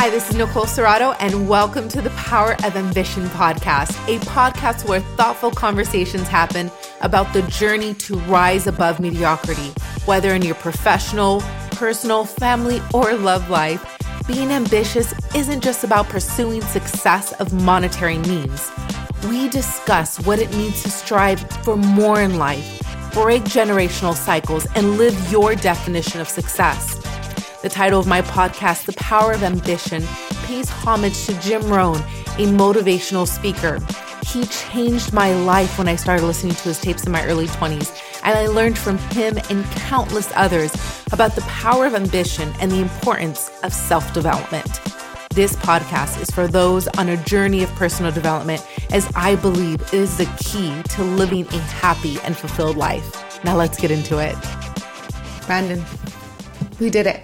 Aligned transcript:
Hi, 0.00 0.08
this 0.08 0.30
is 0.30 0.34
Nicole 0.34 0.64
Serrato, 0.64 1.14
and 1.20 1.46
welcome 1.46 1.86
to 1.90 2.00
the 2.00 2.08
Power 2.10 2.54
of 2.64 2.74
Ambition 2.74 3.26
podcast, 3.26 3.90
a 4.08 4.18
podcast 4.20 4.88
where 4.88 5.00
thoughtful 5.00 5.50
conversations 5.50 6.26
happen 6.26 6.70
about 7.02 7.30
the 7.34 7.42
journey 7.42 7.92
to 7.92 8.16
rise 8.20 8.66
above 8.66 8.98
mediocrity, 8.98 9.74
whether 10.06 10.34
in 10.34 10.40
your 10.40 10.54
professional, 10.54 11.42
personal, 11.72 12.24
family, 12.24 12.80
or 12.94 13.12
love 13.12 13.50
life. 13.50 13.84
Being 14.26 14.52
ambitious 14.52 15.12
isn't 15.34 15.62
just 15.62 15.84
about 15.84 16.08
pursuing 16.08 16.62
success 16.62 17.34
of 17.34 17.52
monetary 17.52 18.16
means. 18.20 18.70
We 19.28 19.50
discuss 19.50 20.18
what 20.24 20.38
it 20.38 20.50
means 20.52 20.82
to 20.82 20.90
strive 20.90 21.40
for 21.62 21.76
more 21.76 22.22
in 22.22 22.38
life, 22.38 22.80
break 23.12 23.42
generational 23.42 24.14
cycles, 24.14 24.66
and 24.74 24.96
live 24.96 25.30
your 25.30 25.54
definition 25.54 26.22
of 26.22 26.28
success. 26.28 26.99
The 27.62 27.68
title 27.68 28.00
of 28.00 28.06
my 28.06 28.22
podcast, 28.22 28.86
The 28.86 28.94
Power 28.94 29.32
of 29.32 29.42
Ambition, 29.42 30.02
pays 30.44 30.70
homage 30.70 31.26
to 31.26 31.38
Jim 31.40 31.62
Rohn, 31.68 31.98
a 32.38 32.46
motivational 32.46 33.28
speaker. 33.28 33.78
He 34.26 34.46
changed 34.46 35.12
my 35.12 35.34
life 35.34 35.76
when 35.76 35.86
I 35.86 35.96
started 35.96 36.24
listening 36.24 36.54
to 36.54 36.62
his 36.68 36.80
tapes 36.80 37.04
in 37.04 37.12
my 37.12 37.22
early 37.26 37.48
20s, 37.48 37.94
and 38.24 38.38
I 38.38 38.46
learned 38.46 38.78
from 38.78 38.96
him 38.96 39.36
and 39.50 39.62
countless 39.72 40.32
others 40.36 40.72
about 41.12 41.34
the 41.34 41.42
power 41.42 41.84
of 41.84 41.94
ambition 41.94 42.50
and 42.60 42.72
the 42.72 42.80
importance 42.80 43.50
of 43.62 43.74
self 43.74 44.10
development. 44.14 44.80
This 45.34 45.54
podcast 45.56 46.18
is 46.22 46.30
for 46.30 46.48
those 46.48 46.88
on 46.96 47.10
a 47.10 47.22
journey 47.24 47.62
of 47.62 47.68
personal 47.72 48.10
development, 48.10 48.66
as 48.90 49.06
I 49.14 49.36
believe 49.36 49.82
it 49.82 49.92
is 49.92 50.16
the 50.16 50.24
key 50.38 50.82
to 50.94 51.02
living 51.02 51.46
a 51.48 51.58
happy 51.58 52.18
and 52.20 52.34
fulfilled 52.34 52.78
life. 52.78 53.44
Now 53.44 53.54
let's 53.58 53.78
get 53.78 53.90
into 53.90 54.16
it. 54.16 54.34
Brandon, 55.46 55.84
we 56.80 56.88
did 56.88 57.06
it. 57.06 57.22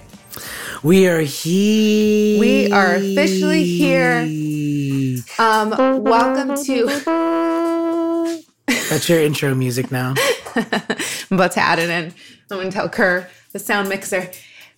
We 0.83 1.09
are 1.09 1.21
here. 1.21 2.41
We 2.41 2.71
are 2.73 2.95
officially 2.95 3.65
here. 3.65 4.21
Um, 5.39 6.03
welcome 6.03 6.57
to. 6.65 8.43
That's 8.67 9.09
your 9.09 9.21
intro 9.21 9.55
music 9.55 9.91
now. 9.91 10.15
I'm 10.55 11.37
about 11.39 11.53
to 11.53 11.61
add 11.61 11.79
it 11.79 11.91
in. 11.91 12.15
I'm 12.51 12.59
going 12.59 12.71
to 12.71 12.75
tell 12.75 12.89
Kerr, 12.89 13.29
the 13.53 13.59
sound 13.59 13.89
mixer, 13.89 14.31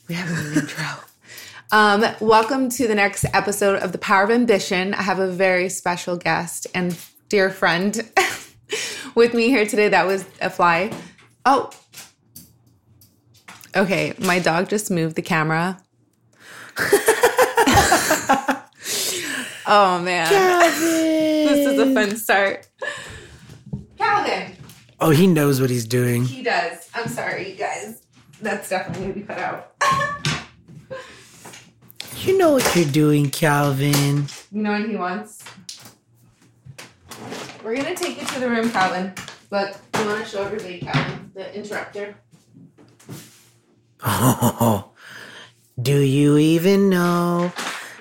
we 0.08 0.14
have 0.14 0.30
an 0.30 0.62
intro. 0.62 0.84
Um, 1.70 2.04
welcome 2.20 2.70
to 2.70 2.88
the 2.88 2.94
next 2.94 3.26
episode 3.34 3.82
of 3.82 3.92
The 3.92 3.98
Power 3.98 4.24
of 4.24 4.30
Ambition. 4.30 4.94
I 4.94 5.02
have 5.02 5.18
a 5.18 5.28
very 5.28 5.68
special 5.68 6.16
guest 6.16 6.66
and 6.74 6.98
dear 7.28 7.50
friend 7.50 8.10
with 9.14 9.34
me 9.34 9.48
here 9.48 9.66
today. 9.66 9.88
That 9.88 10.06
was 10.06 10.24
a 10.40 10.48
fly. 10.48 10.90
Oh, 11.44 11.70
okay. 13.78 14.14
My 14.18 14.38
dog 14.38 14.68
just 14.68 14.90
moved 14.90 15.16
the 15.16 15.22
camera 15.22 15.78
oh 19.66 20.00
man. 20.00 20.28
Calvin. 20.28 20.80
this 20.80 21.68
is 21.68 21.78
a 21.78 21.92
fun 21.92 22.16
start. 22.16 22.68
Calvin. 23.96 24.52
Oh, 25.00 25.10
he 25.10 25.26
knows 25.26 25.60
what 25.60 25.70
he's 25.70 25.86
doing. 25.86 26.24
He 26.24 26.44
does. 26.44 26.88
I'm 26.94 27.08
sorry, 27.08 27.50
you 27.50 27.56
guys. 27.56 28.02
That's 28.40 28.68
definitely 28.68 29.02
gonna 29.02 29.14
be 29.14 29.22
cut 29.22 29.38
out. 29.38 29.74
you 32.18 32.38
know 32.38 32.52
what 32.52 32.76
you're 32.76 32.84
doing, 32.84 33.30
Calvin. 33.30 34.26
You 34.52 34.62
know 34.62 34.78
what 34.78 34.88
he 34.88 34.96
wants? 34.96 35.42
We're 37.64 37.74
gonna 37.74 37.96
take 37.96 38.20
you 38.20 38.26
to 38.26 38.40
the 38.40 38.48
room, 38.48 38.70
Calvin. 38.70 39.12
But 39.50 39.80
I 39.94 40.06
want 40.06 40.22
to 40.22 40.30
show 40.30 40.44
everybody, 40.44 40.78
Calvin, 40.78 41.32
the 41.34 41.52
interrupter. 41.56 42.14
Oh, 44.04 44.92
do 45.82 45.98
you 46.00 46.38
even 46.38 46.88
know 46.88 47.52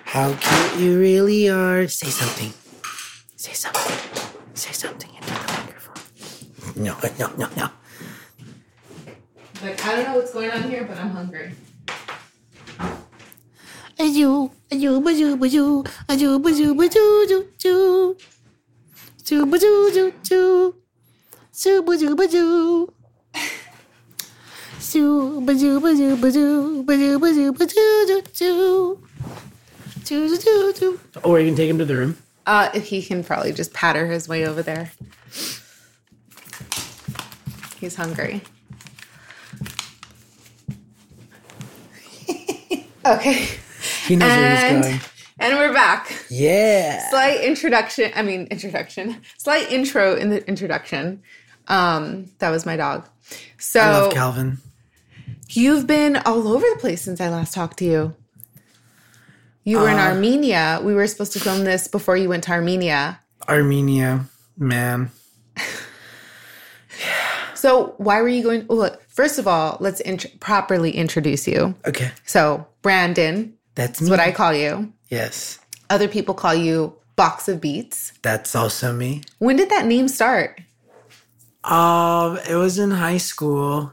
how 0.06 0.34
cute 0.34 0.80
you 0.80 1.00
really 1.00 1.50
are? 1.50 1.88
Say 1.88 2.08
something. 2.08 2.54
Say 3.36 3.54
something. 3.54 3.98
Say 4.54 4.72
something 4.72 5.10
into 5.16 5.28
the 5.28 5.48
microphone. 5.54 6.84
No, 6.84 6.98
no, 7.20 7.28
no, 7.38 7.50
no. 7.58 7.70
Like, 9.64 9.84
I 9.86 9.96
don't 9.96 10.06
know 10.06 10.16
what's 10.18 10.34
going 10.34 10.52
on 10.52 10.64
here, 10.70 10.86
but 10.86 10.98
I'm 10.98 11.10
hungry. 11.10 11.54
Ayu, 13.98 14.52
ayu, 14.70 15.02
baju, 15.02 15.38
baju, 15.42 15.88
ayu, 16.08 16.38
baju, 16.38 16.76
baju, 16.78 17.26
ju, 17.58 18.28
or 31.24 31.42
you 31.42 31.48
can 31.48 31.58
take 31.58 31.70
him 31.70 31.78
to 31.78 31.84
the 31.84 31.96
room. 31.96 32.18
Uh, 32.46 32.72
he 32.80 33.02
can 33.02 33.22
probably 33.22 33.52
just 33.52 33.74
patter 33.74 34.08
his 34.08 34.30
way 34.30 34.46
over 34.48 34.64
there. 34.64 34.94
He's 37.82 37.96
hungry. 37.96 38.42
okay. 43.06 43.50
He 44.06 44.16
knows 44.16 44.32
and, 44.32 44.42
where 44.42 44.78
he's 44.78 44.86
going. 44.86 45.02
And 45.40 45.58
we're 45.58 45.74
back. 45.74 46.14
Yeah. 46.30 47.10
Slight 47.10 47.42
introduction. 47.42 48.14
I 48.16 48.22
mean, 48.22 48.48
introduction. 48.48 49.22
Slight 49.38 49.70
intro 49.70 50.16
in 50.16 50.30
the 50.30 50.48
introduction. 50.48 51.22
Um, 51.68 52.32
that 52.40 52.52
was 52.52 52.66
my 52.66 52.78
dog. 52.78 53.10
So 53.58 53.82
I 53.82 53.92
love 53.92 54.14
Calvin. 54.14 54.60
You've 55.50 55.88
been 55.88 56.18
all 56.18 56.48
over 56.48 56.66
the 56.74 56.80
place 56.80 57.02
since 57.02 57.22
I 57.22 57.30
last 57.30 57.54
talked 57.54 57.78
to 57.80 57.86
you. 57.86 58.16
You 59.64 59.80
were 59.80 59.90
uh, 59.90 59.94
in 59.94 60.00
Armenia. 60.00 60.80
We 60.84 60.94
were 60.94 61.08
supposed 61.08 61.34
to 61.34 61.40
film 61.40 61.64
this 61.64 61.88
before 61.88 62.16
you 62.18 62.30
went 62.30 62.46
to 62.46 62.52
Armenia. 62.52 63.20
Armenia, 63.48 64.26
man. 64.58 65.12
so 67.54 67.96
why 67.98 68.22
were 68.22 68.30
you 68.30 68.44
going? 68.44 68.66
Well, 68.68 68.98
first 69.10 69.40
of 69.40 69.48
all, 69.48 69.78
let's 69.80 70.00
int- 70.02 70.40
properly 70.40 70.92
introduce 70.92 71.48
you. 71.48 71.76
Okay. 71.86 72.12
So 72.26 72.66
Brandon. 72.82 73.58
That's 73.76 74.02
what 74.10 74.20
I 74.20 74.32
call 74.32 74.54
you. 74.54 74.92
Yes. 75.10 75.60
Other 75.90 76.08
people 76.08 76.34
call 76.34 76.56
you 76.56 76.96
Box 77.16 77.48
of 77.48 77.62
Beats. 77.62 78.14
That's 78.22 78.56
also 78.56 78.94
me. 78.94 79.24
When 79.40 79.56
did 79.56 79.70
that 79.70 79.86
name 79.86 80.08
start? 80.08 80.62
Um, 81.64 82.38
it 82.50 82.56
was 82.56 82.80
in 82.80 82.92
high 82.92 83.18
school. 83.18 83.92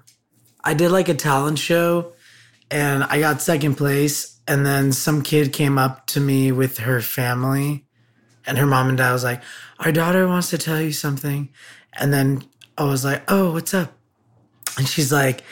I 0.64 0.74
did 0.74 0.90
like 0.90 1.08
a 1.08 1.14
talent 1.14 1.58
show 1.58 2.12
and 2.70 3.04
I 3.04 3.20
got 3.20 3.42
second 3.42 3.76
place. 3.76 4.40
And 4.48 4.66
then 4.66 4.92
some 4.92 5.22
kid 5.22 5.52
came 5.52 5.78
up 5.78 6.06
to 6.08 6.20
me 6.20 6.52
with 6.52 6.78
her 6.78 7.00
family 7.00 7.84
and 8.46 8.58
her 8.58 8.66
mom 8.66 8.88
and 8.88 8.98
dad 8.98 9.12
was 9.12 9.24
like, 9.24 9.42
Our 9.78 9.92
daughter 9.92 10.26
wants 10.26 10.50
to 10.50 10.58
tell 10.58 10.80
you 10.80 10.92
something. 10.92 11.50
And 11.92 12.12
then 12.12 12.44
I 12.76 12.84
was 12.84 13.04
like, 13.04 13.22
Oh, 13.30 13.52
what's 13.52 13.74
up? 13.74 13.92
And 14.76 14.88
she's 14.88 15.12
like, 15.12 15.42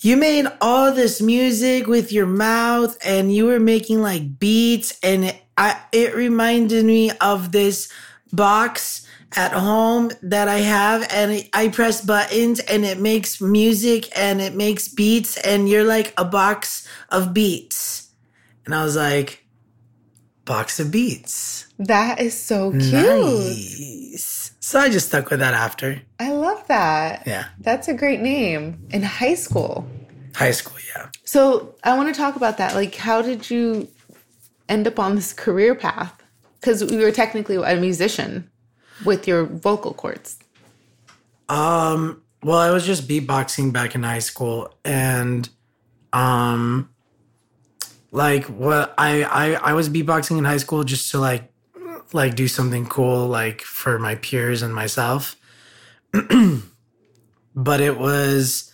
You 0.00 0.16
made 0.16 0.46
all 0.60 0.92
this 0.92 1.20
music 1.20 1.86
with 1.86 2.12
your 2.12 2.26
mouth 2.26 2.96
and 3.04 3.34
you 3.34 3.46
were 3.46 3.60
making 3.60 4.00
like 4.00 4.38
beats. 4.38 4.98
And 5.02 5.26
it, 5.26 5.42
I, 5.56 5.80
it 5.92 6.14
reminded 6.14 6.84
me 6.84 7.10
of 7.20 7.52
this 7.52 7.92
box 8.32 9.03
at 9.36 9.52
home 9.52 10.10
that 10.22 10.48
I 10.48 10.58
have 10.58 11.06
and 11.10 11.48
I 11.52 11.68
press 11.68 12.04
buttons 12.04 12.60
and 12.60 12.84
it 12.84 12.98
makes 12.98 13.40
music 13.40 14.16
and 14.16 14.40
it 14.40 14.54
makes 14.54 14.88
beats 14.88 15.36
and 15.38 15.68
you're 15.68 15.84
like 15.84 16.14
a 16.16 16.24
box 16.24 16.86
of 17.10 17.34
beats. 17.34 18.10
And 18.64 18.74
I 18.74 18.84
was 18.84 18.96
like, 18.96 19.44
box 20.44 20.78
of 20.80 20.90
beats. 20.90 21.66
That 21.78 22.20
is 22.20 22.40
so 22.40 22.70
cute. 22.70 22.92
Nice. 22.92 24.52
So 24.60 24.78
I 24.78 24.88
just 24.88 25.08
stuck 25.08 25.30
with 25.30 25.40
that 25.40 25.54
after. 25.54 26.00
I 26.20 26.32
love 26.32 26.66
that. 26.68 27.26
Yeah. 27.26 27.46
That's 27.60 27.88
a 27.88 27.94
great 27.94 28.20
name 28.20 28.86
in 28.90 29.02
high 29.02 29.34
school. 29.34 29.86
High 30.34 30.52
school, 30.52 30.78
yeah. 30.96 31.08
So 31.24 31.74
I 31.84 31.96
want 31.96 32.14
to 32.14 32.18
talk 32.18 32.36
about 32.36 32.58
that. 32.58 32.74
Like, 32.74 32.94
how 32.94 33.22
did 33.22 33.50
you 33.50 33.88
end 34.68 34.86
up 34.86 34.98
on 34.98 35.16
this 35.16 35.32
career 35.32 35.74
path? 35.74 36.22
Because 36.60 36.90
you 36.90 36.98
were 36.98 37.12
technically 37.12 37.56
a 37.56 37.76
musician 37.76 38.50
with 39.04 39.26
your 39.26 39.44
vocal 39.44 39.94
cords? 39.94 40.38
Um, 41.48 42.22
well, 42.42 42.58
I 42.58 42.70
was 42.70 42.84
just 42.84 43.08
beatboxing 43.08 43.72
back 43.72 43.94
in 43.94 44.02
high 44.02 44.18
school 44.20 44.74
and 44.84 45.48
um 46.12 46.90
like 48.12 48.44
what 48.44 48.94
I, 48.96 49.24
I 49.24 49.54
I 49.54 49.72
was 49.72 49.88
beatboxing 49.88 50.38
in 50.38 50.44
high 50.44 50.58
school 50.58 50.84
just 50.84 51.10
to 51.10 51.18
like 51.18 51.52
like 52.12 52.36
do 52.36 52.46
something 52.46 52.86
cool 52.86 53.26
like 53.26 53.62
for 53.62 53.98
my 53.98 54.14
peers 54.14 54.62
and 54.62 54.74
myself. 54.74 55.36
but 57.56 57.80
it 57.80 57.98
was 57.98 58.72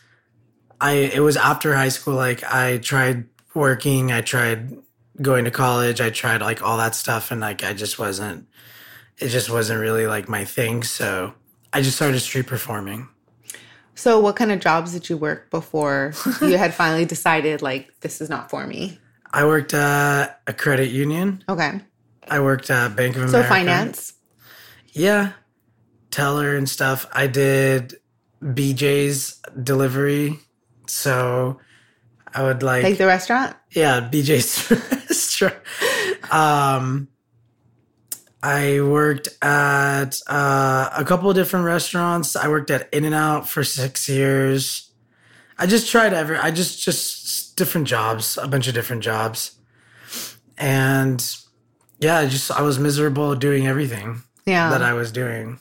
I 0.81 0.93
it 0.93 1.21
was 1.21 1.37
after 1.37 1.75
high 1.75 1.89
school 1.89 2.15
like 2.15 2.45
I 2.45 2.79
tried 2.79 3.29
working, 3.55 4.13
I 4.13 4.21
tried 4.21 4.77
going 5.23 5.47
to 5.47 5.51
college, 5.51 6.01
I 6.01 6.11
tried 6.11 6.43
like 6.43 6.63
all 6.63 6.77
that 6.77 6.95
stuff 6.95 7.31
and 7.31 7.41
like 7.41 7.65
I 7.65 7.73
just 7.73 7.99
wasn't 7.99 8.47
it 9.21 9.29
just 9.29 9.51
wasn't 9.51 9.81
really 9.81 10.07
like 10.07 10.29
my 10.29 10.45
thing. 10.45 10.83
So 10.83 11.35
I 11.73 11.83
just 11.83 11.97
started 11.97 12.21
street 12.21 12.47
performing. 12.47 13.09
So, 13.95 14.19
what 14.19 14.35
kind 14.37 14.51
of 14.51 14.61
jobs 14.61 14.93
did 14.93 15.11
you 15.11 15.17
work 15.19 15.51
before 15.51 16.15
you 16.41 16.57
had 16.57 16.73
finally 16.73 17.05
decided, 17.05 17.61
like, 17.61 17.91
this 18.01 18.23
is 18.23 18.31
not 18.31 18.49
for 18.49 18.67
me? 18.67 18.99
I 19.31 19.45
worked 19.45 19.75
at 19.75 20.41
a 20.47 20.55
credit 20.55 20.89
union. 20.91 21.45
Okay. 21.49 21.81
I 22.27 22.41
worked 22.41 22.71
at 22.71 22.97
Bank 22.97 23.17
of 23.17 23.23
America. 23.25 23.43
So 23.43 23.49
finance. 23.49 24.15
Yeah. 24.93 25.33
Teller 26.11 26.57
and 26.57 26.67
stuff. 26.69 27.07
I 27.13 27.27
did 27.27 27.97
BJ's 28.43 29.41
delivery. 29.63 30.39
So 30.87 31.59
I 32.35 32.43
would 32.43 32.63
like, 32.63 32.83
Like 32.85 32.97
the 32.99 33.07
restaurant? 33.07 33.55
yeah, 33.73 34.09
BJ's 34.11 34.71
restaurant. 35.09 35.57
Um 36.33 37.09
I 38.43 38.81
worked 38.81 39.29
at 39.43 40.19
uh, 40.27 40.91
a 40.97 41.05
couple 41.05 41.29
of 41.29 41.37
different 41.37 41.67
restaurants. 41.67 42.37
I 42.37 42.49
worked 42.49 42.71
at 42.71 42.89
In 42.93 43.05
and 43.05 43.15
Out 43.15 43.49
for 43.49 43.63
six 43.65 44.09
years. 44.09 44.91
I 45.59 45.67
just 45.67 45.91
tried 45.91 46.15
every. 46.15 46.37
I 46.39 46.51
just 46.51 46.83
just 46.83 47.57
different 47.57 47.87
jobs, 47.87 48.39
a 48.39 48.49
bunch 48.49 48.67
of 48.67 48.73
different 48.73 49.03
jobs, 49.03 49.57
and 50.57 51.23
yeah, 51.99 52.19
I 52.19 52.27
just 52.29 52.51
I 52.51 52.63
was 52.63 52.79
miserable 52.79 53.35
doing 53.35 53.67
everything 53.67 54.23
Yeah. 54.47 54.71
that 54.71 54.83
I 54.83 54.95
was 54.95 55.13
doing. 55.13 55.59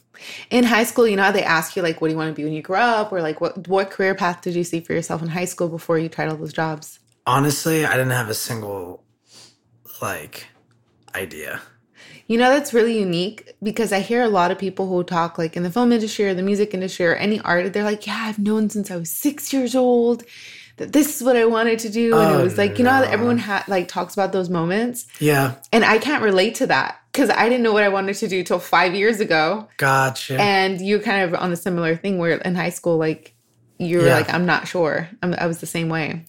in 0.49 0.63
high 0.63 0.83
school, 0.85 1.05
you 1.07 1.17
know 1.17 1.23
how 1.23 1.31
they 1.33 1.43
ask 1.43 1.75
you 1.75 1.81
like 1.81 1.99
what 1.99 2.07
do 2.07 2.13
you 2.13 2.17
want 2.17 2.29
to 2.29 2.33
be 2.33 2.43
when 2.45 2.53
you 2.53 2.61
grow 2.61 2.79
up 2.79 3.11
or 3.11 3.21
like 3.21 3.41
what 3.41 3.67
what 3.67 3.91
career 3.91 4.15
path 4.15 4.41
did 4.41 4.55
you 4.55 4.63
see 4.63 4.79
for 4.79 4.93
yourself 4.93 5.21
in 5.21 5.27
high 5.27 5.45
school 5.45 5.67
before 5.67 5.97
you 5.99 6.07
tried 6.07 6.29
all 6.29 6.37
those 6.37 6.53
jobs? 6.53 6.99
Honestly, 7.25 7.85
I 7.85 7.91
didn't 7.91 8.11
have 8.11 8.29
a 8.29 8.33
single 8.33 9.03
like 10.01 10.47
idea. 11.13 11.61
You 12.29 12.37
know 12.37 12.49
that's 12.51 12.73
really 12.75 12.97
unique 12.99 13.53
because 13.61 13.91
I 13.91 13.99
hear 14.01 14.21
a 14.21 14.29
lot 14.29 14.51
of 14.51 14.59
people 14.59 14.87
who 14.87 15.03
talk 15.03 15.37
like 15.39 15.57
in 15.57 15.63
the 15.63 15.71
film 15.71 15.91
industry 15.91 16.25
or 16.25 16.33
the 16.35 16.43
music 16.43 16.73
industry 16.75 17.05
or 17.07 17.15
any 17.15 17.39
art 17.41 17.73
they're 17.73 17.83
like, 17.83 18.05
"Yeah, 18.07 18.19
I've 18.21 18.37
known 18.39 18.69
since 18.69 18.91
I 18.91 18.95
was 18.97 19.09
6 19.09 19.51
years 19.51 19.73
old 19.75 20.23
that 20.77 20.93
this 20.93 21.15
is 21.17 21.23
what 21.25 21.35
I 21.35 21.45
wanted 21.45 21.79
to 21.79 21.89
do." 21.89 22.15
and 22.17 22.35
Oh, 22.35 22.39
it 22.39 22.43
was 22.43 22.57
like, 22.57 22.77
you 22.77 22.85
know 22.85 22.91
how 22.91 23.01
everyone 23.01 23.39
ha- 23.39 23.65
like 23.67 23.87
talks 23.87 24.13
about 24.13 24.31
those 24.31 24.47
moments? 24.49 25.07
Yeah, 25.19 25.55
And 25.73 25.83
I 25.83 25.97
can't 25.97 26.21
relate 26.23 26.53
to 26.61 26.67
that 26.67 26.99
cuz 27.13 27.31
I 27.31 27.49
didn't 27.49 27.63
know 27.63 27.73
what 27.73 27.83
I 27.83 27.89
wanted 27.89 28.15
to 28.17 28.27
do 28.27 28.43
till 28.43 28.59
5 28.59 28.93
years 28.93 29.19
ago. 29.19 29.67
gotcha. 29.77 30.39
And 30.39 30.79
you 30.79 30.99
kind 30.99 31.23
of 31.23 31.33
on 31.33 31.51
a 31.51 31.55
similar 31.57 31.95
thing 31.95 32.19
where 32.19 32.37
in 32.37 32.53
high 32.53 32.69
school 32.69 32.97
like 32.97 33.33
you 33.79 33.97
were 33.99 34.05
Yeah. 34.05 34.13
like, 34.17 34.31
I'm 34.31 34.45
not 34.45 34.67
sure. 34.67 35.09
I'm, 35.23 35.33
I 35.33 35.47
was 35.47 35.57
the 35.61 35.65
same 35.65 35.89
way. 35.89 36.25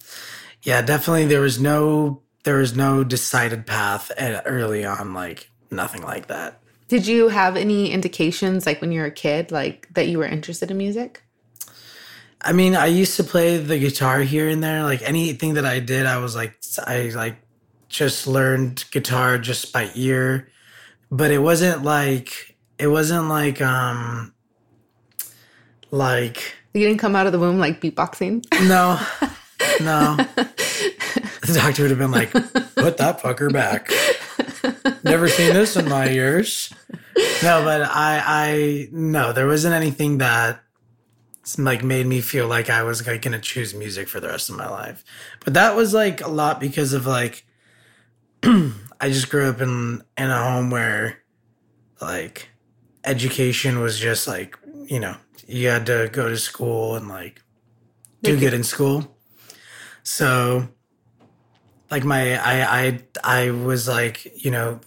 yeah, 0.62 0.80
definitely. 0.80 1.26
There 1.26 1.42
was 1.42 1.60
no 1.60 2.22
there 2.44 2.56
was 2.56 2.74
no 2.74 3.04
decided 3.04 3.66
path 3.66 4.10
early 4.46 4.82
on. 4.86 5.12
Like 5.12 5.49
nothing 5.70 6.02
like 6.02 6.26
that. 6.28 6.60
Did 6.88 7.06
you 7.06 7.28
have 7.28 7.56
any 7.56 7.90
indications, 7.92 8.66
like 8.66 8.80
when 8.80 8.90
you 8.92 9.00
were 9.00 9.06
a 9.06 9.10
kid, 9.12 9.52
like 9.52 9.88
that 9.94 10.08
you 10.08 10.18
were 10.18 10.24
interested 10.26 10.70
in 10.70 10.76
music? 10.76 11.22
I 12.42 12.52
mean, 12.52 12.74
I 12.74 12.86
used 12.86 13.16
to 13.16 13.24
play 13.24 13.58
the 13.58 13.78
guitar 13.78 14.20
here 14.20 14.48
and 14.48 14.62
there. 14.62 14.82
Like 14.82 15.02
anything 15.02 15.54
that 15.54 15.66
I 15.66 15.78
did, 15.78 16.06
I 16.06 16.18
was 16.18 16.34
like, 16.34 16.56
I 16.86 17.10
like 17.14 17.36
just 17.88 18.26
learned 18.26 18.84
guitar 18.90 19.38
just 19.38 19.72
by 19.72 19.90
ear, 19.94 20.48
but 21.10 21.30
it 21.30 21.38
wasn't 21.38 21.84
like 21.84 22.56
it 22.78 22.86
wasn't 22.86 23.28
like 23.28 23.60
um 23.60 24.32
like 25.90 26.54
You 26.72 26.86
didn't 26.86 26.98
come 27.00 27.14
out 27.14 27.26
of 27.26 27.32
the 27.32 27.38
womb 27.38 27.58
like 27.58 27.80
beatboxing. 27.80 28.44
no 28.68 28.98
no. 29.80 30.16
The 31.42 31.54
doctor 31.54 31.82
would 31.82 31.90
have 31.90 31.98
been 31.98 32.10
like, 32.12 32.30
"Put 32.32 32.96
that 32.98 33.20
fucker 33.20 33.52
back." 33.52 33.90
Never 35.04 35.28
seen 35.28 35.54
this 35.54 35.76
in 35.76 35.88
my 35.88 36.08
years. 36.08 36.72
No, 37.42 37.62
but 37.64 37.82
I 37.82 38.22
I 38.24 38.88
no, 38.92 39.32
there 39.32 39.46
wasn't 39.46 39.74
anything 39.74 40.18
that 40.18 40.62
like 41.58 41.82
made 41.82 42.06
me 42.06 42.20
feel 42.20 42.46
like 42.46 42.70
I 42.70 42.82
was 42.82 43.06
like 43.06 43.22
gonna 43.22 43.40
choose 43.40 43.74
music 43.74 44.08
for 44.08 44.20
the 44.20 44.28
rest 44.28 44.50
of 44.50 44.56
my 44.56 44.68
life. 44.68 45.04
But 45.44 45.54
that 45.54 45.74
was 45.74 45.94
like 45.94 46.20
a 46.20 46.28
lot 46.28 46.60
because 46.60 46.92
of 46.92 47.06
like 47.06 47.44
I 48.42 49.08
just 49.08 49.30
grew 49.30 49.48
up 49.48 49.60
in 49.60 50.02
in 50.16 50.30
a 50.30 50.42
home 50.42 50.70
where 50.70 51.18
like 52.00 52.48
education 53.04 53.80
was 53.80 53.98
just 53.98 54.28
like, 54.28 54.58
you 54.86 55.00
know, 55.00 55.16
you 55.46 55.68
had 55.68 55.86
to 55.86 56.08
go 56.12 56.28
to 56.28 56.36
school 56.36 56.96
and 56.96 57.08
like 57.08 57.42
do 58.22 58.38
good 58.38 58.54
in 58.54 58.64
school. 58.64 59.16
So 60.02 60.68
like 61.90 62.04
my 62.04 62.36
I 62.36 62.80
I 62.80 63.02
I 63.24 63.50
was 63.50 63.88
like, 63.88 64.44
you 64.44 64.50
know, 64.50 64.80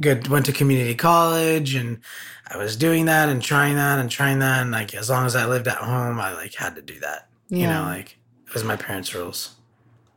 good 0.00 0.28
went 0.28 0.46
to 0.46 0.52
community 0.52 0.94
college 0.94 1.74
and 1.74 1.98
I 2.48 2.56
was 2.56 2.76
doing 2.76 3.06
that 3.06 3.28
and 3.28 3.42
trying 3.42 3.76
that 3.76 3.98
and 3.98 4.10
trying 4.10 4.38
that 4.40 4.62
and 4.62 4.70
like 4.70 4.94
as 4.94 5.08
long 5.10 5.26
as 5.26 5.34
I 5.34 5.46
lived 5.46 5.68
at 5.68 5.76
home 5.78 6.20
I 6.20 6.32
like 6.34 6.54
had 6.54 6.76
to 6.76 6.82
do 6.82 6.98
that. 7.00 7.28
yeah. 7.48 7.58
You 7.58 7.66
know, 7.66 7.82
like 7.82 8.18
it 8.46 8.54
was 8.54 8.64
my 8.64 8.76
parents' 8.76 9.14
rules. 9.14 9.52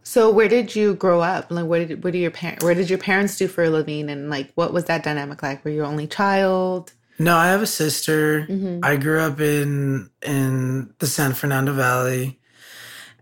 So 0.04 0.32
where 0.32 0.48
did 0.48 0.76
you 0.76 0.96
grow 0.96 1.22
up? 1.22 1.52
Like 1.52 1.66
what 1.66 1.88
did 1.88 2.04
what 2.04 2.14
do 2.14 2.20
your 2.20 2.32
parents 2.32 2.64
where 2.64 2.74
did 2.74 2.90
your 2.90 3.00
parents 3.00 3.38
do 3.38 3.48
for 3.48 3.64
a 3.64 3.70
living 3.70 4.10
and 4.10 4.30
like 4.30 4.52
what 4.56 4.74
was 4.74 4.86
that 4.86 5.04
dynamic 5.04 5.44
like? 5.44 5.64
Were 5.64 5.72
you 5.72 5.84
only 5.84 6.08
child? 6.08 6.94
No, 7.22 7.36
I 7.36 7.48
have 7.48 7.62
a 7.62 7.68
sister. 7.68 8.48
Mhm. 8.50 8.80
I 8.84 8.96
grew 8.96 9.20
up 9.20 9.40
in 9.42 10.10
in 10.26 10.94
the 11.00 11.08
San 11.08 11.34
Fernando 11.34 11.74
Valley 11.74 12.39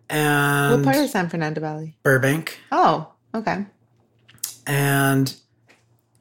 and 0.09 0.83
what 0.83 0.94
part 0.94 1.04
of 1.04 1.09
San 1.09 1.30
Fernando 1.30 1.59
Valley? 1.62 1.98
Burbank. 2.04 2.59
Oh, 2.71 3.12
okay. 3.36 3.65
and 4.65 5.36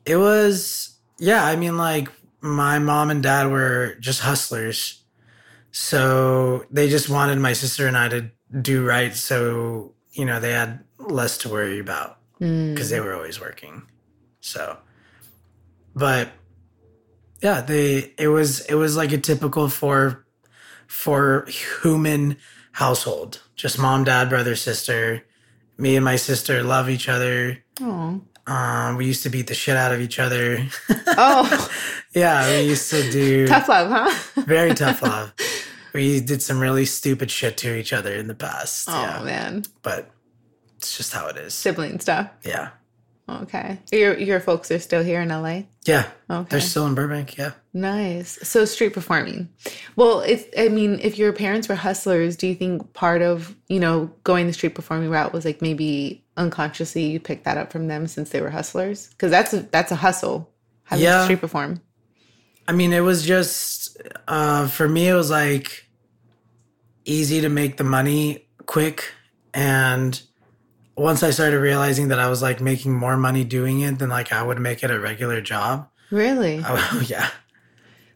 it 0.05 0.17
was 0.17 0.99
yeah 1.19 1.45
i 1.45 1.57
mean 1.57 1.77
like 1.77 2.09
my 2.41 2.79
mom 2.79 3.11
and 3.11 3.23
dad 3.23 3.51
were 3.51 3.97
just 4.01 4.21
hustlers 4.21 5.03
so 5.73 6.65
they 6.71 6.89
just 6.89 7.09
wanted 7.09 7.39
my 7.39 7.53
sister 7.53 7.87
and 7.87 7.97
i 7.97 8.09
to 8.09 8.31
do 8.63 8.85
right 8.85 9.15
so 9.15 9.93
you 10.13 10.25
know 10.25 10.39
they 10.41 10.53
had 10.53 10.81
less 10.99 11.39
to 11.39 11.49
worry 11.49 11.79
about 11.79 12.19
Mm. 12.41 12.75
because 12.75 12.91
they 12.91 13.01
were 13.01 13.15
always 13.15 13.41
working 13.41 13.83
so 14.43 14.77
but 15.95 16.29
yeah 17.43 17.63
they 17.63 18.13
it 18.19 18.29
was 18.29 18.61
it 18.67 18.75
was 18.75 18.95
like 18.95 19.11
a 19.13 19.17
typical 19.19 19.71
for 19.71 20.27
for 20.87 21.47
human 21.83 22.37
household 22.77 23.43
just 23.55 23.79
mom 23.79 24.05
dad 24.05 24.29
brother 24.29 24.55
sister 24.55 25.23
me 25.79 25.97
and 25.97 26.05
my 26.05 26.17
sister 26.17 26.63
love 26.63 26.89
each 26.91 27.09
other 27.09 27.59
Oh. 27.81 28.21
um, 28.47 28.97
we 28.97 29.07
used 29.07 29.23
to 29.25 29.31
beat 29.31 29.47
the 29.49 29.55
shit 29.55 29.77
out 29.77 29.93
of 29.93 30.01
each 30.01 30.19
other. 30.19 30.67
Oh, 31.19 31.71
yeah, 32.15 32.47
we 32.51 32.69
used 32.69 32.91
to 32.91 33.11
do 33.11 33.47
tough 33.47 33.69
love, 33.69 33.89
huh? 33.91 34.43
very 34.47 34.75
tough 34.75 35.01
love. 35.03 35.33
We 35.95 36.21
did 36.21 36.43
some 36.43 36.61
really 36.61 36.85
stupid 36.85 37.31
shit 37.31 37.57
to 37.59 37.75
each 37.75 37.93
other 37.95 38.13
in 38.15 38.27
the 38.27 38.35
past. 38.35 38.89
Oh 38.91 39.01
yeah, 39.01 39.23
man. 39.23 39.63
but 39.83 40.11
it's 40.77 40.95
just 40.97 41.13
how 41.15 41.27
it 41.29 41.37
is. 41.39 41.55
Sibling 41.55 42.01
stuff. 42.01 42.29
Yeah, 42.45 42.71
Okay. 43.29 43.79
Your 43.91 44.17
your 44.17 44.39
folks 44.39 44.71
are 44.71 44.79
still 44.79 45.03
here 45.03 45.21
in 45.21 45.29
LA? 45.31 45.63
yeah. 45.85 46.07
Okay. 46.31 46.47
They're 46.51 46.61
still 46.61 46.87
in 46.87 46.95
Burbank. 46.95 47.37
Yeah. 47.37 47.53
Nice. 47.75 48.39
So 48.49 48.65
street 48.65 48.95
performing. 48.95 49.49
Well, 49.97 50.21
it's 50.21 50.45
I 50.57 50.69
mean, 50.69 51.01
if 51.03 51.19
your 51.19 51.33
parents 51.33 51.69
were 51.69 51.75
hustlers, 51.75 52.37
do 52.37 52.47
you 52.47 52.55
think 52.55 52.93
part 52.93 53.23
of, 53.23 53.57
you 53.69 53.81
know, 53.81 54.13
going 54.23 54.47
the 54.47 54.53
street 54.53 54.75
performing 54.77 55.11
route 55.11 55.33
was 55.33 55.45
like 55.45 55.61
maybe 55.61 56.25
unconsciously 56.37 57.07
you 57.07 57.19
picked 57.19 57.45
that 57.45 57.57
up 57.59 57.73
from 57.73 57.89
them 57.89 58.07
since 58.07 58.31
they 58.31 58.41
were 58.41 58.51
hustlers? 58.51 59.11
Cuz 59.19 59.31
that's 59.31 59.53
a, 59.53 59.61
that's 59.73 59.91
a 59.91 59.97
hustle. 59.97 60.53
Having 60.85 61.01
to 61.03 61.05
Yeah. 61.11 61.25
street 61.25 61.41
perform. 61.41 61.81
I 62.69 62.73
mean, 62.73 62.93
it 62.93 63.01
was 63.01 63.25
just 63.25 63.97
uh, 64.29 64.69
for 64.69 64.89
me. 64.89 65.09
It 65.09 65.15
was 65.15 65.31
like 65.31 65.89
easy 67.05 67.41
to 67.41 67.49
make 67.49 67.77
the 67.77 67.85
money 67.85 68.47
quick, 68.67 69.13
and 69.55 70.21
once 70.97 71.23
I 71.23 71.31
started 71.31 71.59
realizing 71.61 72.09
that 72.09 72.19
I 72.19 72.29
was 72.29 72.43
like 72.43 72.61
making 72.61 72.95
more 72.95 73.17
money 73.17 73.45
doing 73.45 73.81
it 73.81 73.99
than 73.99 74.09
like 74.09 74.33
I 74.33 74.43
would 74.43 74.59
make 74.59 74.83
it 74.83 74.91
a 74.91 74.99
regular 74.99 75.41
job. 75.41 75.89
Really? 76.11 76.63
Oh 76.67 77.03
yeah. 77.07 77.29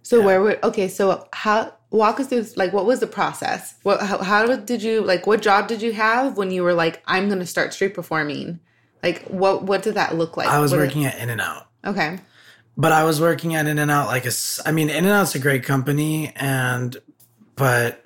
So 0.02 0.20
where 0.22 0.40
would 0.42 0.58
okay, 0.64 0.88
so 0.88 1.28
how 1.32 1.74
walk 1.90 2.18
us 2.20 2.28
through 2.28 2.46
like 2.56 2.72
what 2.72 2.86
was 2.86 3.00
the 3.00 3.06
process? 3.06 3.74
What 3.82 4.00
how, 4.00 4.18
how 4.18 4.56
did 4.56 4.82
you 4.82 5.02
like 5.02 5.26
what 5.26 5.42
job 5.42 5.68
did 5.68 5.82
you 5.82 5.92
have 5.92 6.36
when 6.36 6.50
you 6.50 6.62
were 6.62 6.74
like 6.74 7.02
I'm 7.06 7.26
going 7.28 7.38
to 7.40 7.46
start 7.46 7.72
street 7.74 7.94
performing? 7.94 8.60
Like 9.02 9.24
what 9.26 9.62
what 9.64 9.82
did 9.82 9.94
that 9.94 10.16
look 10.16 10.36
like? 10.36 10.48
I 10.48 10.58
was 10.58 10.72
What 10.72 10.78
did- 10.78 10.84
working 10.88 11.04
at 11.04 11.18
In 11.18 11.30
and 11.30 11.40
Out. 11.40 11.68
Okay. 11.84 12.18
but 12.76 12.92
I 12.92 13.04
was 13.04 13.20
working 13.20 13.54
at 13.54 13.66
In 13.66 13.78
and 13.78 13.90
Out 13.90 14.06
like 14.06 14.24
a, 14.24 14.28
s- 14.28 14.60
I 14.64 14.72
mean, 14.72 14.88
In 14.90 15.04
and 15.04 15.08
Out's 15.12 15.34
a 15.34 15.38
great 15.38 15.64
company, 15.64 16.32
and 16.36 16.96
but 17.56 17.99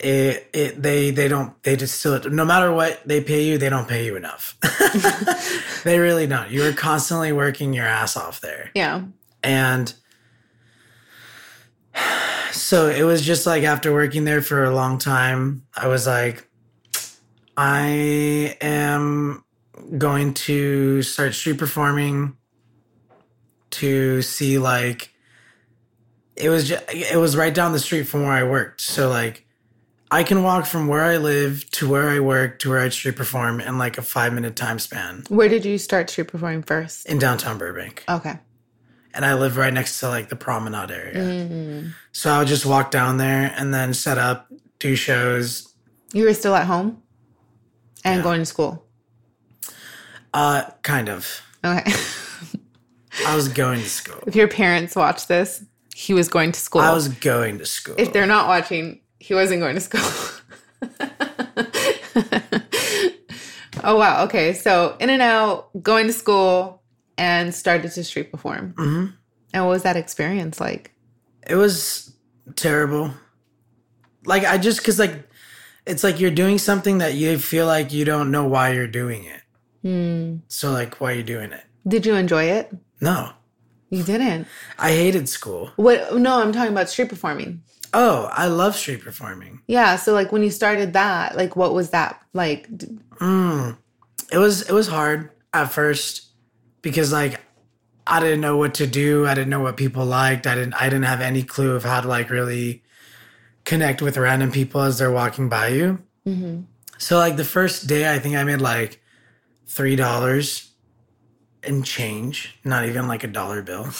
it 0.00 0.48
it 0.52 0.82
they 0.82 1.10
they 1.10 1.28
don't 1.28 1.60
they 1.62 1.76
just 1.76 1.98
still 2.00 2.18
no 2.30 2.44
matter 2.44 2.72
what 2.72 3.00
they 3.06 3.20
pay 3.22 3.44
you, 3.44 3.58
they 3.58 3.68
don't 3.68 3.88
pay 3.88 4.04
you 4.06 4.16
enough. 4.16 4.56
they 5.84 5.98
really 5.98 6.26
don't. 6.26 6.50
You 6.50 6.64
are 6.64 6.72
constantly 6.72 7.32
working 7.32 7.72
your 7.74 7.86
ass 7.86 8.16
off 8.16 8.40
there, 8.40 8.70
Yeah. 8.74 9.02
and 9.42 9.92
so 12.52 12.88
it 12.88 13.02
was 13.02 13.22
just 13.22 13.46
like 13.46 13.62
after 13.62 13.92
working 13.92 14.24
there 14.24 14.42
for 14.42 14.64
a 14.64 14.74
long 14.74 14.98
time, 14.98 15.64
I 15.76 15.86
was 15.88 16.06
like, 16.06 16.48
I 17.56 18.56
am 18.60 19.44
going 19.98 20.34
to 20.34 21.02
start 21.02 21.34
street 21.34 21.58
performing 21.58 22.36
to 23.70 24.22
see 24.22 24.58
like 24.58 25.12
it 26.36 26.48
was 26.48 26.68
just, 26.68 26.84
it 26.92 27.18
was 27.18 27.36
right 27.36 27.52
down 27.54 27.72
the 27.72 27.78
street 27.78 28.04
from 28.04 28.22
where 28.22 28.32
I 28.32 28.42
worked. 28.44 28.80
So 28.80 29.08
like 29.08 29.46
I 30.10 30.24
can 30.24 30.42
walk 30.42 30.66
from 30.66 30.88
where 30.88 31.04
I 31.04 31.18
live 31.18 31.70
to 31.72 31.88
where 31.88 32.08
I 32.08 32.18
work 32.20 32.58
to 32.60 32.70
where 32.70 32.80
I 32.80 32.88
street 32.88 33.16
perform 33.16 33.60
in 33.60 33.78
like 33.78 33.96
a 33.96 34.02
five 34.02 34.32
minute 34.32 34.56
time 34.56 34.78
span 34.78 35.24
Where 35.28 35.48
did 35.48 35.64
you 35.64 35.78
start 35.78 36.10
street 36.10 36.28
performing 36.28 36.62
first? 36.62 37.06
in 37.06 37.18
downtown 37.18 37.58
Burbank. 37.58 38.04
Okay. 38.08 38.38
And 39.14 39.24
I 39.24 39.34
live 39.34 39.56
right 39.56 39.72
next 39.72 40.00
to 40.00 40.08
like 40.08 40.28
the 40.28 40.36
promenade 40.36 40.90
area. 40.90 41.92
So 42.12 42.30
I 42.30 42.38
would 42.40 42.48
just 42.48 42.64
walk 42.66 42.90
down 42.90 43.16
there 43.18 43.52
and 43.56 43.72
then 43.74 43.92
set 43.94 44.18
up, 44.18 44.46
do 44.78 44.94
shows. 44.96 45.72
You 46.12 46.24
were 46.24 46.34
still 46.34 46.54
at 46.54 46.66
home 46.66 47.02
and 48.04 48.22
going 48.22 48.40
to 48.40 48.46
school. 48.46 48.86
Uh, 50.32 50.62
kind 50.82 51.08
of. 51.08 51.42
Okay. 51.64 51.92
I 53.26 53.34
was 53.34 53.48
going 53.48 53.80
to 53.80 53.88
school. 53.88 54.22
if 54.26 54.34
your 54.36 54.46
parents 54.48 54.94
watch 54.94 55.26
this, 55.26 55.64
he 55.94 56.14
was 56.14 56.28
going 56.28 56.52
to 56.52 56.60
school. 56.60 56.80
I 56.80 56.92
was 56.92 57.08
going 57.08 57.58
to 57.58 57.66
school. 57.66 57.96
if 57.98 58.12
they're 58.12 58.26
not 58.26 58.46
watching, 58.46 59.00
he 59.20 59.34
wasn't 59.34 59.60
going 59.60 59.74
to 59.76 59.80
school. 59.80 60.00
oh 63.84 63.96
wow. 63.96 64.24
Okay. 64.24 64.52
So 64.54 64.96
in 64.98 65.10
and 65.10 65.22
out, 65.22 65.70
going 65.82 66.06
to 66.06 66.12
school 66.12 66.82
and 67.16 67.54
started 67.54 67.92
to 67.92 68.04
street 68.04 68.30
perform. 68.32 68.74
hmm 68.76 69.06
And 69.52 69.64
what 69.64 69.70
was 69.70 69.82
that 69.84 69.96
experience 69.96 70.60
like? 70.60 70.92
It 71.46 71.54
was 71.56 72.14
terrible. 72.56 73.12
Like 74.24 74.44
I 74.44 74.58
just 74.58 74.82
cause 74.84 74.98
like 74.98 75.28
it's 75.86 76.04
like 76.04 76.20
you're 76.20 76.30
doing 76.30 76.58
something 76.58 76.98
that 76.98 77.14
you 77.14 77.38
feel 77.38 77.66
like 77.66 77.92
you 77.92 78.04
don't 78.04 78.30
know 78.30 78.46
why 78.46 78.72
you're 78.72 78.86
doing 78.86 79.24
it. 79.24 79.42
Hmm. 79.82 80.36
So 80.48 80.72
like 80.72 81.00
why 81.00 81.12
are 81.12 81.16
you 81.16 81.22
doing 81.22 81.52
it? 81.52 81.64
Did 81.86 82.04
you 82.04 82.14
enjoy 82.14 82.44
it? 82.44 82.74
No. 83.00 83.32
You 83.88 84.04
didn't. 84.04 84.46
I 84.78 84.90
hated 84.90 85.28
school. 85.28 85.72
What? 85.76 86.14
No, 86.14 86.40
I'm 86.40 86.52
talking 86.52 86.70
about 86.70 86.88
street 86.88 87.08
performing. 87.08 87.62
Oh, 87.92 88.28
I 88.32 88.46
love 88.46 88.76
street 88.76 89.02
performing. 89.02 89.60
Yeah. 89.66 89.96
So 89.96 90.12
like 90.12 90.30
when 90.32 90.42
you 90.42 90.50
started 90.50 90.92
that, 90.92 91.36
like 91.36 91.56
what 91.56 91.74
was 91.74 91.90
that 91.90 92.20
like? 92.32 92.68
Mm. 92.68 93.76
It 94.32 94.38
was 94.38 94.62
it 94.62 94.72
was 94.72 94.86
hard 94.88 95.30
at 95.52 95.72
first 95.72 96.28
because 96.82 97.12
like 97.12 97.40
I 98.06 98.20
didn't 98.20 98.40
know 98.40 98.56
what 98.56 98.74
to 98.74 98.86
do. 98.86 99.26
I 99.26 99.34
didn't 99.34 99.50
know 99.50 99.60
what 99.60 99.76
people 99.76 100.04
liked. 100.04 100.46
I 100.46 100.54
didn't 100.54 100.74
I 100.74 100.84
didn't 100.88 101.04
have 101.04 101.20
any 101.20 101.42
clue 101.42 101.74
of 101.74 101.82
how 101.84 102.00
to 102.00 102.08
like 102.08 102.30
really 102.30 102.82
connect 103.64 104.00
with 104.02 104.16
random 104.16 104.50
people 104.52 104.80
as 104.82 104.98
they're 104.98 105.10
walking 105.10 105.48
by 105.48 105.68
you. 105.68 105.98
Mhm. 106.26 106.64
So 106.98 107.18
like 107.18 107.36
the 107.36 107.44
first 107.44 107.86
day, 107.86 108.12
I 108.12 108.18
think 108.18 108.36
I 108.36 108.44
made 108.44 108.60
like 108.60 109.00
three 109.66 109.96
dollars 109.96 110.70
in 111.62 111.82
change, 111.82 112.56
not 112.64 112.86
even 112.86 113.08
like 113.08 113.24
a 113.24 113.28
dollar 113.28 113.62
bill. 113.62 113.84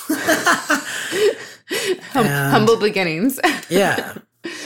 Hum- 2.12 2.26
humble 2.26 2.76
beginnings. 2.76 3.38
yeah. 3.68 4.14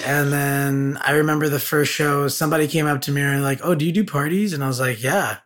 And 0.06 0.32
then 0.32 0.98
I 1.02 1.12
remember 1.12 1.48
the 1.48 1.58
first 1.58 1.92
show, 1.92 2.28
somebody 2.28 2.68
came 2.68 2.86
up 2.86 3.00
to 3.02 3.12
me 3.12 3.22
and 3.22 3.42
like, 3.42 3.60
"Oh, 3.62 3.74
do 3.74 3.84
you 3.84 3.92
do 3.92 4.04
parties?" 4.04 4.52
And 4.52 4.62
I 4.62 4.68
was 4.68 4.80
like, 4.80 5.02
"Yeah." 5.02 5.38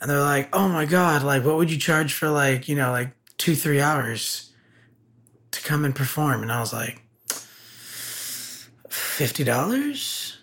And 0.00 0.10
they're 0.10 0.20
like, 0.20 0.48
"Oh 0.54 0.68
my 0.68 0.84
god, 0.84 1.22
like 1.22 1.44
what 1.44 1.56
would 1.56 1.70
you 1.70 1.78
charge 1.78 2.12
for 2.14 2.28
like, 2.28 2.68
you 2.68 2.74
know, 2.76 2.90
like 2.90 3.12
2-3 3.38 3.80
hours 3.80 4.52
to 5.52 5.62
come 5.62 5.84
and 5.84 5.94
perform?" 5.94 6.42
And 6.42 6.50
I 6.50 6.60
was 6.60 6.72
like, 6.72 7.02
$50? 8.88 10.36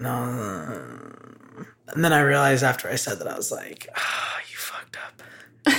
No. 0.00 0.08
And 1.88 2.04
then 2.04 2.12
I 2.12 2.20
realized 2.20 2.62
after 2.64 2.88
I 2.88 2.94
said 2.96 3.18
that 3.18 3.28
I 3.28 3.36
was 3.36 3.50
like, 3.52 3.88
"Ah, 3.96 4.38
you 4.50 4.56
fucked 4.56 4.96
up." 4.96 5.22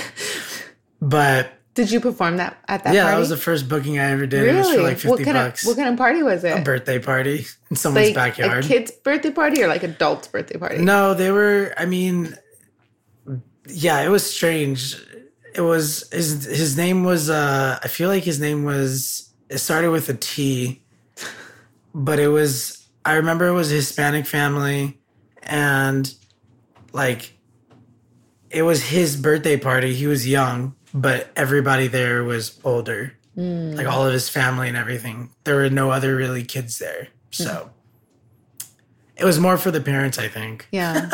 but 1.00 1.52
Did 1.74 1.90
you 1.90 2.00
perform 2.00 2.36
that 2.36 2.56
at 2.68 2.84
that 2.84 2.94
yeah, 2.94 3.02
party? 3.02 3.14
that 3.14 3.18
was 3.20 3.28
the 3.30 3.36
first 3.36 3.68
booking 3.68 3.98
I 3.98 4.12
ever 4.12 4.26
did. 4.26 4.46
It 4.46 4.54
was 4.54 4.72
for 4.72 4.82
like 4.82 4.96
50 4.98 5.08
what 5.08 5.22
kind 5.24 5.34
bucks. 5.34 5.62
of 5.62 5.68
what 5.68 5.76
kind 5.76 5.88
of 5.88 5.96
party 5.96 6.22
was 6.22 6.44
it? 6.44 6.58
a 6.58 6.62
birthday 6.62 7.00
party 7.00 7.46
in 7.70 7.76
someone's 7.76 8.06
like 8.08 8.14
backyard. 8.14 8.64
a 8.64 8.68
kid's 8.68 8.92
birthday 8.92 9.30
party 9.30 9.62
or 9.62 9.66
like 9.66 9.82
adult's 9.82 10.28
birthday 10.28 10.56
party? 10.58 10.78
No, 10.78 11.14
they 11.14 11.32
were. 11.32 11.74
I 11.76 11.86
mean, 11.86 12.36
yeah, 13.68 14.00
it 14.02 14.08
was 14.08 14.28
strange. 14.28 14.96
It 15.54 15.62
was 15.62 16.08
his. 16.12 16.44
His 16.44 16.76
name 16.76 17.02
was. 17.04 17.28
uh 17.28 17.78
I 17.82 17.88
feel 17.88 18.08
like 18.08 18.22
his 18.24 18.38
name 18.40 18.64
was. 18.64 19.30
It 19.48 19.58
started 19.58 19.90
with 19.90 20.08
a 20.08 20.14
T, 20.14 20.82
but 21.94 22.18
it 22.20 22.28
was. 22.28 22.86
I 23.04 23.14
remember 23.14 23.46
it 23.48 23.52
was 23.52 23.70
a 23.72 23.74
Hispanic 23.76 24.26
family, 24.26 24.98
and 25.42 26.12
like, 26.92 27.36
it 28.50 28.62
was 28.62 28.82
his 28.82 29.16
birthday 29.16 29.56
party. 29.56 29.92
He 29.94 30.06
was 30.06 30.26
young, 30.26 30.74
but 30.94 31.30
everybody 31.36 31.88
there 31.88 32.22
was 32.24 32.58
older. 32.64 33.12
Hmm. 33.34 33.72
Like 33.72 33.88
all 33.88 34.06
of 34.06 34.12
his 34.12 34.28
family 34.28 34.68
and 34.68 34.76
everything. 34.76 35.30
There 35.42 35.56
were 35.56 35.68
no 35.68 35.90
other 35.90 36.14
really 36.14 36.44
kids 36.44 36.78
there, 36.78 37.08
hmm. 37.36 37.42
so. 37.42 37.70
It 39.16 39.24
was 39.24 39.38
more 39.38 39.58
for 39.58 39.70
the 39.70 39.80
parents, 39.80 40.18
I 40.18 40.28
think. 40.28 40.66
Yeah. 40.72 41.08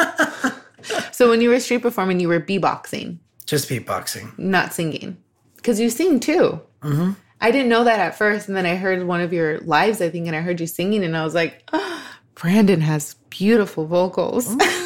so 1.12 1.28
when 1.28 1.40
you 1.40 1.48
were 1.50 1.60
street 1.60 1.82
performing, 1.82 2.20
you 2.20 2.28
were 2.28 2.40
beatboxing, 2.40 3.18
Just 3.46 3.68
beatboxing. 3.68 4.38
not 4.38 4.72
singing, 4.72 5.16
because 5.56 5.80
you 5.80 5.90
sing 5.90 6.20
too. 6.20 6.60
hmm 6.82 7.12
I 7.42 7.50
didn't 7.50 7.70
know 7.70 7.84
that 7.84 7.98
at 7.98 8.18
first, 8.18 8.48
and 8.48 8.56
then 8.56 8.66
I 8.66 8.74
heard 8.76 9.02
one 9.06 9.22
of 9.22 9.32
your 9.32 9.60
lives, 9.60 10.02
I 10.02 10.10
think, 10.10 10.26
and 10.26 10.36
I 10.36 10.42
heard 10.42 10.60
you 10.60 10.66
singing, 10.66 11.02
and 11.02 11.16
I 11.16 11.24
was 11.24 11.34
like, 11.34 11.64
oh, 11.72 12.04
Brandon 12.34 12.82
has 12.82 13.14
beautiful 13.30 13.86
vocals. 13.86 14.46
Oh 14.50 14.76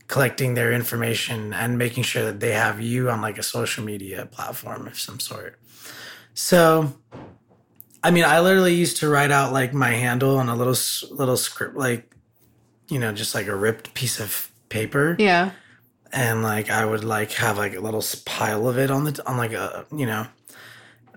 collecting 0.08 0.54
their 0.54 0.72
information 0.72 1.54
and 1.54 1.78
making 1.78 2.02
sure 2.02 2.24
that 2.24 2.40
they 2.40 2.52
have 2.52 2.80
you 2.80 3.08
on 3.08 3.20
like 3.22 3.38
a 3.38 3.42
social 3.42 3.82
media 3.82 4.26
platform 4.26 4.86
of 4.86 4.98
some 4.98 5.18
sort. 5.18 5.58
So 6.34 6.94
I 8.02 8.10
mean, 8.10 8.24
I 8.24 8.40
literally 8.40 8.74
used 8.74 8.98
to 8.98 9.08
write 9.08 9.30
out 9.30 9.52
like 9.52 9.72
my 9.72 9.90
handle 9.90 10.38
on 10.38 10.48
a 10.48 10.56
little 10.56 10.76
little 11.14 11.36
script, 11.36 11.76
like 11.76 12.14
you 12.88 12.98
know, 12.98 13.12
just 13.12 13.34
like 13.34 13.46
a 13.46 13.54
ripped 13.54 13.94
piece 13.94 14.18
of 14.18 14.50
paper, 14.68 15.16
yeah. 15.18 15.52
and 16.12 16.42
like 16.42 16.68
I 16.68 16.84
would 16.84 17.04
like 17.04 17.32
have 17.32 17.58
like 17.58 17.74
a 17.74 17.80
little 17.80 18.04
pile 18.24 18.68
of 18.68 18.76
it 18.76 18.90
on 18.90 19.04
the 19.04 19.22
on 19.26 19.36
like 19.36 19.52
a 19.52 19.86
you 19.94 20.06
know, 20.06 20.26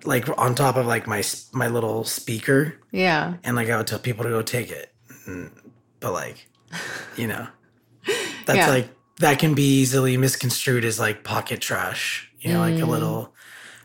like 0.08 0.28
on 0.38 0.56
top 0.56 0.76
of 0.76 0.86
like 0.86 1.08
my 1.08 1.24
my 1.54 1.68
little 1.68 2.04
speaker, 2.04 2.76
Yeah. 2.92 3.36
and 3.44 3.56
like 3.56 3.70
I 3.70 3.78
would 3.78 3.88
tell 3.88 4.00
people 4.00 4.24
to 4.24 4.30
go 4.30 4.42
take 4.42 4.72
it, 4.72 4.94
Mm, 5.28 5.52
but 6.00 6.14
like, 6.14 6.48
you 7.18 7.28
know, 7.28 7.48
that's 8.46 8.58
Yeah. 8.58 8.70
like 8.70 8.90
that 9.20 9.40
can 9.40 9.54
be 9.54 9.80
easily 9.82 10.18
misconstrued 10.18 10.84
as 10.86 11.00
like 11.00 11.24
pocket 11.24 11.62
trash, 11.62 12.30
you 12.40 12.54
know, 12.54 12.60
like 12.60 12.82
a 12.82 12.86
little 12.86 13.34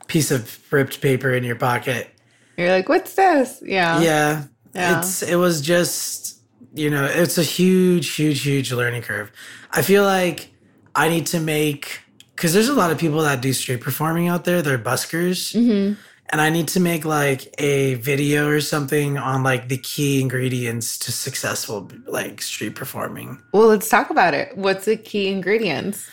piece 0.09 0.31
of 0.31 0.59
ripped 0.73 1.01
paper 1.01 1.31
in 1.33 1.45
your 1.45 1.57
pocket. 1.57 2.11
You're 2.57 2.71
like, 2.71 2.89
what's 2.89 3.15
this? 3.15 3.63
Yeah. 3.65 4.01
yeah, 4.01 4.45
Yeah. 4.75 4.99
it's 4.99 5.23
it 5.23 5.37
was 5.37 5.61
just 5.61 6.39
you 6.75 6.89
know 6.91 7.05
it's 7.05 7.39
a 7.39 7.43
huge 7.43 8.15
huge 8.15 8.43
huge 8.43 8.73
learning 8.73 9.03
curve. 9.03 9.31
I 9.73 9.83
feel 9.83 10.05
like 10.05 10.51
i 10.95 11.09
need 11.09 11.27
to 11.27 11.39
make 11.41 12.01
because 12.35 12.53
there's 12.53 12.69
a 12.69 12.75
lot 12.75 12.91
of 12.91 12.99
people 12.99 13.23
that 13.23 13.41
do 13.41 13.53
street 13.53 13.81
performing 13.81 14.27
out 14.29 14.45
there. 14.45 14.61
They're 14.63 14.79
buskers. 14.79 15.53
Hmm 15.55 15.95
and 16.31 16.41
i 16.41 16.49
need 16.51 16.69
to 16.69 16.81
make 16.81 17.05
like 17.05 17.53
a 17.59 17.95
video 17.95 18.49
or 18.49 18.61
something 18.61 19.19
on 19.19 19.43
like 19.43 19.69
the 19.69 19.77
key 19.79 20.21
ingredients 20.21 20.99
to 20.99 21.13
successful 21.13 21.91
like 22.07 22.41
street 22.43 22.75
performing 22.75 23.41
Well, 23.53 23.69
let's 23.69 23.89
talk 23.89 24.11
about 24.11 24.35
it. 24.35 24.57
What's 24.57 24.85
the 24.85 24.97
key 24.97 25.29
ingredients? 25.29 26.09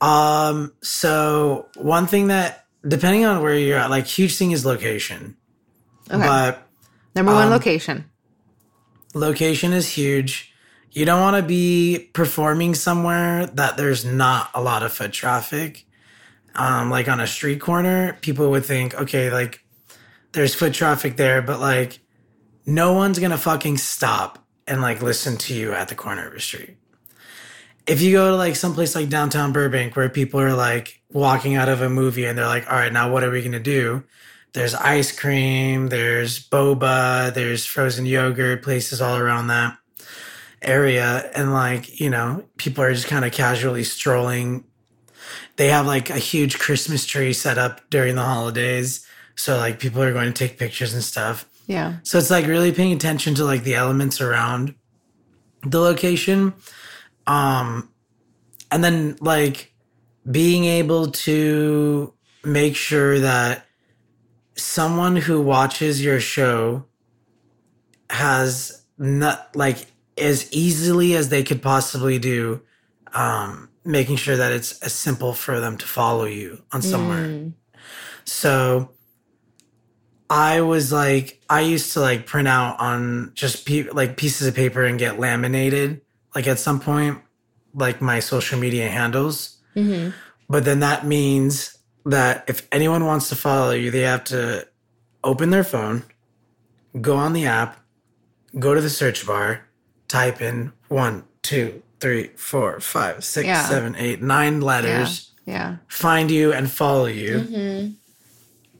Um, 0.00 0.72
so 0.82 1.68
one 1.76 2.06
thing 2.06 2.26
that 2.28 2.66
depending 2.86 3.24
on 3.24 3.40
where 3.42 3.56
you're 3.56 3.78
at, 3.78 3.88
like 3.90 4.06
huge 4.06 4.36
thing 4.36 4.50
is 4.50 4.66
location. 4.66 5.36
Okay. 6.10 6.18
But 6.26 6.66
Number 7.14 7.32
one 7.32 7.44
um, 7.46 7.50
location. 7.52 8.10
location 9.14 9.72
is 9.72 9.88
huge. 9.88 10.52
You 10.90 11.04
don't 11.04 11.20
want 11.20 11.36
to 11.36 11.42
be 11.42 12.10
performing 12.12 12.74
somewhere 12.74 13.46
that 13.46 13.76
there's 13.76 14.04
not 14.04 14.50
a 14.54 14.60
lot 14.60 14.82
of 14.82 14.92
foot 14.92 15.12
traffic. 15.12 15.86
Um, 16.54 16.90
like 16.90 17.08
on 17.08 17.20
a 17.20 17.26
street 17.26 17.60
corner, 17.60 18.18
people 18.20 18.50
would 18.50 18.64
think, 18.64 18.94
okay, 18.94 19.30
like 19.30 19.64
there's 20.32 20.54
foot 20.54 20.74
traffic 20.74 21.16
there, 21.16 21.40
but 21.42 21.60
like 21.60 22.00
no 22.66 22.92
one's 22.92 23.18
gonna 23.18 23.38
fucking 23.38 23.78
stop 23.78 24.44
and 24.66 24.80
like 24.80 25.02
listen 25.02 25.36
to 25.36 25.54
you 25.54 25.72
at 25.72 25.88
the 25.88 25.94
corner 25.94 26.28
of 26.28 26.34
a 26.34 26.40
street. 26.40 26.76
If 27.86 28.00
you 28.00 28.12
go 28.12 28.30
to 28.30 28.36
like 28.36 28.56
someplace 28.56 28.94
like 28.94 29.08
downtown 29.08 29.52
Burbank 29.52 29.96
where 29.96 30.08
people 30.08 30.40
are 30.40 30.54
like 30.54 31.02
walking 31.10 31.54
out 31.56 31.68
of 31.68 31.82
a 31.82 31.88
movie 31.88 32.24
and 32.26 32.38
they're 32.38 32.46
like, 32.46 32.70
all 32.70 32.78
right, 32.78 32.92
now 32.92 33.10
what 33.10 33.24
are 33.24 33.30
we 33.30 33.42
gonna 33.42 33.58
do? 33.60 34.04
There's 34.52 34.74
ice 34.74 35.18
cream, 35.18 35.88
there's 35.88 36.46
boba, 36.48 37.32
there's 37.32 37.64
frozen 37.64 38.06
yogurt, 38.06 38.62
places 38.62 39.00
all 39.00 39.16
around 39.16 39.46
that 39.48 39.76
area. 40.60 41.30
And 41.34 41.52
like, 41.52 42.00
you 42.00 42.10
know, 42.10 42.44
people 42.56 42.84
are 42.84 42.92
just 42.92 43.06
kind 43.06 43.24
of 43.24 43.32
casually 43.32 43.84
strolling. 43.84 44.64
They 45.56 45.68
have 45.68 45.86
like 45.86 46.10
a 46.10 46.18
huge 46.18 46.58
Christmas 46.58 47.06
tree 47.06 47.32
set 47.32 47.58
up 47.58 47.80
during 47.90 48.16
the 48.16 48.22
holidays. 48.22 49.06
So 49.34 49.56
like 49.56 49.78
people 49.78 50.02
are 50.02 50.12
going 50.12 50.32
to 50.32 50.32
take 50.32 50.58
pictures 50.58 50.94
and 50.94 51.02
stuff. 51.02 51.46
Yeah. 51.66 51.96
So 52.02 52.18
it's 52.18 52.30
like 52.30 52.46
really 52.46 52.72
paying 52.72 52.92
attention 52.92 53.34
to 53.36 53.44
like 53.44 53.64
the 53.64 53.74
elements 53.74 54.20
around 54.20 54.74
the 55.62 55.80
location. 55.80 56.54
Um 57.26 57.88
and 58.70 58.82
then 58.82 59.16
like 59.20 59.72
being 60.30 60.64
able 60.64 61.10
to 61.10 62.14
make 62.44 62.76
sure 62.76 63.18
that 63.20 63.66
someone 64.56 65.16
who 65.16 65.40
watches 65.40 66.02
your 66.02 66.20
show 66.20 66.84
has 68.10 68.84
not 68.98 69.54
like 69.54 69.86
as 70.18 70.52
easily 70.52 71.14
as 71.14 71.28
they 71.28 71.42
could 71.42 71.62
possibly 71.62 72.18
do 72.18 72.60
um 73.14 73.68
making 73.84 74.16
sure 74.16 74.36
that 74.36 74.52
it's 74.52 74.78
as 74.80 74.92
simple 74.92 75.32
for 75.32 75.60
them 75.60 75.76
to 75.76 75.86
follow 75.86 76.24
you 76.24 76.62
on 76.72 76.82
somewhere 76.82 77.26
Mm. 77.26 77.52
so 78.24 78.90
I 80.30 80.62
was 80.62 80.90
like, 80.92 81.42
I 81.50 81.60
used 81.60 81.92
to 81.92 82.00
like 82.00 82.24
print 82.26 82.48
out 82.48 82.80
on 82.80 83.32
just 83.34 83.66
pe- 83.66 83.90
like 83.90 84.16
pieces 84.16 84.46
of 84.48 84.54
paper 84.54 84.82
and 84.82 84.98
get 84.98 85.20
laminated, 85.20 86.00
like 86.34 86.46
at 86.46 86.58
some 86.58 86.80
point, 86.80 87.18
like 87.74 88.00
my 88.00 88.18
social 88.20 88.58
media 88.58 88.88
handles. 88.88 89.58
Mhm. 89.76 90.14
But 90.48 90.64
then 90.64 90.80
that 90.80 91.06
means 91.06 91.76
that 92.06 92.44
if 92.48 92.66
anyone 92.72 93.04
wants 93.04 93.28
to 93.28 93.36
follow 93.36 93.72
you, 93.72 93.90
they 93.90 94.00
have 94.02 94.24
to 94.24 94.66
open 95.22 95.50
their 95.50 95.64
phone, 95.64 96.02
go 96.98 97.14
on 97.16 97.34
the 97.34 97.44
app, 97.44 97.78
go 98.58 98.72
to 98.74 98.80
the 98.80 98.90
search 98.90 99.26
bar, 99.26 99.66
type 100.08 100.40
in 100.40 100.72
one, 100.88 101.24
two, 101.42 101.82
three, 102.02 102.30
four, 102.36 102.80
five, 102.80 103.24
six, 103.24 103.46
Yeah. 103.46 103.64
seven, 103.68 103.94
eight, 103.96 104.20
nine 104.20 104.60
letters, 104.60 105.30
Yeah. 105.46 105.76
find 105.88 106.30
you 106.30 106.52
and 106.52 106.70
follow 106.70 107.06
you 107.06 107.34
Mhm. 107.38 107.94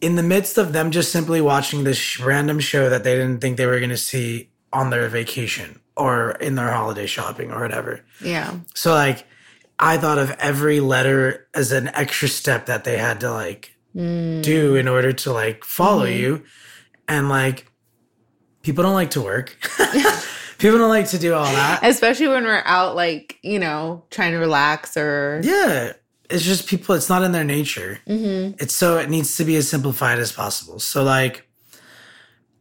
in 0.01 0.17
the 0.17 0.23
midst 0.35 0.59
of 0.59 0.73
them 0.73 0.91
just 0.91 1.11
simply 1.13 1.41
watching 1.41 1.85
this 1.85 2.19
random 2.21 2.59
show 2.61 2.91
that 2.91 3.05
they 3.05 3.15
didn't 3.15 3.41
think 3.41 3.57
they 3.57 3.67
were 3.67 3.79
going 3.79 3.91
to 3.91 3.97
see 4.13 4.51
on 4.73 4.91
their 4.91 5.09
vacation 5.09 5.79
or 5.97 6.33
in 6.41 6.57
their 6.57 6.73
holiday 6.73 7.07
shopping 7.07 7.53
or 7.53 7.61
whatever. 7.61 8.01
Yeah. 8.21 8.51
So 8.75 8.93
like 8.93 9.25
I 9.79 9.97
thought 9.99 10.19
of 10.19 10.31
every 10.39 10.81
letter 10.81 11.47
as 11.55 11.71
an 11.73 11.91
extra 11.95 12.29
step 12.29 12.67
that 12.67 12.83
they 12.85 12.99
had 12.99 13.21
to 13.21 13.31
like 13.31 13.71
Mm. 13.97 14.43
do 14.43 14.75
in 14.75 14.89
order 14.89 15.13
to 15.13 15.33
like 15.33 15.65
follow 15.65 16.05
you 16.07 16.43
and 17.07 17.29
like 17.29 17.67
people 18.63 18.83
don't 18.83 18.95
like 18.95 19.11
to 19.11 19.21
work. 19.21 19.57
people 20.63 20.79
don't 20.79 20.89
like 20.89 21.09
to 21.11 21.19
do 21.19 21.35
all 21.35 21.45
that. 21.45 21.81
Especially 21.83 22.29
when 22.29 22.45
we're 22.45 22.63
out, 22.65 22.97
like, 22.97 23.39
you 23.43 23.59
know, 23.59 24.05
trying 24.11 24.33
to 24.33 24.39
relax 24.39 24.97
or. 24.97 25.41
Yeah. 25.45 25.93
It's 26.31 26.45
just 26.45 26.67
people 26.67 26.95
it's 26.95 27.11
not 27.11 27.23
in 27.23 27.33
their 27.33 27.45
nature. 27.45 27.99
Mhm. 28.09 28.59
it's 28.63 28.75
so 28.75 28.97
it 28.97 29.11
needs 29.11 29.37
to 29.37 29.45
be 29.45 29.57
as 29.57 29.69
simplified 29.69 30.19
as 30.19 30.33
possible 30.33 30.79
so 30.79 31.03
like 31.05 31.47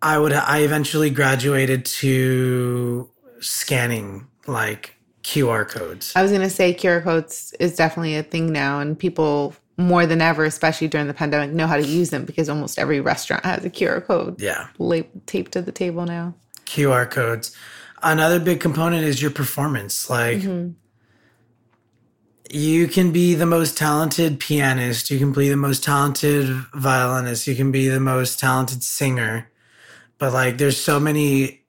i 0.02 0.18
would 0.18 0.34
i 0.34 0.60
eventually 0.60 1.10
graduated 1.10 1.86
to 1.86 3.10
scanning 3.40 4.28
like 4.48 4.96
qr 5.24 5.66
codes 5.70 6.12
I 6.18 6.22
was 6.22 6.32
going 6.32 6.42
to 6.44 6.50
say 6.50 6.74
QR 6.74 7.02
codes 7.04 7.54
is 7.60 7.76
definitely 7.76 8.16
a 8.18 8.24
thing 8.24 8.52
now, 8.52 8.80
and 8.80 8.98
people 9.00 9.56
more 9.78 10.06
than 10.06 10.20
ever, 10.22 10.44
especially 10.44 10.88
during 10.90 11.08
the 11.08 11.14
pandemic, 11.14 11.52
know 11.52 11.68
how 11.68 11.78
to 11.78 11.86
use 11.86 12.10
them 12.10 12.26
because 12.26 12.50
almost 12.50 12.78
every 12.78 13.00
restaurant 13.00 13.46
has 13.46 13.64
a 13.64 13.70
QR 13.70 14.04
code 14.06 14.42
yeah 14.42 14.68
la- 14.80 15.08
taped 15.28 15.52
to 15.54 15.62
the 15.62 15.72
table 15.72 16.06
now. 16.06 16.34
qr 16.66 17.10
codes 17.10 17.56
another 18.04 18.40
big 18.40 18.60
component 18.60 19.04
is 19.04 19.22
your 19.22 19.32
performance. 19.32 20.10
Like 20.10 20.40
mm-hmm. 20.40 20.72
you 22.50 22.88
can 22.88 23.12
be 23.12 23.34
the 23.36 23.46
most 23.46 23.78
talented 23.78 24.40
pianist 24.40 25.10
you 25.10 25.18
can 25.18 25.32
be 25.32 25.50
the 25.50 25.58
most 25.58 25.84
talented 25.84 26.48
violinist 26.74 27.48
you 27.48 27.56
can 27.56 27.72
be 27.72 27.88
the 27.88 28.00
most 28.00 28.40
talented 28.40 28.84
singer 28.84 29.50
but 30.18 30.34
like 30.34 30.58
there's 30.58 30.76
so 30.76 31.00
many 31.00 31.62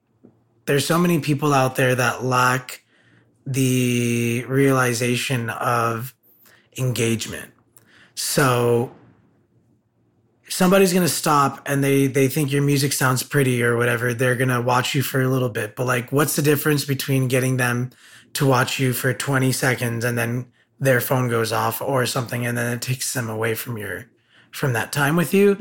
there's 0.65 0.85
so 0.85 0.97
many 0.97 1.19
people 1.19 1.53
out 1.53 1.75
there 1.75 1.95
that 1.95 2.23
lack 2.23 2.83
the 3.45 4.45
realization 4.47 5.49
of 5.49 6.13
engagement. 6.77 7.51
So 8.15 8.95
somebody's 10.49 10.93
going 10.93 11.05
to 11.05 11.13
stop 11.13 11.61
and 11.65 11.83
they 11.83 12.07
they 12.07 12.27
think 12.27 12.51
your 12.51 12.61
music 12.61 12.93
sounds 12.93 13.23
pretty 13.23 13.63
or 13.63 13.77
whatever 13.77 14.13
they're 14.13 14.35
going 14.35 14.49
to 14.49 14.61
watch 14.61 14.93
you 14.93 15.01
for 15.01 15.21
a 15.21 15.27
little 15.27 15.49
bit. 15.49 15.75
But 15.75 15.87
like 15.87 16.11
what's 16.11 16.35
the 16.35 16.41
difference 16.41 16.85
between 16.85 17.27
getting 17.27 17.57
them 17.57 17.91
to 18.33 18.45
watch 18.45 18.79
you 18.79 18.93
for 18.93 19.13
20 19.13 19.51
seconds 19.51 20.03
and 20.03 20.17
then 20.17 20.47
their 20.79 21.01
phone 21.01 21.29
goes 21.29 21.51
off 21.51 21.81
or 21.81 22.05
something 22.05 22.45
and 22.45 22.57
then 22.57 22.73
it 22.73 22.81
takes 22.81 23.13
them 23.13 23.29
away 23.29 23.55
from 23.55 23.77
your 23.77 24.09
from 24.51 24.73
that 24.73 24.91
time 24.91 25.15
with 25.15 25.33
you? 25.33 25.55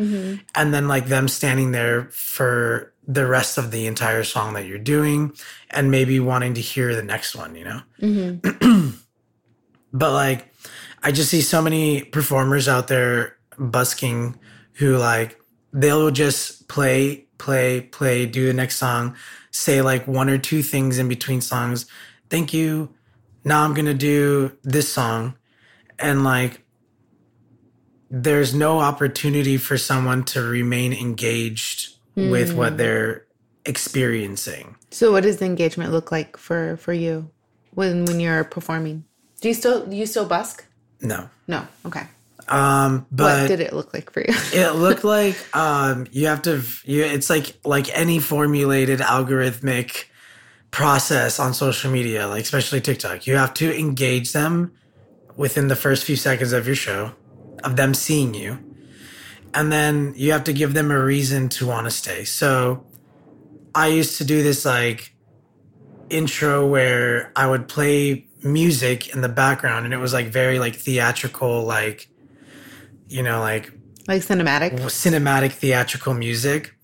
And 0.54 0.74
then 0.74 0.88
like 0.88 1.06
them 1.06 1.28
standing 1.28 1.72
there 1.72 2.04
for 2.10 2.92
the 3.06 3.26
rest 3.26 3.58
of 3.58 3.70
the 3.70 3.86
entire 3.86 4.24
song 4.24 4.54
that 4.54 4.66
you're 4.66 4.78
doing 4.78 5.32
and 5.70 5.90
maybe 5.90 6.20
wanting 6.20 6.54
to 6.54 6.60
hear 6.60 6.94
the 6.94 7.02
next 7.02 7.34
one 7.34 7.54
you 7.54 7.64
know? 7.64 7.80
Mm-hmm. 8.00 8.90
but 9.92 10.12
like 10.12 10.52
i 11.02 11.10
just 11.10 11.30
see 11.30 11.40
so 11.40 11.60
many 11.60 12.02
performers 12.02 12.68
out 12.68 12.88
there 12.88 13.36
busking 13.58 14.38
who 14.74 14.96
like 14.96 15.38
they'll 15.72 16.10
just 16.10 16.68
play 16.68 17.26
play 17.38 17.80
play 17.80 18.26
do 18.26 18.46
the 18.46 18.52
next 18.52 18.76
song 18.76 19.16
say 19.50 19.82
like 19.82 20.06
one 20.06 20.28
or 20.28 20.38
two 20.38 20.62
things 20.62 20.98
in 20.98 21.08
between 21.08 21.40
songs 21.40 21.86
thank 22.30 22.52
you 22.52 22.92
now 23.44 23.64
i'm 23.64 23.74
gonna 23.74 23.94
do 23.94 24.56
this 24.62 24.92
song 24.92 25.34
and 25.98 26.24
like 26.24 26.62
there's 28.10 28.54
no 28.54 28.78
opportunity 28.80 29.56
for 29.56 29.78
someone 29.78 30.22
to 30.22 30.42
remain 30.42 30.92
engaged 30.92 31.96
with 32.14 32.52
hmm. 32.52 32.58
what 32.58 32.76
they're 32.76 33.26
experiencing 33.64 34.76
So, 34.90 35.12
what 35.12 35.22
does 35.22 35.38
the 35.38 35.46
engagement 35.46 35.92
look 35.92 36.12
like 36.12 36.36
for 36.36 36.76
for 36.76 36.92
you 36.92 37.30
when 37.74 38.04
when 38.04 38.20
you're 38.20 38.44
performing? 38.44 39.04
Do 39.40 39.48
you 39.48 39.54
still 39.54 39.86
do 39.86 39.96
you 39.96 40.06
still 40.06 40.26
busk? 40.26 40.64
no 41.00 41.28
No. 41.46 41.66
Okay. 41.86 42.06
Um 42.48 43.00
what 43.10 43.10
but 43.10 43.48
did 43.48 43.60
it 43.60 43.72
look 43.72 43.92
like 43.94 44.10
for 44.10 44.20
you? 44.20 44.26
it 44.52 44.74
looked 44.74 45.04
like 45.04 45.36
um 45.56 46.06
you 46.10 46.26
have 46.26 46.42
to 46.42 46.62
you 46.84 47.04
it's 47.04 47.30
like 47.30 47.56
like 47.64 47.88
any 47.96 48.18
formulated 48.18 49.00
algorithmic 49.00 50.04
process 50.70 51.38
on 51.38 51.52
social 51.54 51.90
media 51.90 52.26
like 52.26 52.42
especially 52.42 52.80
tiktok 52.80 53.26
you 53.26 53.36
have 53.36 53.52
to 53.52 53.78
engage 53.78 54.32
them 54.32 54.72
within 55.36 55.68
the 55.68 55.76
first 55.76 56.04
few 56.04 56.16
seconds 56.16 56.52
of 56.52 56.66
your 56.66 56.76
show 56.76 57.12
of 57.64 57.76
them 57.76 57.94
seeing 57.94 58.34
you 58.34 58.58
and 59.54 59.70
then 59.70 60.14
you 60.16 60.32
have 60.32 60.44
to 60.44 60.52
give 60.52 60.72
them 60.72 60.90
a 60.90 61.04
reason 61.04 61.48
to 61.48 61.66
want 61.66 61.86
to 61.86 61.90
stay 61.90 62.24
so 62.24 62.86
i 63.74 63.86
used 63.86 64.18
to 64.18 64.24
do 64.24 64.42
this 64.42 64.64
like 64.64 65.14
intro 66.08 66.66
where 66.66 67.32
i 67.36 67.46
would 67.46 67.68
play 67.68 68.26
music 68.42 69.14
in 69.14 69.20
the 69.20 69.28
background 69.28 69.84
and 69.84 69.94
it 69.94 69.98
was 69.98 70.12
like 70.12 70.26
very 70.26 70.58
like 70.58 70.74
theatrical 70.74 71.62
like 71.64 72.08
you 73.12 73.22
know 73.22 73.40
like 73.40 73.70
like 74.08 74.22
cinematic? 74.22 74.72
cinematic 74.90 75.52
theatrical 75.52 76.14
music. 76.14 76.74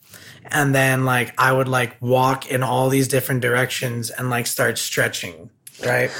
And 0.51 0.75
then 0.75 1.05
like 1.05 1.35
i 1.39 1.53
would 1.53 1.69
like 1.69 2.01
walk 2.01 2.51
in 2.51 2.63
all 2.63 2.89
these 2.89 3.09
different 3.09 3.41
directions 3.43 4.11
and 4.11 4.31
like 4.31 4.47
start 4.47 4.79
stretching 4.79 5.51
right? 5.85 6.11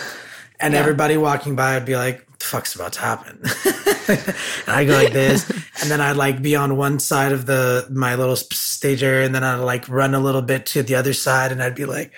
And 0.61 0.75
Yeah. 0.75 0.81
everybody 0.81 1.17
walking 1.17 1.55
by 1.57 1.75
would 1.75 1.85
be 1.87 1.97
like 1.97 2.25
the 2.39 2.45
fuck's 2.45 2.75
about 2.75 2.93
to 2.95 3.01
happen? 3.01 3.41
And 4.09 4.35
i 4.79 4.85
go 4.85 4.93
like 5.03 5.13
this. 5.13 5.41
And 5.81 5.89
then 5.91 6.01
i'd 6.01 6.17
like 6.17 6.43
be 6.43 6.57
on 6.57 6.77
one 6.77 6.99
side 6.99 7.33
of 7.33 7.47
the 7.47 7.87
my 7.91 8.17
little 8.17 8.37
stage 8.37 9.03
area 9.03 9.25
and 9.27 9.35
then 9.35 9.45
i'd 9.45 9.57
like 9.73 9.89
run 9.89 10.15
a 10.15 10.21
little 10.21 10.43
bit 10.43 10.67
to 10.73 10.83
the 10.83 10.97
other 10.97 11.13
side 11.15 11.53
and 11.53 11.63
i'd 11.63 11.77
be 11.77 11.85
like 11.87 12.13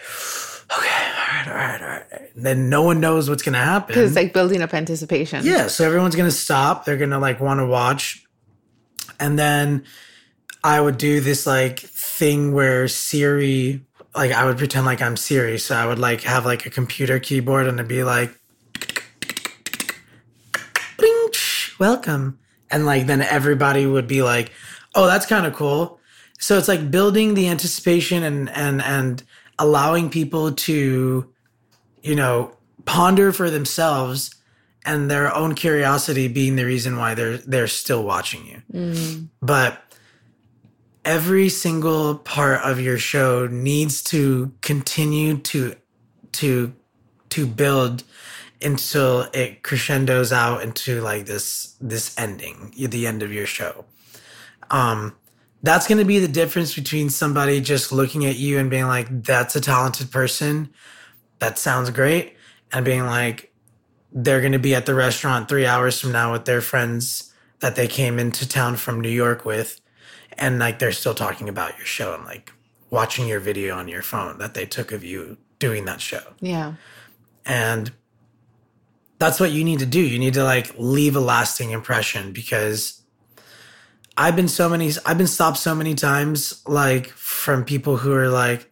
okay 0.77 0.89
all 0.89 1.27
right 1.29 1.47
all 1.49 1.55
right 1.55 1.81
all 1.83 1.89
right 1.89 2.10
then 2.35 2.69
no 2.69 2.83
one 2.83 3.01
knows 3.01 3.29
what's 3.29 3.43
gonna 3.43 3.59
happen. 3.59 3.89
Because 3.89 4.11
it's 4.11 4.17
like 4.17 4.33
building 4.33 4.63
up 4.63 4.75
anticipation. 4.75 5.45
Yeah, 5.45 5.67
so 5.67 5.85
everyone's 5.85 6.17
gonna 6.17 6.31
stop. 6.31 6.85
They're 6.85 6.97
gonna 6.97 7.19
like 7.19 7.41
want 7.41 7.61
to 7.61 7.67
watch, 7.67 8.25
and 9.19 9.39
then 9.39 9.85
I 10.63 10.81
would 10.81 10.99
do 10.99 11.21
this 11.21 11.47
like 11.47 11.81
thing 11.81 12.53
where 12.53 12.89
Siri, 12.89 13.85
like 14.15 14.33
I 14.33 14.45
would 14.45 14.59
pretend 14.59 14.87
like 14.87 15.03
I'm 15.03 15.17
Siri. 15.17 15.59
So 15.59 15.75
I 15.75 15.87
would 15.87 15.99
like 15.99 16.23
have 16.23 16.45
like 16.45 16.67
a 16.67 16.71
computer 16.71 17.19
keyboard 17.19 17.67
and 17.67 17.79
it'd 17.79 17.89
be 17.89 18.05
like, 18.05 18.39
"Bling, 20.97 21.29
welcome, 21.79 22.39
and 22.71 22.87
like 22.87 23.07
then 23.07 23.23
everybody 23.23 23.87
would 23.87 24.07
be 24.07 24.23
like, 24.23 24.53
oh, 24.95 25.07
that's 25.07 25.27
kind 25.27 25.47
of 25.47 25.55
cool. 25.55 25.99
So 26.39 26.57
it's 26.57 26.69
like 26.69 26.91
building 26.91 27.35
the 27.35 27.49
anticipation 27.49 28.23
and 28.23 28.49
and 28.51 28.83
and 28.83 29.23
allowing 29.59 30.09
people 30.09 30.53
to, 30.53 31.31
you 32.03 32.15
know, 32.15 32.57
ponder 32.85 33.33
for 33.33 33.51
themselves 33.51 34.35
and 34.85 35.11
their 35.11 35.35
own 35.35 35.55
curiosity 35.55 36.29
being 36.29 36.57
the 36.57 36.65
reason 36.65 36.97
why 36.97 37.15
they're 37.15 37.39
they're 37.39 37.69
still 37.69 38.03
watching 38.03 38.47
you. 38.47 38.63
But 39.43 39.83
every 41.05 41.49
single 41.49 42.17
part 42.17 42.63
of 42.63 42.81
your 42.81 42.99
show 42.99 43.47
needs 43.47 44.03
to 44.05 44.53
continue 44.61 45.39
to 45.39 45.75
to 46.33 46.73
to 47.31 47.47
build 47.47 48.05
until 48.63 49.23
it 49.33 49.63
crescendos 49.63 50.33
out 50.33 50.63
into 50.63 51.01
like 51.01 51.27
this 51.27 51.77
this 51.81 52.17
ending, 52.19 52.75
the 52.77 53.07
end 53.07 53.23
of 53.23 53.33
your 53.33 53.47
show. 53.47 53.85
Um 54.71 55.15
that's 55.63 55.87
going 55.87 55.99
to 55.99 56.07
be 56.07 56.19
the 56.19 56.29
difference 56.29 56.75
between 56.75 57.11
somebody 57.11 57.61
just 57.61 57.93
looking 57.93 58.25
at 58.25 58.37
you 58.37 58.59
and 58.59 58.71
being 58.71 58.87
like 58.87 59.23
that's 59.23 59.55
a 59.55 59.61
talented 59.61 60.11
person. 60.11 60.71
That 61.41 61.59
sounds 61.59 61.91
great 61.91 62.37
and 62.73 62.85
being 62.85 63.05
like 63.05 63.53
they're 64.13 64.41
going 64.41 64.53
to 64.53 64.59
be 64.59 64.75
at 64.75 64.87
the 64.87 64.95
restaurant 64.95 65.49
3 65.49 65.67
hours 65.67 66.01
from 66.01 66.13
now 66.13 66.33
with 66.33 66.45
their 66.45 66.61
friends 66.61 67.33
that 67.61 67.77
they 67.77 67.87
came 67.87 68.19
into 68.19 68.49
town 68.49 68.77
from 68.77 69.01
New 69.01 69.11
York 69.11 69.45
with 69.45 69.81
and 70.39 70.59
like 70.59 70.79
they're 70.79 70.93
still 70.93 71.15
talking 71.15 71.49
about 71.49 71.77
your 71.77 71.87
show 71.87 72.15
and 72.15 72.25
like 72.25 72.53
watching 72.91 73.29
your 73.29 73.41
video 73.41 73.77
on 73.77 73.89
your 73.89 74.03
phone 74.03 74.39
that 74.39 74.55
they 74.55 74.67
took 74.67 74.93
of 74.93 75.05
you 75.05 75.37
doing 75.59 75.85
that 75.85 76.01
show. 76.01 76.23
Yeah. 76.41 76.75
And 77.47 77.93
that's 79.19 79.39
what 79.39 79.53
you 79.53 79.65
need 79.65 79.79
to 79.81 79.87
do. 79.87 80.01
You 80.01 80.19
need 80.19 80.35
to 80.35 80.45
like 80.45 80.75
leave 80.79 81.15
a 81.15 81.21
lasting 81.21 81.71
impression 81.71 82.33
because 82.33 83.03
I've 84.17 84.35
been 84.35 84.49
so 84.49 84.69
many 84.69 84.93
I've 85.07 85.19
been 85.19 85.27
stopped 85.27 85.59
so 85.59 85.75
many 85.75 85.95
times 85.95 86.63
like 86.67 87.09
from 87.09 87.65
people 87.65 87.99
who 87.99 88.13
are 88.13 88.29
like 88.29 88.70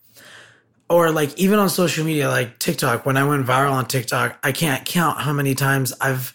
or 0.88 1.10
like 1.10 1.38
even 1.38 1.58
on 1.58 1.68
social 1.70 2.04
media 2.04 2.28
like 2.28 2.58
TikTok 2.58 3.04
when 3.06 3.16
I 3.16 3.24
went 3.24 3.46
viral 3.46 3.72
on 3.72 3.86
TikTok, 3.86 4.38
I 4.42 4.52
can't 4.52 4.84
count 4.84 5.20
how 5.20 5.32
many 5.32 5.54
times 5.54 5.92
I've 6.00 6.34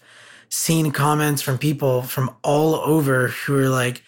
seen 0.50 0.92
comments 0.92 1.42
from 1.42 1.58
people 1.58 2.04
from 2.04 2.36
all 2.44 2.76
over 2.76 3.30
who 3.30 3.58
are 3.58 3.70
like 3.70 4.04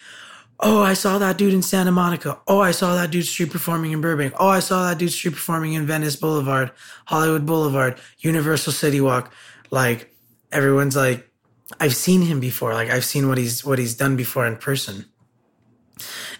Oh, 0.58 0.82
I 0.82 0.94
saw 0.94 1.18
that 1.18 1.36
dude 1.36 1.52
in 1.52 1.60
Santa 1.60 1.92
Monica. 1.92 2.40
Oh, 2.48 2.60
I 2.60 2.70
saw 2.70 2.94
that 2.94 3.10
dude 3.10 3.26
street 3.26 3.50
performing 3.50 3.92
in 3.92 4.00
Burbank. 4.00 4.32
Oh, 4.40 4.48
I 4.48 4.60
saw 4.60 4.88
that 4.88 4.96
dude 4.96 5.12
street 5.12 5.34
performing 5.34 5.74
in 5.74 5.86
Venice 5.86 6.16
Boulevard, 6.16 6.70
Hollywood 7.04 7.44
Boulevard, 7.44 7.98
Universal 8.20 8.72
City 8.72 9.00
Walk. 9.00 9.30
Like 9.70 10.14
everyone's 10.50 10.96
like, 10.96 11.30
I've 11.78 11.94
seen 11.94 12.22
him 12.22 12.40
before. 12.40 12.72
Like 12.72 12.90
I've 12.90 13.04
seen 13.04 13.28
what 13.28 13.36
he's 13.36 13.64
what 13.64 13.78
he's 13.78 13.94
done 13.94 14.16
before 14.16 14.46
in 14.46 14.56
person. 14.56 15.04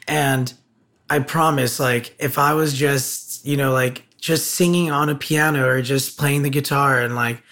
And 0.08 0.52
I 1.10 1.18
promise, 1.18 1.78
like 1.78 2.16
if 2.18 2.38
I 2.38 2.54
was 2.54 2.72
just, 2.72 3.25
you 3.46 3.56
know, 3.56 3.72
like 3.72 4.04
just 4.18 4.52
singing 4.52 4.90
on 4.90 5.08
a 5.08 5.14
piano 5.14 5.66
or 5.66 5.82
just 5.82 6.18
playing 6.18 6.42
the 6.42 6.50
guitar 6.50 7.00
and 7.00 7.14
like 7.14 7.42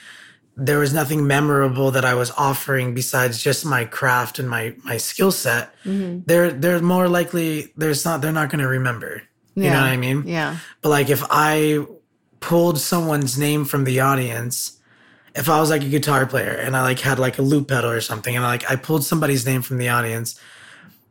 there 0.56 0.78
was 0.78 0.92
nothing 0.92 1.26
memorable 1.26 1.90
that 1.90 2.04
I 2.04 2.14
was 2.14 2.30
offering 2.32 2.94
besides 2.94 3.42
just 3.42 3.64
my 3.64 3.84
craft 3.84 4.38
and 4.38 4.48
my 4.48 4.74
my 4.84 4.96
skill 4.96 5.32
set, 5.32 5.74
mm-hmm. 5.84 6.20
they're 6.26 6.52
they're 6.52 6.80
more 6.80 7.08
likely 7.08 7.72
there's 7.76 8.04
not 8.04 8.20
they're 8.20 8.32
not 8.32 8.50
going 8.50 8.62
to 8.62 8.68
remember. 8.68 9.22
You 9.56 9.70
know 9.70 9.80
what 9.80 9.84
I 9.84 9.96
mean? 9.96 10.24
Yeah. 10.26 10.58
But 10.82 10.88
like 10.88 11.10
if 11.10 11.22
I 11.30 11.86
pulled 12.40 12.80
someone's 12.80 13.38
name 13.38 13.64
from 13.64 13.84
the 13.84 14.00
audience, 14.00 14.80
if 15.36 15.48
I 15.48 15.60
was 15.60 15.70
like 15.70 15.82
a 15.82 15.88
guitar 15.88 16.26
player 16.26 16.50
and 16.50 16.76
I 16.76 16.82
like 16.82 16.98
had 16.98 17.20
like 17.20 17.38
a 17.38 17.42
loop 17.42 17.68
pedal 17.68 17.90
or 17.90 18.00
something, 18.00 18.34
and 18.34 18.44
like 18.44 18.68
I 18.68 18.74
pulled 18.74 19.04
somebody's 19.04 19.46
name 19.46 19.62
from 19.62 19.78
the 19.78 19.90
audience 19.90 20.40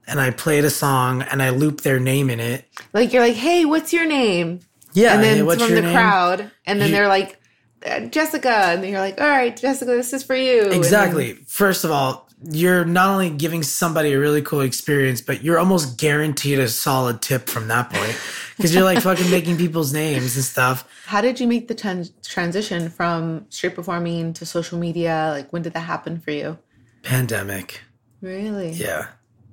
and 0.07 0.19
I 0.19 0.31
played 0.31 0.65
a 0.65 0.69
song 0.69 1.21
and 1.21 1.41
I 1.41 1.49
looped 1.49 1.85
their 1.85 1.99
name 1.99 2.29
in 2.29 2.41
it. 2.41 2.65
Like 2.91 3.13
you're 3.13 3.23
like, 3.23 3.35
hey, 3.35 3.63
what's 3.63 3.93
your 3.93 4.05
name? 4.05 4.59
Yeah, 4.93 5.13
and 5.15 5.23
then 5.23 5.37
hey, 5.37 5.43
what's 5.43 5.61
from 5.61 5.71
your 5.71 5.81
the 5.81 5.87
name? 5.87 5.95
crowd, 5.95 6.51
and 6.65 6.79
then 6.79 6.89
You- 6.89 6.95
they're 6.95 7.07
like, 7.07 7.39
uh, 7.85 8.01
Jessica, 8.01 8.49
and 8.49 8.83
then 8.83 8.91
you're 8.91 8.99
like, 9.01 9.19
all 9.19 9.27
right, 9.29 9.55
Jessica, 9.55 9.91
this 9.91 10.13
is 10.13 10.23
for 10.23 10.35
you. 10.35 10.61
And 10.63 10.71
then- 10.71 10.77
Exactly. 10.79 11.33
First 11.47 11.83
of 11.83 11.91
all, 11.91 12.29
you're 12.51 12.83
not 12.85 13.09
only 13.09 13.29
giving 13.29 13.63
somebody 13.63 14.11
a 14.13 14.19
really 14.19 14.41
cool 14.41 14.59
experience, 14.61 15.21
but 15.21 15.43
you're 15.43 15.57
almost 15.57 15.97
guaranteed 15.97 16.59
a 16.59 16.67
solid 16.67 17.21
tip 17.21 17.47
from 17.49 17.69
that 17.69 17.89
point 17.89 18.17
because 18.57 18.75
you're 18.75 18.83
like 18.83 18.99
fucking 19.01 19.31
making 19.37 19.57
people's 19.57 19.93
names 19.93 20.35
and 20.35 20.43
stuff. 20.43 20.85
How 21.05 21.21
did 21.21 21.39
you 21.39 21.47
make 21.47 21.69
the 21.69 21.75
tran- 21.75 22.11
transition 22.21 22.89
from 22.89 23.45
street 23.49 23.75
performing 23.75 24.33
to 24.33 24.45
social 24.45 24.77
media? 24.77 25.29
Like, 25.31 25.51
when 25.53 25.61
did 25.61 25.73
that 25.73 25.81
happen 25.81 26.19
for 26.19 26.31
you? 26.31 26.57
Pandemic. 27.01 27.81
Really? 28.21 28.71
Yeah. 28.71 29.07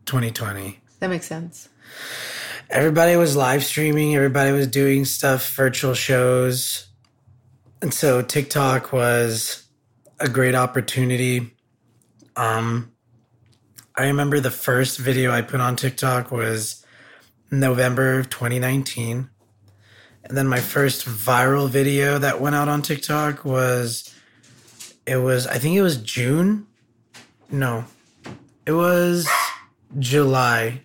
2020. 0.06 0.80
That 0.98 1.10
makes 1.10 1.26
sense. 1.26 1.68
Everybody 2.70 3.16
was 3.16 3.34
live 3.34 3.64
streaming, 3.64 4.14
everybody 4.14 4.52
was 4.52 4.68
doing 4.68 5.04
stuff, 5.04 5.54
virtual 5.56 5.92
shows. 5.92 6.86
And 7.82 7.92
so 7.92 8.22
TikTok 8.22 8.92
was 8.92 9.64
a 10.20 10.28
great 10.28 10.54
opportunity. 10.54 11.52
Um 12.36 12.92
I 13.96 14.06
remember 14.06 14.38
the 14.38 14.52
first 14.52 14.98
video 14.98 15.32
I 15.32 15.42
put 15.42 15.60
on 15.60 15.74
TikTok 15.74 16.30
was 16.30 16.86
November 17.50 18.20
of 18.20 18.30
2019. 18.30 19.28
And 20.24 20.36
then 20.36 20.46
my 20.46 20.60
first 20.60 21.06
viral 21.06 21.68
video 21.68 22.18
that 22.18 22.40
went 22.40 22.54
out 22.54 22.68
on 22.68 22.82
TikTok 22.82 23.44
was 23.44 24.14
it 25.06 25.16
was 25.16 25.48
I 25.48 25.58
think 25.58 25.76
it 25.76 25.82
was 25.82 25.96
June. 25.96 26.68
No. 27.50 27.84
It 28.64 28.72
was 28.72 29.28
July 29.98 30.82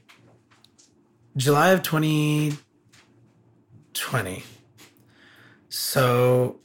July 1.37 1.71
of 1.71 1.83
2020. 1.83 4.43
So, 5.69 6.59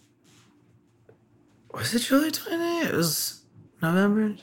was 1.74 1.94
it 1.94 2.00
July 2.00 2.30
20? 2.30 2.86
It 2.86 2.94
was 2.94 3.42
November 3.82 4.36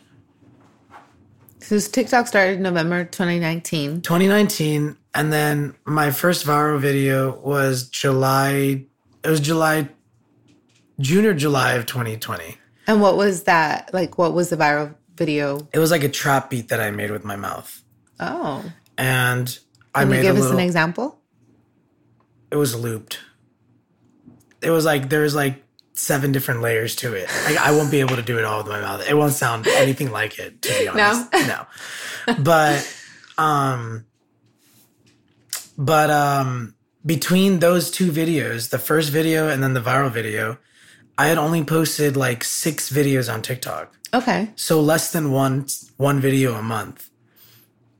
So 1.59 1.79
TikTok 1.79 2.27
started 2.27 2.59
November 2.59 3.05
2019. 3.05 4.01
2019. 4.01 4.97
And 5.13 5.33
then 5.33 5.75
my 5.85 6.11
first 6.11 6.45
viral 6.45 6.79
video 6.79 7.39
was 7.39 7.89
July, 7.89 8.85
it 9.23 9.29
was 9.29 9.39
July, 9.39 9.89
June 10.99 11.25
or 11.25 11.33
July 11.33 11.73
of 11.73 11.85
2020. 11.85 12.57
And 12.87 13.01
what 13.01 13.17
was 13.17 13.43
that? 13.43 13.93
Like, 13.93 14.17
what 14.17 14.33
was 14.33 14.49
the 14.49 14.57
viral 14.57 14.95
video? 15.15 15.67
It 15.73 15.79
was 15.79 15.91
like 15.91 16.03
a 16.03 16.09
trap 16.09 16.49
beat 16.49 16.69
that 16.69 16.79
I 16.79 16.91
made 16.91 17.11
with 17.11 17.23
my 17.23 17.35
mouth. 17.35 17.83
Oh, 18.19 18.63
And 18.97 19.57
I 19.97 20.01
can 20.01 20.09
you 20.09 20.15
made 20.15 20.21
give 20.23 20.37
a 20.37 20.39
us 20.41 20.51
an 20.51 20.59
example? 20.59 21.19
it 22.49 22.55
was 22.55 22.75
looped. 22.75 23.19
It 24.61 24.69
was 24.69 24.85
like 24.85 25.09
there 25.09 25.21
was 25.21 25.35
like 25.35 25.63
seven 25.93 26.31
different 26.31 26.61
layers 26.61 26.95
to 26.97 27.13
it. 27.13 27.27
Like 27.45 27.57
I 27.57 27.71
won't 27.71 27.91
be 27.91 27.99
able 27.99 28.15
to 28.15 28.21
do 28.21 28.37
it 28.37 28.45
all 28.45 28.59
with 28.59 28.67
my 28.67 28.79
mouth. 28.81 29.07
It 29.09 29.15
won't 29.15 29.33
sound 29.33 29.67
anything 29.67 30.11
like 30.11 30.39
it, 30.39 30.61
to 30.61 30.69
be 30.79 30.87
honest. 30.91 31.31
No. 31.33 31.65
But 32.39 32.87
um 33.37 34.05
but 35.77 36.09
um 36.09 36.75
between 37.05 37.59
those 37.59 37.91
two 37.91 38.11
videos, 38.11 38.69
the 38.69 38.79
first 38.79 39.09
video 39.11 39.47
and 39.49 39.61
then 39.63 39.73
the 39.73 39.81
viral 39.81 40.11
video, 40.11 40.57
I 41.17 41.27
had 41.27 41.37
only 41.37 41.63
posted 41.63 42.15
like 42.17 42.43
six 42.43 42.91
videos 42.91 43.31
on 43.33 43.41
TikTok. 43.41 43.93
Okay. 44.13 44.51
So 44.55 44.79
less 44.81 45.11
than 45.11 45.31
one 45.31 45.67
one 45.97 46.19
video 46.19 46.53
a 46.55 46.61
month. 46.63 47.09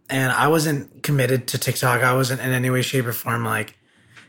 And 0.10 0.32
I 0.32 0.48
wasn't 0.48 1.04
committed 1.04 1.48
to 1.50 1.58
TikTok. 1.58 2.02
I 2.02 2.14
wasn't 2.14 2.42
in 2.42 2.52
any 2.52 2.70
way, 2.70 2.82
shape, 2.82 3.06
or 3.06 3.14
form 3.14 3.44
like 3.44 3.78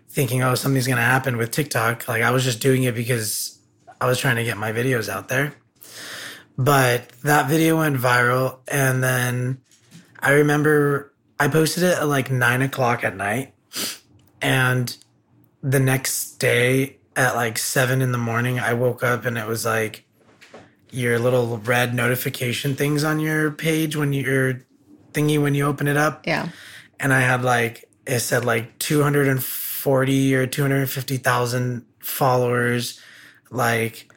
thinking, 0.09 0.43
oh, 0.43 0.55
something's 0.55 0.89
gonna 0.89 1.01
happen 1.01 1.37
with 1.37 1.51
TikTok. 1.51 2.09
Like 2.09 2.23
I 2.23 2.31
was 2.31 2.45
just 2.45 2.61
doing 2.61 2.83
it 2.83 2.95
because 2.95 3.59
I 4.01 4.07
was 4.07 4.19
trying 4.19 4.37
to 4.37 4.45
get 4.45 4.57
my 4.57 4.73
videos 4.73 5.09
out 5.09 5.29
there. 5.29 5.55
But 6.57 7.09
that 7.23 7.49
video 7.49 7.79
went 7.79 7.97
viral 7.97 8.59
and 8.67 9.03
then 9.03 9.61
I 10.19 10.33
remember 10.33 11.15
I 11.39 11.49
posted 11.49 11.85
it 11.85 11.99
at 11.99 12.09
like 12.09 12.31
nine 12.31 12.63
o'clock 12.63 13.05
at 13.05 13.17
night. 13.17 13.55
And 14.43 14.97
the 15.63 15.79
next 15.79 16.39
day 16.39 16.99
at 17.15 17.37
like 17.37 17.59
seven 17.59 18.03
in 18.03 18.13
the 18.13 18.19
morning, 18.19 18.59
I 18.59 18.75
woke 18.75 19.03
up 19.03 19.25
and 19.25 19.39
it 19.39 19.47
was 19.47 19.65
like 19.65 20.05
your 20.91 21.19
little 21.19 21.59
red 21.59 21.95
notification 21.95 22.75
things 22.75 23.05
on 23.05 23.21
your 23.21 23.51
page 23.51 23.95
when 23.95 24.13
you're 24.13 24.61
thingy 25.19 25.41
when 25.41 25.55
you 25.55 25.67
open 25.67 25.89
it 25.89 25.97
up. 25.97 26.27
Yeah. 26.27 26.49
And 27.01 27.13
I 27.13 27.21
had 27.21 27.43
like 27.43 27.89
it 28.07 28.21
said 28.21 28.45
like 28.45 28.79
240 28.79 30.35
or 30.35 30.47
250,000 30.47 31.85
followers, 32.01 33.01
like 33.51 34.11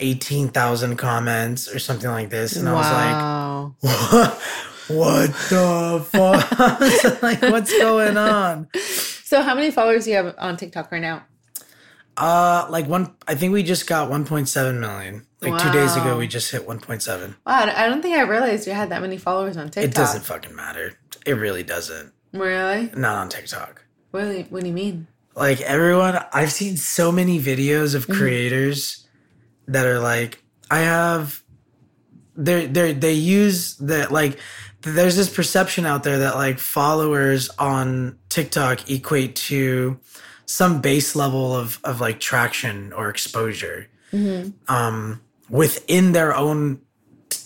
18,000 0.00 0.96
comments 0.96 1.72
or 1.72 1.78
something 1.78 2.10
like 2.10 2.30
this. 2.30 2.56
And 2.56 2.66
wow. 2.66 3.74
I 3.82 3.86
was 3.86 3.92
like, 3.92 4.38
what, 4.88 5.28
what 5.28 5.30
the 5.50 6.06
fuck? 6.10 7.22
like, 7.22 7.42
what's 7.42 7.76
going 7.76 8.16
on? 8.16 8.68
So, 9.28 9.42
how 9.42 9.54
many 9.54 9.70
followers 9.70 10.04
do 10.04 10.10
you 10.10 10.16
have 10.16 10.34
on 10.38 10.56
TikTok 10.56 10.90
right 10.90 11.02
now? 11.02 11.22
Uh, 12.18 12.66
like 12.68 12.88
one, 12.88 13.14
I 13.28 13.34
think 13.36 13.52
we 13.52 13.62
just 13.62 13.86
got 13.86 14.10
1.7 14.10 14.78
million. 14.80 15.26
Like 15.40 15.62
two 15.62 15.70
days 15.70 15.94
ago, 15.94 16.18
we 16.18 16.26
just 16.26 16.50
hit 16.50 16.66
1.7. 16.66 17.28
Wow, 17.28 17.34
I 17.46 17.86
don't 17.86 18.02
think 18.02 18.16
I 18.16 18.22
realized 18.22 18.66
you 18.66 18.72
had 18.72 18.90
that 18.90 19.00
many 19.00 19.16
followers 19.18 19.56
on 19.56 19.70
TikTok. 19.70 19.84
It 19.84 19.94
doesn't 19.94 20.22
fucking 20.22 20.54
matter. 20.54 20.98
It 21.24 21.34
really 21.34 21.62
doesn't. 21.62 22.12
Really? 22.32 22.90
Not 22.96 23.18
on 23.18 23.28
TikTok. 23.28 23.84
Really? 24.10 24.42
What 24.50 24.62
do 24.62 24.66
you 24.66 24.72
mean? 24.72 25.06
Like 25.36 25.60
everyone, 25.60 26.18
I've 26.32 26.50
seen 26.50 26.76
so 26.76 27.12
many 27.12 27.38
videos 27.38 27.94
of 27.94 28.08
creators 28.08 29.06
that 29.68 29.86
are 29.86 30.00
like, 30.00 30.42
I 30.70 30.80
have, 30.80 31.42
they 32.34 32.66
they 32.66 32.92
they 32.92 33.12
use 33.12 33.76
that 33.76 34.10
like, 34.10 34.40
there's 34.82 35.14
this 35.14 35.32
perception 35.32 35.86
out 35.86 36.02
there 36.02 36.18
that 36.18 36.34
like 36.34 36.58
followers 36.58 37.50
on 37.58 38.18
TikTok 38.28 38.90
equate 38.90 39.36
to 39.36 40.00
some 40.48 40.80
base 40.80 41.14
level 41.14 41.54
of 41.54 41.78
of 41.84 42.00
like 42.00 42.18
traction 42.20 42.90
or 42.94 43.10
exposure, 43.10 43.86
um, 44.66 45.20
within 45.50 46.12
their 46.12 46.34
own, 46.34 46.80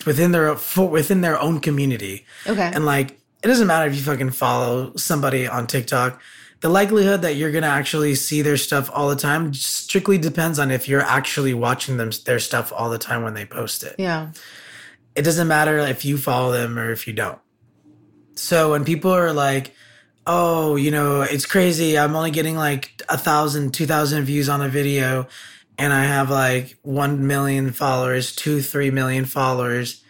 within 0.06 0.30
their 0.30 0.54
for, 0.54 0.88
within 0.88 1.20
their 1.20 1.38
own 1.38 1.58
community. 1.58 2.24
Okay. 2.46 2.70
And 2.72 2.86
like, 2.86 3.18
it 3.42 3.48
doesn't 3.48 3.66
matter 3.66 3.90
if 3.90 3.96
you 3.96 4.02
fucking 4.02 4.30
follow 4.30 4.94
somebody 4.94 5.48
on 5.48 5.66
TikTok. 5.66 6.20
The 6.60 6.68
likelihood 6.68 7.22
that 7.22 7.34
you're 7.34 7.50
gonna 7.50 7.66
actually 7.66 8.14
see 8.14 8.40
their 8.40 8.56
stuff 8.56 8.88
all 8.94 9.08
the 9.08 9.16
time 9.16 9.52
strictly 9.52 10.16
depends 10.16 10.60
on 10.60 10.70
if 10.70 10.88
you're 10.88 11.00
actually 11.02 11.54
watching 11.54 11.96
them 11.96 12.10
their 12.24 12.38
stuff 12.38 12.72
all 12.72 12.88
the 12.88 12.98
time 12.98 13.24
when 13.24 13.34
they 13.34 13.44
post 13.44 13.82
it. 13.82 13.96
yeah. 13.98 14.30
It 15.14 15.22
doesn't 15.22 15.48
matter 15.48 15.78
if 15.78 16.04
you 16.04 16.16
follow 16.18 16.52
them 16.52 16.78
or 16.78 16.92
if 16.92 17.06
you 17.06 17.12
don't. 17.12 17.38
So 18.36 18.70
when 18.70 18.84
people 18.84 19.10
are 19.10 19.32
like, 19.32 19.74
"Oh, 20.26 20.76
you 20.76 20.90
know, 20.90 21.22
it's 21.22 21.46
crazy. 21.46 21.98
I'm 21.98 22.16
only 22.16 22.30
getting 22.30 22.56
like 22.56 23.02
a 23.08 23.18
thousand, 23.18 23.74
two 23.74 23.86
thousand 23.86 24.24
views 24.24 24.48
on 24.48 24.62
a 24.62 24.68
video, 24.68 25.26
and 25.78 25.92
I 25.92 26.04
have 26.04 26.30
like 26.30 26.78
one 26.82 27.26
million 27.26 27.72
followers, 27.72 28.34
two, 28.34 28.60
three 28.62 28.90
million 28.90 29.24
followers," 29.24 30.02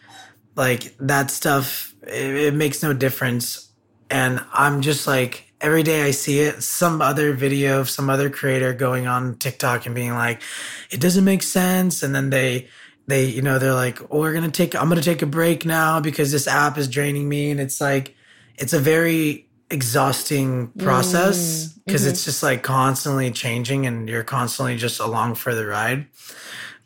like 0.56 0.96
that 0.98 1.30
stuff, 1.30 1.94
it, 2.02 2.34
it 2.34 2.54
makes 2.54 2.82
no 2.82 2.92
difference. 2.92 3.68
And 4.10 4.44
I'm 4.52 4.82
just 4.82 5.06
like, 5.06 5.52
every 5.62 5.82
day 5.82 6.02
I 6.02 6.10
see 6.10 6.40
it, 6.40 6.62
some 6.62 7.00
other 7.00 7.32
video 7.32 7.80
of 7.80 7.88
some 7.88 8.10
other 8.10 8.28
creator 8.28 8.74
going 8.74 9.06
on 9.06 9.36
TikTok 9.36 9.86
and 9.86 9.94
being 9.94 10.12
like, 10.12 10.42
it 10.90 11.00
doesn't 11.00 11.24
make 11.24 11.42
sense. 11.42 12.02
And 12.02 12.14
then 12.14 12.28
they, 12.28 12.68
they, 13.06 13.24
you 13.24 13.40
know, 13.40 13.58
they're 13.58 13.72
like, 13.72 14.02
oh, 14.10 14.18
we're 14.20 14.32
going 14.32 14.44
to 14.44 14.50
take, 14.50 14.74
I'm 14.74 14.88
going 14.88 15.00
to 15.00 15.04
take 15.04 15.22
a 15.22 15.26
break 15.26 15.64
now 15.64 16.00
because 16.00 16.30
this 16.30 16.46
app 16.46 16.76
is 16.76 16.88
draining 16.88 17.26
me. 17.26 17.50
And 17.50 17.58
it's 17.58 17.80
like, 17.80 18.14
it's 18.58 18.74
a 18.74 18.78
very 18.78 19.48
exhausting 19.72 20.68
mm, 20.68 20.84
process 20.84 21.68
because 21.68 22.06
it's 22.06 22.20
mm-hmm. 22.20 22.26
just 22.26 22.42
like 22.42 22.62
constantly 22.62 23.30
changing 23.30 23.86
and 23.86 24.08
you're 24.08 24.22
constantly 24.22 24.76
just 24.76 25.00
along 25.00 25.34
for 25.34 25.54
the 25.54 25.66
ride. 25.66 26.06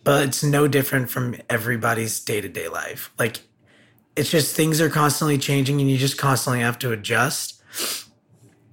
But 0.05 0.29
it's 0.29 0.45
no 0.45 0.69
different 0.69 1.11
from 1.11 1.37
everybody's 1.51 2.21
day 2.21 2.41
to 2.41 2.49
day 2.49 2.69
life. 2.69 3.11
Like, 3.19 3.41
it's 4.15 4.31
just 4.31 4.55
things 4.55 4.81
are 4.81 4.89
constantly 4.89 5.37
changing 5.37 5.81
and 5.81 5.91
you 5.91 5.99
just 5.99 6.17
constantly 6.17 6.61
have 6.61 6.79
to 6.79 6.93
adjust. 6.93 7.61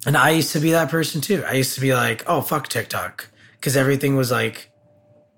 And 0.06 0.16
I 0.16 0.30
used 0.30 0.52
to 0.52 0.60
be 0.60 0.70
that 0.70 0.90
person 0.90 1.20
too. 1.20 1.44
I 1.44 1.54
used 1.54 1.74
to 1.74 1.80
be 1.80 1.92
like, 1.92 2.22
oh, 2.28 2.40
fuck 2.40 2.68
TikTok. 2.68 3.28
Because 3.56 3.76
everything 3.76 4.14
was 4.16 4.30
like, 4.30 4.70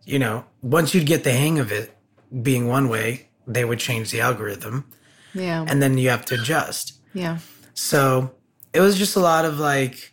you 0.04 0.18
know, 0.18 0.44
once 0.60 0.94
you'd 0.94 1.06
get 1.06 1.24
the 1.24 1.32
hang 1.32 1.58
of 1.58 1.72
it 1.72 1.96
being 2.42 2.68
one 2.68 2.88
way, 2.88 3.28
they 3.46 3.64
would 3.64 3.78
change 3.78 4.10
the 4.10 4.20
algorithm 4.20 4.84
Yeah. 5.32 5.64
and 5.66 5.80
then 5.80 5.96
you 5.96 6.10
have 6.10 6.24
to 6.26 6.34
adjust. 6.34 7.00
yeah. 7.14 7.38
So 7.74 8.35
it 8.76 8.80
was 8.80 8.98
just 8.98 9.16
a 9.16 9.20
lot 9.20 9.44
of 9.44 9.58
like, 9.58 10.12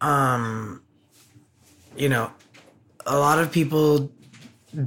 um, 0.00 0.82
you 1.96 2.08
know, 2.08 2.30
a 3.06 3.18
lot 3.18 3.38
of 3.38 3.50
people 3.50 4.12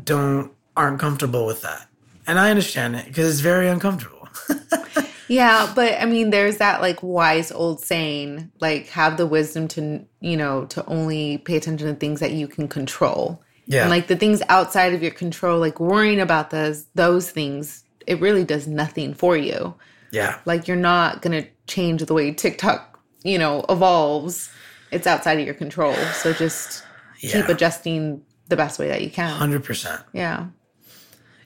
don't 0.04 0.52
aren't 0.78 1.00
comfortable 1.00 1.46
with 1.46 1.62
that, 1.64 1.88
and 2.28 2.40
I 2.40 2.50
understand 2.50 2.96
it 2.96 3.06
because 3.06 3.30
it's 3.30 3.42
very 3.42 3.68
uncomfortable. 3.68 4.30
Yeah, 5.32 5.72
but 5.74 5.94
I 6.02 6.04
mean, 6.08 6.30
there's 6.30 6.58
that 6.58 6.82
like 6.82 7.00
wise 7.02 7.54
old 7.54 7.80
saying, 7.80 8.52
like 8.60 8.90
have 8.90 9.16
the 9.16 9.26
wisdom 9.26 9.70
to, 9.70 10.06
you 10.20 10.36
know, 10.36 10.66
to 10.66 10.86
only 10.88 11.38
pay 11.38 11.56
attention 11.56 11.88
to 11.88 11.96
things 11.96 12.20
that 12.20 12.34
you 12.34 12.50
can 12.50 12.68
control. 12.68 13.42
Yeah. 13.66 13.84
And 13.84 13.90
like 13.90 14.08
the 14.08 14.18
things 14.18 14.42
outside 14.50 14.94
of 14.94 15.02
your 15.02 15.14
control, 15.14 15.58
like 15.58 15.80
worrying 15.80 16.20
about 16.20 16.50
those 16.50 16.84
those 16.96 17.32
things, 17.32 17.86
it 18.06 18.20
really 18.20 18.44
does 18.44 18.68
nothing 18.68 19.14
for 19.14 19.38
you. 19.38 19.74
yeah, 20.12 20.40
Like 20.44 20.68
you're 20.68 20.76
not 20.76 21.22
gonna 21.22 21.46
change 21.66 22.04
the 22.04 22.14
way 22.14 22.34
TikTok, 22.34 22.91
you 23.24 23.38
know, 23.38 23.66
evolves. 23.70 24.52
It's 24.92 25.08
outside 25.08 25.40
of 25.40 25.46
your 25.46 25.54
control. 25.56 25.94
So 25.94 26.34
just 26.34 26.84
keep 27.20 27.48
adjusting 27.48 28.24
the 28.48 28.56
best 28.58 28.80
way 28.80 28.88
that 28.90 29.02
you 29.02 29.10
can. 29.10 29.30
hundred 29.30 29.64
percent. 29.64 30.02
Yeah. 30.14 30.48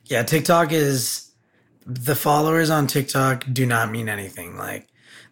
Yeah, 0.05 0.23
TikTok 0.23 0.71
is 0.71 1.31
the 1.85 2.15
followers 2.15 2.69
on 2.69 2.88
TikTok 2.88 3.45
do 3.51 3.65
not 3.65 3.91
mean 3.91 4.09
anything. 4.09 4.57
Like 4.57 4.88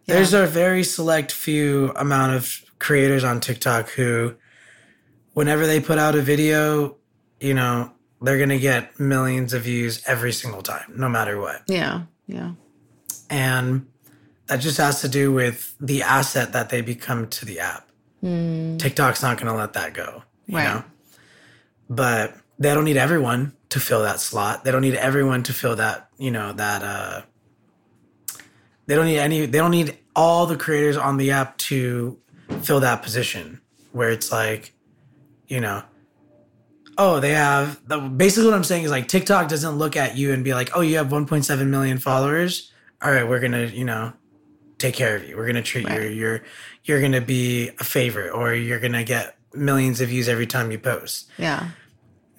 there's 0.06 0.34
a 0.34 0.46
very 0.46 0.84
select 0.84 1.32
few 1.32 1.92
amount 1.96 2.36
of 2.36 2.62
creators 2.80 3.24
on 3.24 3.40
TikTok 3.40 3.90
who 3.90 4.36
whenever 5.34 5.66
they 5.66 5.80
put 5.80 5.98
out 5.98 6.16
a 6.16 6.22
video, 6.22 6.98
you 7.40 7.54
know, 7.54 7.92
they're 8.22 8.38
going 8.38 8.50
to 8.50 8.60
get 8.60 9.00
millions 9.00 9.54
of 9.54 9.64
views 9.64 10.02
every 10.06 10.32
single 10.32 10.62
time, 10.62 10.94
no 10.96 11.10
matter 11.10 11.40
what. 11.40 11.64
Yeah. 11.68 12.04
Yeah. 12.28 12.52
And 13.30 13.88
that 14.48 14.58
just 14.58 14.78
has 14.78 15.02
to 15.02 15.08
do 15.10 15.32
with 15.32 15.76
the 15.80 16.04
asset 16.04 16.54
that 16.54 16.70
they 16.70 16.82
become 16.82 17.28
to 17.30 17.46
the 17.46 17.60
app. 17.60 17.88
TikTok's 18.78 19.22
not 19.22 19.38
going 19.38 19.52
to 19.52 19.58
let 19.58 19.74
that 19.74 19.94
go, 19.94 20.24
you 20.48 20.58
Right. 20.58 20.64
know? 20.66 20.84
But 21.90 22.36
they 22.60 22.74
don't 22.74 22.86
need 22.86 22.98
everyone 22.98 23.54
to 23.70 23.80
fill 23.80 24.04
that 24.04 24.20
slot. 24.20 24.64
They 24.64 24.72
don't 24.72 24.82
need 24.82 24.96
everyone 24.96 25.44
to 25.44 25.54
fill 25.54 25.76
that, 25.78 26.08
you 26.18 26.32
know, 26.32 26.54
that, 26.54 26.84
uh, 26.84 27.22
they 28.86 28.96
don't 28.96 29.06
need 29.06 29.20
any, 29.20 29.46
they 29.46 29.58
don't 29.58 29.72
need 29.72 29.98
all 30.16 30.46
the 30.46 30.56
creators 30.58 30.96
on 30.98 31.18
the 31.18 31.32
app 31.32 31.58
to 31.58 32.18
fill 32.62 32.80
that 32.82 33.02
position 33.02 33.62
where 33.92 34.10
it's 34.10 34.32
like, 34.32 34.74
you 35.48 35.60
know, 35.60 35.84
oh, 36.98 37.20
they 37.20 37.32
have 37.32 37.80
the, 37.88 37.98
basically 38.00 38.46
what 38.50 38.54
I'm 38.56 38.64
saying 38.64 38.84
is 38.84 38.92
like 38.92 39.08
TikTok 39.08 39.48
doesn't 39.50 39.78
look 39.78 39.96
at 39.98 40.16
you 40.18 40.32
and 40.34 40.44
be 40.44 40.54
like, 40.54 40.70
oh, 40.76 40.82
you 40.82 40.98
have 40.98 41.08
1.7 41.08 41.68
million 41.68 41.98
followers. 41.98 42.72
All 43.02 43.12
right, 43.12 43.28
we're 43.28 43.40
gonna, 43.40 43.66
you 43.66 43.84
know, 43.86 44.14
take 44.84 44.94
care 44.96 45.16
of 45.16 45.24
you. 45.28 45.38
We're 45.38 45.48
gonna 45.48 45.62
treat 45.74 45.88
you. 45.90 45.96
Right. 45.98 46.12
You're 46.22 46.42
you're 46.84 47.02
gonna 47.02 47.22
be 47.22 47.70
a 47.80 47.84
favorite, 47.98 48.32
or 48.32 48.54
you're 48.54 48.80
gonna 48.86 49.04
get 49.16 49.38
millions 49.54 50.02
of 50.02 50.10
views 50.10 50.28
every 50.28 50.48
time 50.48 50.72
you 50.72 50.80
post. 50.80 51.30
Yeah. 51.38 51.70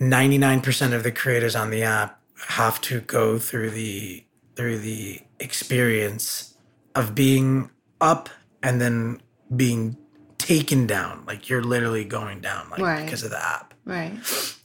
99% 0.01 0.93
of 0.93 1.03
the 1.03 1.13
creators 1.13 1.55
on 1.57 1.71
the 1.71 1.83
app 1.85 2.21
have 2.49 2.81
to 2.83 3.01
go 3.01 3.39
through 3.39 3.71
the 3.71 4.25
through 4.57 4.79
the 4.79 5.21
experience 5.41 6.55
of 6.95 7.15
being 7.15 7.71
up 8.01 8.29
and 8.63 8.81
then 8.81 9.21
being 9.57 9.97
taken 10.39 10.87
down 10.87 11.25
like 11.27 11.49
you're 11.49 11.63
literally 11.63 12.05
going 12.05 12.41
down 12.41 12.69
like 12.71 12.81
Right. 12.81 13.05
because 13.05 13.23
of 13.23 13.31
the 13.31 13.43
app 13.43 13.73
Right. 13.87 14.13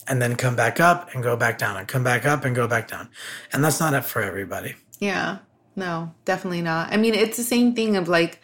and 0.08 0.22
then 0.22 0.36
come 0.36 0.56
back 0.56 0.80
up 0.80 1.14
and 1.14 1.24
go 1.24 1.36
back 1.38 1.58
down 1.58 1.78
and 1.78 1.88
come 1.88 2.04
back 2.04 2.26
up 2.26 2.44
and 2.44 2.54
go 2.56 2.68
back 2.68 2.88
down 2.90 3.08
and 3.54 3.64
that's 3.64 3.80
not 3.80 3.94
it 3.94 4.04
for 4.04 4.22
everybody 4.22 4.76
Yeah. 5.00 5.38
No, 5.80 6.14
definitely 6.26 6.62
not. 6.62 6.94
I 6.94 6.98
mean, 6.98 7.14
it's 7.14 7.38
the 7.38 7.44
same 7.44 7.74
thing 7.74 7.96
of 7.98 8.08
like 8.08 8.42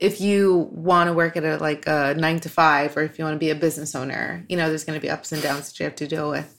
if 0.00 0.20
you 0.20 0.68
want 0.72 1.08
to 1.08 1.14
work 1.14 1.36
at 1.36 1.44
a 1.44 1.56
like 1.58 1.86
a 1.86 2.14
9 2.16 2.40
to 2.40 2.48
5 2.48 2.96
or 2.96 3.02
if 3.02 3.18
you 3.18 3.24
want 3.24 3.34
to 3.34 3.38
be 3.38 3.50
a 3.50 3.54
business 3.54 3.94
owner, 3.94 4.44
you 4.48 4.56
know, 4.56 4.68
there's 4.68 4.84
going 4.84 4.98
to 4.98 5.02
be 5.02 5.10
ups 5.10 5.32
and 5.32 5.42
downs 5.42 5.68
that 5.70 5.80
you 5.80 5.84
have 5.84 5.96
to 5.96 6.06
deal 6.06 6.30
with. 6.30 6.56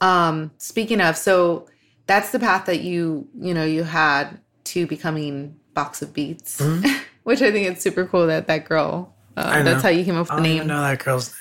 Um 0.00 0.50
speaking 0.58 1.00
of, 1.00 1.16
so 1.16 1.68
that's 2.06 2.32
the 2.32 2.38
path 2.38 2.66
that 2.66 2.80
you, 2.80 3.28
you 3.38 3.54
know, 3.54 3.64
you 3.64 3.84
had 3.84 4.40
to 4.64 4.86
becoming 4.86 5.56
Box 5.74 6.02
of 6.02 6.12
Beats, 6.12 6.60
which 7.22 7.42
I 7.42 7.52
think 7.52 7.68
it's 7.68 7.82
super 7.82 8.06
cool 8.06 8.26
that 8.26 8.46
that 8.48 8.64
girl 8.68 9.14
uh, 9.36 9.44
Mm-hmm. 9.44 9.58
I 9.58 9.62
that's 9.62 9.82
how 9.82 9.88
you 9.88 10.04
came 10.04 10.16
up 10.16 10.22
with 10.22 10.32
i 10.32 10.36
the 10.36 10.42
name. 10.42 10.56
even 10.56 10.68
know 10.68 10.80
that 10.82 10.98
girl's 10.98 11.34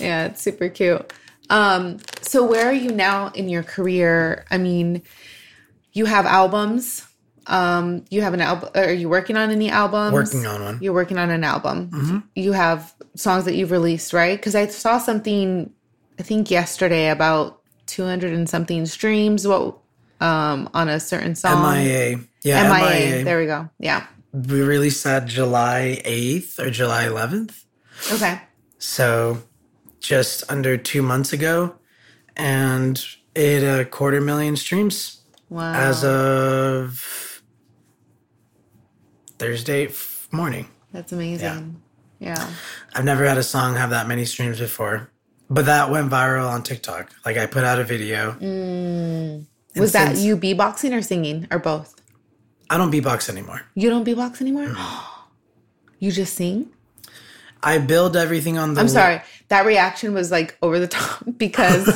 name 0.00 0.08
Yeah, 0.08 0.26
it's 0.26 0.42
super 0.42 0.68
cute. 0.68 1.12
Um, 1.50 1.98
so 2.22 2.44
where 2.44 2.66
are 2.66 2.72
you 2.72 2.90
now 2.90 3.28
in 3.28 3.48
your 3.48 3.62
career? 3.62 4.44
I 4.50 4.58
mean, 4.58 5.02
you 5.92 6.06
have 6.06 6.26
albums. 6.26 7.06
Um, 7.46 8.04
you 8.10 8.22
have 8.22 8.34
an 8.34 8.40
album. 8.40 8.70
Are 8.74 8.92
you 8.92 9.08
working 9.08 9.36
on 9.36 9.50
any 9.50 9.70
albums? 9.70 10.12
Working 10.12 10.46
on 10.46 10.62
one. 10.62 10.78
You're 10.80 10.92
working 10.94 11.18
on 11.18 11.30
an 11.30 11.44
album. 11.44 12.24
You 12.34 12.52
have 12.52 12.94
songs 13.16 13.44
that 13.44 13.54
you've 13.54 13.70
released, 13.70 14.12
right? 14.12 14.38
Because 14.38 14.54
I 14.54 14.66
saw 14.68 14.98
something, 14.98 15.70
I 16.18 16.22
think 16.22 16.50
yesterday 16.50 17.10
about 17.10 17.60
200 17.86 18.32
and 18.32 18.48
something 18.48 18.86
streams. 18.86 19.46
What 19.46 19.78
um 20.20 20.70
on 20.74 20.88
a 20.88 20.98
certain 21.00 21.34
song? 21.34 21.60
mia 21.62 22.18
yeah 22.44 22.72
MIA. 22.72 23.16
mia, 23.16 23.24
There 23.24 23.38
we 23.40 23.46
go. 23.46 23.68
Yeah. 23.78 24.06
we 24.32 24.62
released 24.62 25.02
that 25.04 25.26
july 25.26 26.00
8th 26.04 26.58
or 26.60 26.70
july 26.70 27.04
11th 27.04 27.64
Okay. 28.12 28.40
so 28.78 29.42
just 30.00 30.44
under 30.50 30.76
two 30.76 31.02
months 31.02 31.32
ago 31.32 31.74
and 32.36 33.04
It 33.34 33.62
a 33.64 33.84
quarter 33.84 34.20
million 34.20 34.56
streams 34.56 35.20
Wow. 35.50 35.72
as 35.74 36.04
of 36.04 37.23
Thursday 39.38 39.86
f- 39.86 40.28
morning. 40.30 40.68
That's 40.92 41.12
amazing. 41.12 41.82
Yeah. 42.18 42.50
I've 42.94 43.04
never 43.04 43.24
had 43.24 43.38
a 43.38 43.42
song 43.42 43.74
have 43.74 43.90
that 43.90 44.06
many 44.06 44.24
streams 44.24 44.58
before, 44.58 45.10
but 45.50 45.66
that 45.66 45.90
went 45.90 46.10
viral 46.10 46.48
on 46.48 46.62
TikTok. 46.62 47.10
Like 47.24 47.36
I 47.36 47.46
put 47.46 47.64
out 47.64 47.78
a 47.78 47.84
video. 47.84 48.32
Mm. 48.32 49.46
Was 49.76 49.92
that 49.92 50.16
you 50.16 50.36
beatboxing 50.36 50.96
or 50.96 51.02
singing 51.02 51.48
or 51.50 51.58
both? 51.58 52.00
I 52.70 52.78
don't 52.78 52.92
beatbox 52.92 53.28
anymore. 53.28 53.62
You 53.74 53.90
don't 53.90 54.06
beatbox 54.06 54.40
anymore? 54.40 54.74
you 55.98 56.12
just 56.12 56.34
sing? 56.34 56.70
I 57.62 57.78
build 57.78 58.16
everything 58.16 58.58
on 58.58 58.74
the. 58.74 58.80
I'm 58.80 58.88
sorry. 58.88 59.22
That 59.48 59.66
reaction 59.66 60.14
was 60.14 60.30
like 60.30 60.56
over 60.62 60.78
the 60.78 60.86
top 60.88 61.24
because 61.36 61.88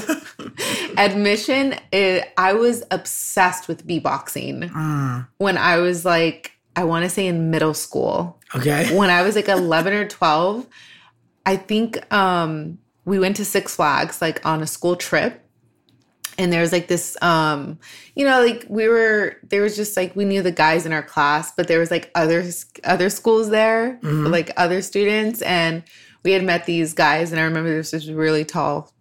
admission, 0.96 1.77
it, 1.92 2.33
I 2.37 2.55
was 2.55 2.83
obsessed 2.90 3.68
with 3.68 3.87
beatboxing 3.87 5.27
when 5.38 5.59
I 5.59 5.79
was 5.79 6.05
like, 6.05 6.53
I 6.79 6.85
want 6.85 7.03
to 7.05 7.11
say 7.11 7.27
in 7.27 7.51
middle 7.51 7.75
school. 7.75 8.38
Okay. 8.55 8.95
When 8.97 9.11
I 9.11 9.23
was 9.23 9.35
like 9.35 9.49
11 9.49 9.93
or 9.93 10.07
12, 10.07 10.64
I 11.45 11.57
think 11.57 12.12
um, 12.14 12.79
we 13.05 13.19
went 13.19 13.35
to 13.37 13.45
Six 13.45 13.75
Flags 13.75 14.23
like 14.23 14.47
on 14.47 14.62
a 14.62 14.67
school 14.67 14.95
trip. 14.95 15.45
And 16.38 16.53
there 16.53 16.61
was 16.61 16.71
like 16.71 16.87
this, 16.87 17.17
um, 17.21 17.81
you 18.14 18.25
know, 18.25 18.41
like 18.45 18.64
we 18.69 18.87
were, 18.87 19.38
there 19.43 19.61
was 19.61 19.75
just 19.75 19.97
like 19.97 20.14
we 20.14 20.25
knew 20.25 20.41
the 20.41 20.53
guys 20.53 20.87
in 20.87 20.93
our 20.93 21.03
class, 21.03 21.51
but 21.51 21.67
there 21.67 21.81
was 21.81 21.91
like 21.91 22.12
other 22.14 22.45
other 22.85 23.11
schools 23.11 23.51
there, 23.51 23.99
like 24.05 24.53
other 24.57 24.81
students, 24.81 25.43
and 25.43 25.83
we 26.23 26.31
had 26.31 26.45
met 26.45 26.64
these 26.64 26.95
guys. 26.95 27.33
And 27.33 27.41
I 27.41 27.45
remember 27.45 27.71
there 27.71 27.79
was 27.79 27.91
this 27.91 28.07
really 28.07 28.45
tall, 28.45 28.93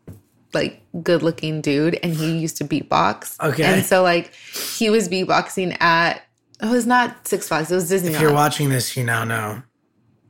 like 0.52 0.82
good 1.04 1.22
looking 1.22 1.62
dude, 1.62 2.00
and 2.02 2.12
he 2.12 2.40
used 2.40 2.58
to 2.58 2.63
beatbox. 2.63 3.40
Okay. 3.40 3.66
and 3.66 3.86
so 3.86 4.02
like 4.02 4.34
he 4.80 4.90
was 4.90 5.08
beatboxing 5.08 5.80
at 5.80 6.24
it 6.62 6.70
was 6.70 6.86
not 6.86 7.28
Six 7.28 7.48
Flags, 7.48 7.72
it 7.72 7.76
was 7.76 7.89
Disney. 7.89 8.13
If 8.13 8.22
you're 8.22 8.34
watching 8.34 8.70
this, 8.70 8.96
you 8.98 9.04
now 9.04 9.24
know 9.24 9.63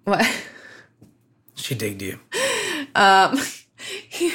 What? 0.03 0.25
she 1.55 1.75
digged 1.75 2.01
you. 2.01 2.19
Um, 2.95 3.39
he, 3.77 4.31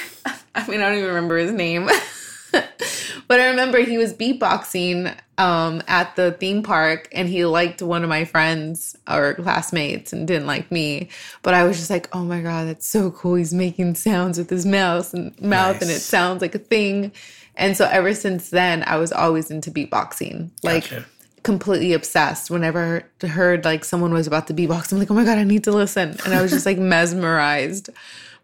I 0.54 0.66
mean, 0.68 0.80
I 0.80 0.88
don't 0.88 0.98
even 0.98 1.08
remember 1.08 1.36
his 1.38 1.52
name, 1.52 1.88
but 2.52 3.40
I 3.40 3.48
remember 3.50 3.78
he 3.78 3.98
was 3.98 4.12
beatboxing 4.14 5.16
um, 5.38 5.82
at 5.88 6.14
the 6.16 6.32
theme 6.32 6.62
park, 6.62 7.08
and 7.12 7.28
he 7.28 7.44
liked 7.44 7.82
one 7.82 8.02
of 8.02 8.08
my 8.08 8.24
friends 8.24 8.96
or 9.08 9.34
classmates, 9.34 10.12
and 10.12 10.26
didn't 10.26 10.46
like 10.46 10.70
me. 10.70 11.08
But 11.42 11.54
I 11.54 11.64
was 11.64 11.78
just 11.78 11.90
like, 11.90 12.08
"Oh 12.14 12.22
my 12.24 12.40
god, 12.40 12.68
that's 12.68 12.86
so 12.86 13.10
cool! 13.10 13.36
He's 13.36 13.54
making 13.54 13.94
sounds 13.94 14.38
with 14.38 14.50
his 14.50 14.66
mouth 14.66 15.12
and 15.14 15.38
mouth, 15.40 15.80
and 15.82 15.90
it 15.90 16.00
sounds 16.00 16.42
like 16.42 16.54
a 16.54 16.58
thing." 16.60 17.12
And 17.56 17.76
so 17.76 17.86
ever 17.90 18.14
since 18.14 18.50
then, 18.50 18.82
I 18.86 18.96
was 18.96 19.12
always 19.12 19.50
into 19.50 19.70
beatboxing, 19.70 20.50
like 20.62 20.84
Gotcha. 20.84 21.06
Completely 21.42 21.92
obsessed. 21.92 22.50
Whenever 22.50 23.04
I 23.22 23.26
heard 23.26 23.64
like 23.64 23.84
someone 23.84 24.12
was 24.12 24.26
about 24.26 24.46
to 24.48 24.54
beatbox, 24.54 24.92
I'm 24.92 24.98
like, 24.98 25.10
oh 25.10 25.14
my 25.14 25.24
god, 25.24 25.38
I 25.38 25.44
need 25.44 25.64
to 25.64 25.72
listen, 25.72 26.16
and 26.24 26.34
I 26.34 26.42
was 26.42 26.50
just 26.50 26.66
like 26.66 26.78
mesmerized 26.94 27.90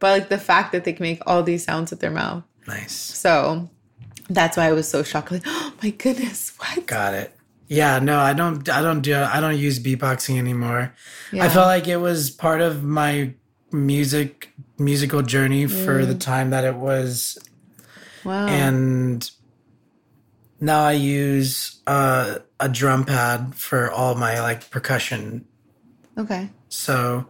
by 0.00 0.10
like 0.10 0.28
the 0.28 0.38
fact 0.38 0.72
that 0.72 0.84
they 0.84 0.92
can 0.92 1.02
make 1.04 1.20
all 1.26 1.42
these 1.42 1.64
sounds 1.64 1.90
with 1.90 2.00
their 2.00 2.10
mouth. 2.10 2.42
Nice. 2.66 2.92
So 2.92 3.68
that's 4.28 4.56
why 4.56 4.66
I 4.68 4.72
was 4.72 4.88
so 4.88 5.02
shocked. 5.02 5.30
Like, 5.32 5.42
oh 5.46 5.72
my 5.82 5.90
goodness, 5.90 6.52
what? 6.58 6.86
Got 6.86 7.14
it. 7.14 7.34
Yeah, 7.70 7.98
no, 7.98 8.18
I 8.18 8.32
don't. 8.32 8.66
I 8.70 8.80
don't 8.80 9.02
do. 9.02 9.14
I 9.16 9.40
don't 9.40 9.58
use 9.58 9.78
beatboxing 9.78 10.38
anymore. 10.38 10.94
Yeah. 11.32 11.44
I 11.44 11.48
felt 11.50 11.66
like 11.66 11.86
it 11.86 11.98
was 11.98 12.30
part 12.30 12.60
of 12.62 12.82
my 12.82 13.34
music 13.72 14.52
musical 14.78 15.20
journey 15.22 15.66
for 15.66 16.00
Mm. 16.02 16.06
the 16.06 16.14
time 16.14 16.50
that 16.50 16.64
it 16.64 16.76
was, 16.76 17.36
Wow. 18.24 18.46
and 18.46 19.28
now 20.60 20.80
I 20.82 20.92
use 20.92 21.77
uh, 21.88 22.38
a 22.60 22.68
drum 22.68 23.04
pad 23.04 23.54
for 23.54 23.90
all 23.90 24.14
my 24.14 24.40
like 24.40 24.70
percussion. 24.70 25.46
okay. 26.16 26.50
So 26.68 27.26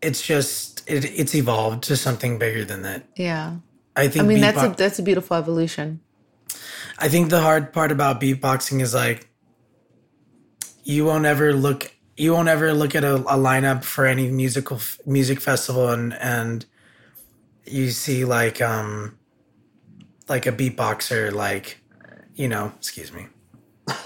it's 0.00 0.22
just 0.22 0.88
it, 0.88 1.04
it's 1.04 1.34
evolved 1.34 1.82
to 1.84 1.96
something 1.96 2.38
bigger 2.38 2.64
than 2.64 2.82
that. 2.82 3.04
Yeah. 3.16 3.56
I 3.96 4.06
think. 4.06 4.24
I 4.24 4.28
mean, 4.28 4.40
that's 4.40 4.62
a 4.62 4.68
that's 4.68 4.98
a 5.00 5.02
beautiful 5.02 5.36
evolution. 5.36 6.00
I 6.98 7.08
think 7.08 7.30
the 7.30 7.40
hard 7.40 7.72
part 7.72 7.90
about 7.90 8.20
beatboxing 8.20 8.80
is 8.80 8.94
like 8.94 9.28
you 10.84 11.04
won't 11.04 11.26
ever 11.26 11.52
look 11.52 11.92
you 12.16 12.32
won't 12.32 12.48
ever 12.48 12.72
look 12.72 12.94
at 12.94 13.02
a, 13.02 13.16
a 13.16 13.36
lineup 13.36 13.82
for 13.82 14.06
any 14.06 14.28
musical 14.30 14.76
f- 14.76 15.00
music 15.04 15.40
festival 15.40 15.90
and 15.90 16.14
and 16.14 16.66
you 17.64 17.90
see 17.90 18.24
like 18.24 18.62
um 18.62 19.18
like 20.28 20.46
a 20.46 20.52
beatboxer 20.52 21.32
like 21.32 21.80
you 22.38 22.48
know 22.48 22.72
excuse 22.78 23.12
me 23.12 23.26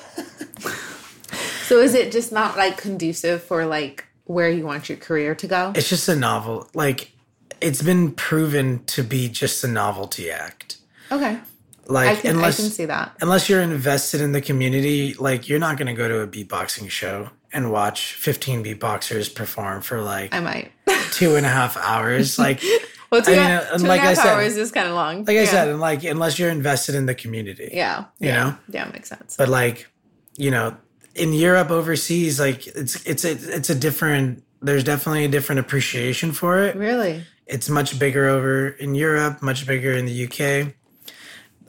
So 1.68 1.79
is 1.79 1.95
it 1.95 2.12
just 2.12 2.33
not 2.33 2.57
like 2.57 2.77
conducive 2.77 3.42
for 3.42 3.64
like 3.64 4.05
where 4.25 4.51
you 4.51 4.66
want 4.66 4.88
your 4.88 4.99
career 4.99 5.35
to 5.37 5.47
go? 5.47 5.73
it's 5.75 5.88
just 5.88 6.09
a 6.09 6.16
novel 6.16 6.68
like 6.75 7.12
it's 7.61 7.81
been 7.83 8.12
proven 8.12 8.85
to 8.87 9.03
be 9.03 9.29
just 9.29 9.62
a 9.64 9.68
novelty 9.68 10.31
act 10.31 10.79
Okay. 11.11 11.38
like 11.87 12.09
I 12.09 12.16
can 12.21 12.37
unless 12.37 12.59
I 12.59 12.62
can 12.64 12.71
see 12.71 12.85
that. 12.87 13.16
unless 13.23 13.49
you're 13.49 13.61
invested 13.62 14.21
in 14.21 14.33
the 14.33 14.40
community, 14.40 15.14
like 15.14 15.49
you're 15.49 15.59
not 15.59 15.77
going 15.79 15.87
to 15.88 15.95
go 15.95 16.09
to 16.09 16.21
a 16.21 16.27
beatboxing 16.27 16.90
show 16.90 17.31
and 17.53 17.71
watch 17.71 18.14
15 18.14 18.64
beatboxers 18.64 19.35
perform 19.35 19.83
for 19.83 20.01
like 20.03 20.35
I 20.35 20.40
might. 20.40 20.73
two 21.12 21.37
and 21.37 21.45
a 21.47 21.51
half 21.51 21.77
hours. 21.77 22.38
Like, 22.47 22.62
well, 23.12 23.22
two, 23.22 23.31
I 23.33 23.35
mean, 23.37 23.42
and- 23.44 23.53
and 23.53 23.68
two 23.68 23.75
and 23.75 23.85
a 23.85 23.88
like 23.88 24.01
I 24.01 24.14
said- 24.14 24.27
hours 24.35 24.57
is 24.57 24.72
kind 24.72 24.88
of 24.88 24.94
long. 24.94 25.25
like 25.25 25.37
I 25.37 25.44
said, 25.44 25.68
and 25.68 25.79
like 25.81 26.03
unless 26.03 26.38
you're 26.38 26.51
invested 26.51 26.94
in 26.96 27.07
the 27.07 27.14
community, 27.14 27.70
Yeah. 27.72 28.07
You 28.18 28.29
yeah. 28.29 28.37
know? 28.44 28.57
Yeah, 28.70 28.85
makes 28.92 29.09
sense. 29.09 29.37
But 29.37 29.48
like, 29.48 29.87
you 30.37 30.51
know, 30.51 30.77
in 31.14 31.33
Europe, 31.33 31.70
overseas, 31.70 32.40
like 32.40 32.66
it's 32.66 32.96
it's 33.07 33.25
a 33.25 33.33
it's 33.33 33.70
a 33.70 33.75
different. 33.75 34.42
There's 34.62 34.83
definitely 34.85 35.25
a 35.25 35.29
different 35.29 35.61
appreciation 35.61 36.33
for 36.33 36.59
it. 36.62 36.75
Really? 36.77 37.25
It's 37.46 37.68
much 37.68 37.98
bigger 37.98 38.29
over 38.29 38.68
in 38.68 38.94
Europe, 38.94 39.42
much 39.42 39.66
bigger 39.66 39.92
in 39.92 40.07
the 40.07 40.25
UK. 40.27 40.72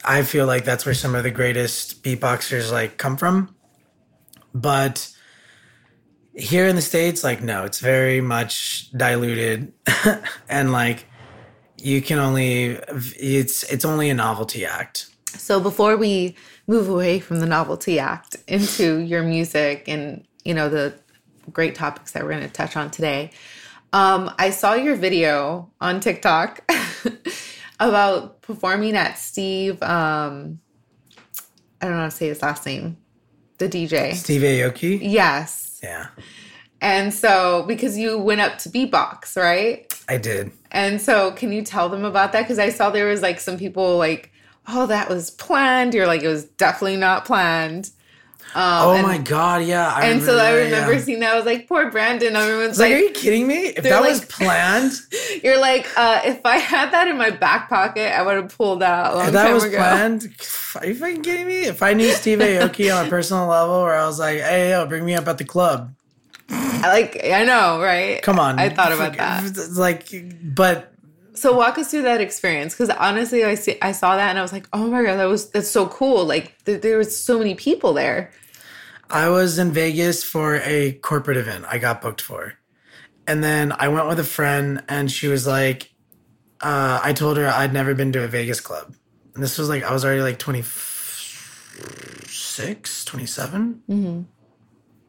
I 0.05 0.23
feel 0.23 0.45
like 0.45 0.63
that's 0.63 0.85
where 0.85 0.93
some 0.95 1.13
of 1.15 1.23
the 1.23 1.31
greatest 1.31 2.03
beatboxers 2.03 2.71
like 2.71 2.97
come 2.97 3.17
from. 3.17 3.53
But 4.53 5.09
here 6.35 6.67
in 6.67 6.75
the 6.75 6.81
States, 6.81 7.23
like 7.23 7.41
no, 7.41 7.63
it's 7.65 7.79
very 7.79 8.21
much 8.21 8.91
diluted 8.91 9.73
and 10.49 10.71
like 10.71 11.05
you 11.83 12.01
can 12.01 12.17
only 12.17 12.79
it's 13.19 13.63
it's 13.63 13.83
only 13.83 14.09
a 14.09 14.13
novelty 14.13 14.65
act. 14.65 15.09
So 15.37 15.59
before 15.59 15.97
we 15.97 16.35
move 16.67 16.87
away 16.87 17.19
from 17.19 17.39
the 17.39 17.45
novelty 17.45 17.99
act 17.99 18.37
into 18.47 18.99
your 18.99 19.21
music 19.23 19.83
and 19.87 20.25
you 20.45 20.53
know 20.53 20.69
the 20.69 20.93
great 21.51 21.75
topics 21.75 22.13
that 22.13 22.23
we're 22.23 22.29
going 22.29 22.43
to 22.43 22.49
touch 22.49 22.77
on 22.77 22.89
today, 22.89 23.31
um, 23.91 24.31
I 24.39 24.49
saw 24.51 24.73
your 24.73 24.95
video 24.95 25.69
on 25.81 25.99
TikTok 25.99 26.71
about 27.79 28.41
performing 28.41 28.95
at 28.95 29.17
Steve. 29.19 29.83
Um, 29.83 30.59
I 31.81 31.85
don't 31.87 31.95
know 31.95 31.99
how 31.99 32.05
to 32.05 32.11
say 32.11 32.27
his 32.27 32.41
last 32.41 32.65
name. 32.65 32.97
The 33.57 33.67
DJ. 33.67 34.13
Steve 34.15 34.41
Aoki? 34.41 34.99
Yes. 35.01 35.79
Yeah, 35.83 36.07
And 36.79 37.13
so 37.13 37.65
because 37.67 37.97
you 37.97 38.17
went 38.17 38.39
up 38.39 38.57
to 38.59 38.69
beatbox, 38.69 39.35
right? 39.35 39.92
I 40.09 40.17
did. 40.17 40.51
And 40.71 41.01
so, 41.01 41.31
can 41.31 41.51
you 41.51 41.61
tell 41.61 41.89
them 41.89 42.03
about 42.03 42.31
that? 42.33 42.41
Because 42.41 42.59
I 42.59 42.69
saw 42.69 42.89
there 42.89 43.07
was 43.07 43.21
like 43.21 43.39
some 43.39 43.57
people 43.57 43.97
like, 43.97 44.31
"Oh, 44.67 44.87
that 44.87 45.09
was 45.09 45.29
planned." 45.31 45.93
You're 45.93 46.07
like, 46.07 46.23
"It 46.23 46.27
was 46.27 46.45
definitely 46.45 46.97
not 46.97 47.25
planned." 47.25 47.91
Um, 48.55 48.61
oh 48.87 48.91
and, 48.93 49.01
my 49.01 49.17
god, 49.17 49.63
yeah. 49.63 49.91
I 49.91 50.07
And 50.07 50.21
so 50.21 50.37
I 50.37 50.53
remember 50.53 50.93
yeah. 50.93 50.99
seeing 50.99 51.19
that. 51.21 51.33
I 51.33 51.35
was 51.37 51.45
like, 51.45 51.67
"Poor 51.67 51.89
Brandon." 51.89 52.35
Everyone's 52.35 52.77
like, 52.77 52.91
like, 52.91 53.01
are 53.01 53.03
you 53.05 53.11
kidding 53.11 53.47
me? 53.47 53.67
If 53.67 53.83
that 53.83 54.01
like- 54.01 54.09
was 54.09 54.25
planned, 54.25 54.91
"You're 55.43 55.59
like, 55.59 55.87
uh, 55.97 56.21
if 56.25 56.45
I 56.45 56.57
had 56.57 56.91
that 56.91 57.07
in 57.07 57.17
my 57.17 57.31
back 57.31 57.67
pocket, 57.69 58.15
I 58.15 58.21
would 58.21 58.35
have 58.35 58.55
pulled 58.55 58.81
that 58.81 59.05
out. 59.05 59.13
a 59.13 59.17
long 59.17 59.27
if 59.27 59.33
that 59.33 59.43
time 59.45 59.53
was 59.53 59.63
ago." 59.63 59.77
planned, 59.77 60.23
are 60.75 60.85
you 60.85 60.95
fucking 60.95 61.21
kidding 61.23 61.47
me? 61.47 61.63
If 61.63 61.81
I 61.81 61.93
knew 61.93 62.11
Steve 62.11 62.39
Aoki 62.41 62.95
on 62.95 63.07
a 63.07 63.09
personal 63.09 63.47
level, 63.47 63.81
where 63.83 63.95
I 63.95 64.05
was 64.05 64.19
like, 64.19 64.39
hey, 64.39 64.71
yo, 64.71 64.85
bring 64.85 65.05
me 65.05 65.15
up 65.15 65.27
at 65.27 65.37
the 65.39 65.45
club. 65.45 65.93
I 66.53 66.89
like, 66.89 67.21
I 67.23 67.43
know, 67.45 67.81
right? 67.81 68.21
Come 68.21 68.39
on. 68.39 68.59
I 68.59 68.69
thought 68.69 68.91
about 68.91 69.15
that. 69.17 69.69
Like, 69.71 70.07
but 70.43 70.93
So 71.33 71.55
walk 71.55 71.77
us 71.77 71.91
through 71.91 72.03
that 72.03 72.21
experience, 72.21 72.73
because 72.73 72.89
honestly, 72.89 73.43
I 73.43 73.55
see, 73.55 73.77
I 73.81 73.91
saw 73.91 74.15
that 74.15 74.29
and 74.29 74.37
I 74.37 74.41
was 74.41 74.53
like, 74.53 74.67
"Oh 74.73 74.89
my 74.89 75.03
god, 75.03 75.17
that 75.17 75.25
was 75.25 75.49
that's 75.49 75.69
so 75.69 75.87
cool!" 75.87 76.25
Like 76.25 76.55
th- 76.65 76.81
there 76.81 76.97
was 76.97 77.15
so 77.17 77.37
many 77.39 77.55
people 77.55 77.93
there. 77.93 78.31
I 79.09 79.29
was 79.29 79.57
in 79.59 79.71
Vegas 79.71 80.23
for 80.23 80.55
a 80.63 80.93
corporate 81.01 81.37
event 81.37 81.65
I 81.69 81.77
got 81.77 82.01
booked 82.01 82.21
for. 82.21 82.53
And 83.27 83.43
then 83.43 83.71
I 83.71 83.87
went 83.87 84.07
with 84.07 84.19
a 84.19 84.23
friend 84.23 84.83
and 84.89 85.09
she 85.11 85.27
was 85.27 85.45
like, 85.47 85.93
uh, 86.61 86.99
I 87.03 87.13
told 87.13 87.37
her 87.37 87.47
I'd 87.47 87.73
never 87.73 87.93
been 87.95 88.11
to 88.13 88.23
a 88.23 88.27
Vegas 88.27 88.59
club. 88.59 88.93
And 89.35 89.43
this 89.43 89.57
was 89.57 89.69
like, 89.69 89.83
I 89.83 89.93
was 89.93 90.03
already 90.03 90.21
like 90.21 90.39
26, 90.39 93.05
27, 93.05 93.83
Mm-hmm. 93.89 94.21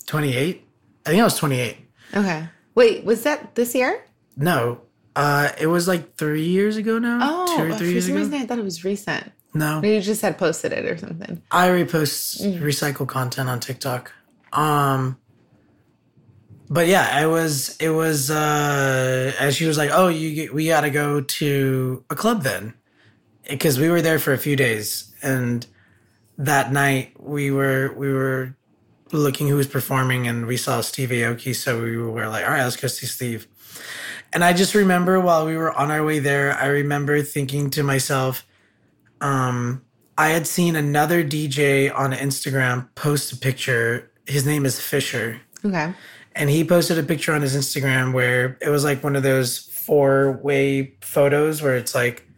28. 0.06 0.63
I 1.06 1.10
think 1.10 1.20
I 1.20 1.24
was 1.24 1.36
28. 1.36 1.76
Okay. 2.16 2.48
Wait, 2.74 3.04
was 3.04 3.22
that 3.24 3.54
this 3.54 3.74
year? 3.74 4.04
No, 4.36 4.80
uh, 5.14 5.50
it 5.60 5.66
was 5.66 5.86
like 5.86 6.16
three 6.16 6.44
years 6.46 6.76
ago 6.76 6.98
now. 6.98 7.18
Oh, 7.22 7.56
two 7.56 7.62
or 7.64 7.70
for 7.72 7.78
three 7.78 7.92
years 7.92 8.06
some 8.06 8.14
ago. 8.16 8.24
reason 8.24 8.34
I 8.40 8.46
thought 8.46 8.58
it 8.58 8.64
was 8.64 8.84
recent. 8.84 9.32
No, 9.56 9.78
Or 9.80 9.86
you 9.86 10.00
just 10.00 10.22
had 10.22 10.36
posted 10.36 10.72
it 10.72 10.84
or 10.84 10.96
something. 10.98 11.40
I 11.50 11.68
repost 11.68 12.40
recycle 12.60 13.06
content 13.06 13.48
on 13.48 13.60
TikTok. 13.60 14.12
Um 14.52 15.18
but 16.68 16.88
yeah, 16.88 17.22
it 17.22 17.26
was 17.26 17.76
it 17.76 17.90
was 17.90 18.30
uh 18.30 19.32
and 19.38 19.54
she 19.54 19.66
was 19.66 19.78
like, 19.78 19.90
"Oh, 19.92 20.08
you 20.08 20.52
we 20.52 20.66
got 20.66 20.80
to 20.80 20.90
go 20.90 21.20
to 21.20 22.04
a 22.10 22.16
club 22.16 22.42
then." 22.42 22.74
Because 23.48 23.78
we 23.78 23.90
were 23.90 24.00
there 24.02 24.18
for 24.18 24.32
a 24.32 24.38
few 24.38 24.56
days 24.56 25.12
and 25.22 25.64
that 26.38 26.72
night 26.72 27.12
we 27.20 27.50
were 27.52 27.92
we 27.96 28.12
were 28.12 28.56
looking 29.18 29.48
who 29.48 29.56
was 29.56 29.66
performing 29.66 30.26
and 30.26 30.46
we 30.46 30.56
saw 30.56 30.80
Steve 30.80 31.10
Aoki, 31.10 31.54
so 31.54 31.82
we 31.82 31.96
were 31.96 32.28
like, 32.28 32.44
"All 32.44 32.50
right, 32.50 32.64
let's 32.64 32.76
go 32.76 32.88
see 32.88 33.06
Steve." 33.06 33.46
And 34.32 34.42
I 34.42 34.52
just 34.52 34.74
remember 34.74 35.20
while 35.20 35.46
we 35.46 35.56
were 35.56 35.72
on 35.72 35.90
our 35.90 36.04
way 36.04 36.18
there, 36.18 36.56
I 36.56 36.66
remember 36.66 37.22
thinking 37.22 37.70
to 37.70 37.84
myself, 37.84 38.44
um, 39.20 39.84
I 40.18 40.28
had 40.30 40.46
seen 40.46 40.76
another 40.76 41.24
DJ 41.24 41.88
on 41.94 42.12
Instagram 42.12 42.88
post 42.96 43.32
a 43.32 43.36
picture. 43.36 44.10
His 44.26 44.44
name 44.44 44.66
is 44.66 44.80
Fisher. 44.80 45.40
Okay. 45.64 45.92
And 46.34 46.50
he 46.50 46.64
posted 46.64 46.98
a 46.98 47.02
picture 47.02 47.32
on 47.32 47.42
his 47.42 47.56
Instagram 47.56 48.12
where 48.12 48.58
it 48.60 48.68
was 48.68 48.84
like 48.84 49.04
one 49.04 49.16
of 49.16 49.22
those 49.22 49.58
four 49.58 50.32
way 50.42 50.94
photos 51.00 51.62
where 51.62 51.76
it's 51.76 51.94
like 51.94 52.28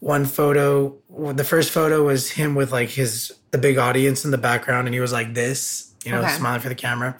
one 0.00 0.24
photo. 0.24 0.96
The 1.10 1.44
first 1.44 1.70
photo 1.70 2.04
was 2.04 2.30
him 2.30 2.54
with 2.54 2.72
like 2.72 2.88
his, 2.88 3.32
the 3.50 3.58
big 3.58 3.78
audience 3.78 4.24
in 4.24 4.30
the 4.30 4.38
background 4.38 4.86
and 4.86 4.94
he 4.94 5.00
was 5.00 5.12
like 5.12 5.34
this, 5.34 5.93
you 6.04 6.12
know, 6.12 6.20
Okay. 6.20 6.28
smiling 6.30 6.60
for 6.60 6.68
the 6.68 6.74
camera. 6.74 7.16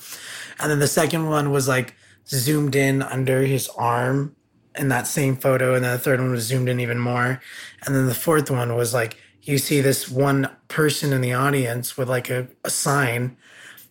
And 0.60 0.70
then 0.70 0.78
the 0.78 0.86
second 0.88 1.26
one 1.28 1.50
was 1.50 1.66
like 1.68 1.94
zoomed 2.28 2.74
in 2.76 3.02
under 3.02 3.42
his 3.42 3.68
arm 3.76 4.36
in 4.76 4.88
that 4.88 5.06
same 5.06 5.36
photo. 5.36 5.74
And 5.74 5.84
then 5.84 5.92
the 5.92 5.98
third 5.98 6.20
one 6.20 6.30
was 6.30 6.44
zoomed 6.44 6.68
in 6.68 6.80
even 6.80 6.98
more. 6.98 7.40
And 7.84 7.94
then 7.94 8.06
the 8.06 8.14
fourth 8.14 8.50
one 8.50 8.74
was 8.76 8.92
like, 8.94 9.16
you 9.42 9.58
see 9.58 9.80
this 9.80 10.08
one 10.10 10.48
person 10.68 11.12
in 11.12 11.20
the 11.20 11.34
audience 11.34 11.96
with 11.96 12.08
like 12.08 12.30
a, 12.30 12.48
a 12.64 12.70
sign. 12.70 13.36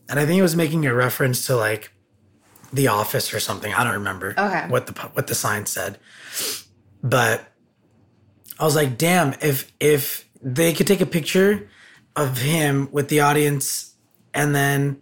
And 0.10 0.20
I 0.20 0.26
think 0.26 0.40
it 0.40 0.42
was 0.44 0.56
making 0.56 0.86
a 0.86 0.94
reference 0.94 1.46
to 1.48 1.56
like 1.56 1.92
the 2.72 2.88
office 2.88 3.34
or 3.34 3.40
something. 3.40 3.74
I 3.74 3.84
don't 3.84 3.94
remember 3.94 4.34
Okay. 4.38 4.66
what 4.68 4.88
the 4.88 4.94
what 5.14 5.28
the 5.28 5.36
sign 5.36 5.66
said. 5.68 6.00
But 7.04 7.46
I 8.60 8.66
was 8.66 8.76
like, 8.76 8.98
damn, 8.98 9.34
if 9.42 9.72
if 9.80 10.28
they 10.42 10.74
could 10.74 10.88
take 10.88 11.02
a 11.02 11.06
picture 11.06 11.70
of 12.16 12.40
him 12.40 12.90
with 12.92 13.10
the 13.10 13.20
audience 13.22 13.93
and 14.34 14.56
then 14.56 15.02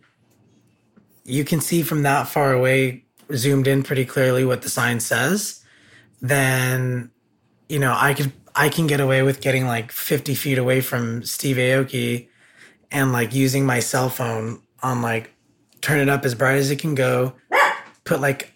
you 1.23 1.43
can 1.43 1.61
see 1.61 1.81
from 1.81 2.03
that 2.03 2.27
far 2.27 2.53
away 2.53 3.05
zoomed 3.35 3.67
in 3.67 3.83
pretty 3.83 4.05
clearly 4.05 4.43
what 4.43 4.61
the 4.61 4.69
sign 4.69 4.99
says, 4.99 5.63
then 6.21 7.11
you 7.69 7.79
know, 7.79 7.95
I 7.97 8.13
could 8.13 8.33
I 8.53 8.69
can 8.69 8.87
get 8.87 8.99
away 8.99 9.21
with 9.23 9.39
getting 9.39 9.65
like 9.65 9.91
50 9.91 10.35
feet 10.35 10.57
away 10.57 10.81
from 10.81 11.23
Steve 11.23 11.55
Aoki 11.55 12.27
and 12.91 13.13
like 13.13 13.33
using 13.33 13.65
my 13.65 13.79
cell 13.79 14.09
phone 14.09 14.61
on 14.83 15.01
like 15.01 15.33
turn 15.79 15.99
it 15.99 16.09
up 16.09 16.25
as 16.25 16.35
bright 16.35 16.57
as 16.57 16.69
it 16.69 16.79
can 16.79 16.95
go, 16.95 17.33
put 18.03 18.19
like 18.19 18.53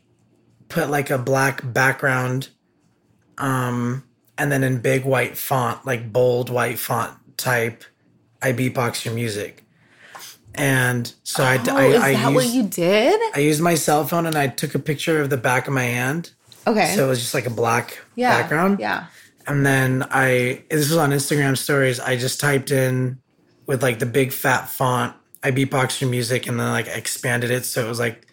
put 0.68 0.90
like 0.90 1.10
a 1.10 1.18
black 1.18 1.62
background 1.74 2.50
um 3.38 4.04
and 4.38 4.52
then 4.52 4.64
in 4.64 4.80
big 4.80 5.06
white 5.06 5.38
font, 5.38 5.86
like 5.86 6.12
bold 6.12 6.50
white 6.50 6.78
font 6.78 7.18
type, 7.38 7.84
I 8.42 8.52
beatbox 8.52 9.06
your 9.06 9.14
music. 9.14 9.65
And 10.58 11.14
so 11.24 11.44
I, 11.44 11.58
Oh, 11.68 11.78
I, 11.78 11.86
is 11.86 12.02
I, 12.02 12.14
that 12.14 12.34
what 12.34 12.44
used, 12.44 12.56
you 12.56 12.64
did? 12.64 13.20
I 13.36 13.40
used 13.40 13.62
my 13.62 13.76
cell 13.76 14.06
phone 14.06 14.26
and 14.26 14.36
I 14.36 14.48
took 14.48 14.76
a 14.76 14.80
picture 14.80 15.22
of 15.22 15.30
the 15.30 15.38
back 15.38 15.68
of 15.68 15.74
my 15.74 15.84
hand. 15.84 16.32
Okay. 16.68 16.94
So 16.96 17.06
it 17.06 17.10
was 17.10 17.20
just 17.20 17.34
like 17.34 17.46
a 17.46 17.52
black 17.52 18.00
yeah. 18.16 18.42
background. 18.42 18.80
Yeah. 18.80 19.06
And 19.48 19.66
then 19.66 20.06
I, 20.10 20.64
this 20.70 20.90
was 20.90 20.98
on 20.98 21.12
Instagram 21.12 21.58
stories. 21.58 22.00
I 22.00 22.18
just 22.18 22.40
typed 22.40 22.72
in 22.72 23.20
with 23.68 23.84
like 23.84 24.00
the 24.00 24.06
big 24.06 24.32
fat 24.32 24.70
font, 24.70 25.16
I 25.44 25.52
beatboxed 25.52 26.02
your 26.02 26.10
music 26.10 26.48
and 26.48 26.60
then 26.60 26.70
like 26.72 26.88
expanded 26.88 27.52
it. 27.52 27.66
So 27.66 27.86
it 27.86 27.88
was 27.88 28.00
like 28.00 28.28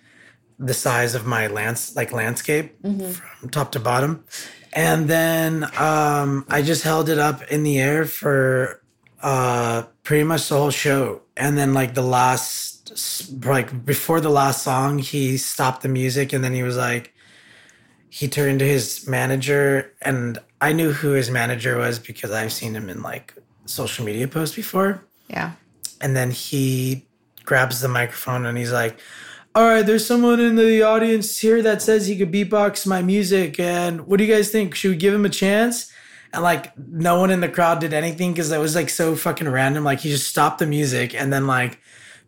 the 0.58 0.74
size 0.74 1.14
of 1.14 1.26
my 1.26 1.46
lance, 1.48 1.94
like 1.96 2.12
landscape 2.12 2.80
from 2.82 3.50
top 3.50 3.72
to 3.72 3.80
bottom. 3.80 4.24
And 4.72 5.08
then 5.08 5.64
um, 5.78 6.46
I 6.48 6.62
just 6.62 6.82
held 6.82 7.08
it 7.10 7.18
up 7.18 7.42
in 7.50 7.62
the 7.62 7.78
air 7.78 8.06
for 8.06 8.81
uh, 9.22 9.84
pretty 10.02 10.24
much 10.24 10.48
the 10.48 10.56
whole 10.56 10.70
show. 10.70 11.22
And 11.36 11.56
then 11.56 11.72
like 11.72 11.94
the 11.94 12.02
last, 12.02 13.38
like 13.44 13.84
before 13.84 14.20
the 14.20 14.28
last 14.28 14.62
song, 14.62 14.98
he 14.98 15.36
stopped 15.36 15.82
the 15.82 15.88
music 15.88 16.32
and 16.32 16.42
then 16.42 16.52
he 16.52 16.62
was 16.62 16.76
like, 16.76 17.14
he 18.10 18.28
turned 18.28 18.58
to 18.58 18.66
his 18.66 19.08
manager 19.08 19.94
and 20.02 20.38
I 20.60 20.72
knew 20.72 20.92
who 20.92 21.12
his 21.12 21.30
manager 21.30 21.78
was 21.78 21.98
because 21.98 22.30
I've 22.30 22.52
seen 22.52 22.74
him 22.74 22.90
in 22.90 23.02
like 23.02 23.34
social 23.64 24.04
media 24.04 24.28
posts 24.28 24.54
before. 24.54 25.04
Yeah. 25.28 25.52
And 26.00 26.14
then 26.16 26.30
he 26.30 27.06
grabs 27.44 27.80
the 27.80 27.88
microphone 27.88 28.44
and 28.44 28.58
he's 28.58 28.72
like, 28.72 28.98
All 29.54 29.66
right, 29.66 29.86
there's 29.86 30.06
someone 30.06 30.40
in 30.40 30.56
the 30.56 30.82
audience 30.82 31.38
here 31.38 31.62
that 31.62 31.80
says 31.80 32.06
he 32.06 32.16
could 32.16 32.32
beatbox 32.32 32.86
my 32.86 33.02
music. 33.02 33.58
And 33.58 34.06
what 34.06 34.18
do 34.18 34.24
you 34.24 34.34
guys 34.34 34.50
think? 34.50 34.74
Should 34.74 34.90
we 34.90 34.96
give 34.96 35.14
him 35.14 35.24
a 35.24 35.30
chance? 35.30 35.91
And 36.32 36.42
like, 36.42 36.76
no 36.78 37.20
one 37.20 37.30
in 37.30 37.40
the 37.40 37.48
crowd 37.48 37.80
did 37.80 37.92
anything 37.92 38.32
because 38.32 38.50
it 38.50 38.58
was 38.58 38.74
like 38.74 38.88
so 38.88 39.14
fucking 39.14 39.48
random. 39.48 39.84
Like, 39.84 40.00
he 40.00 40.10
just 40.10 40.28
stopped 40.28 40.58
the 40.58 40.66
music 40.66 41.14
and 41.14 41.32
then 41.32 41.46
like 41.46 41.78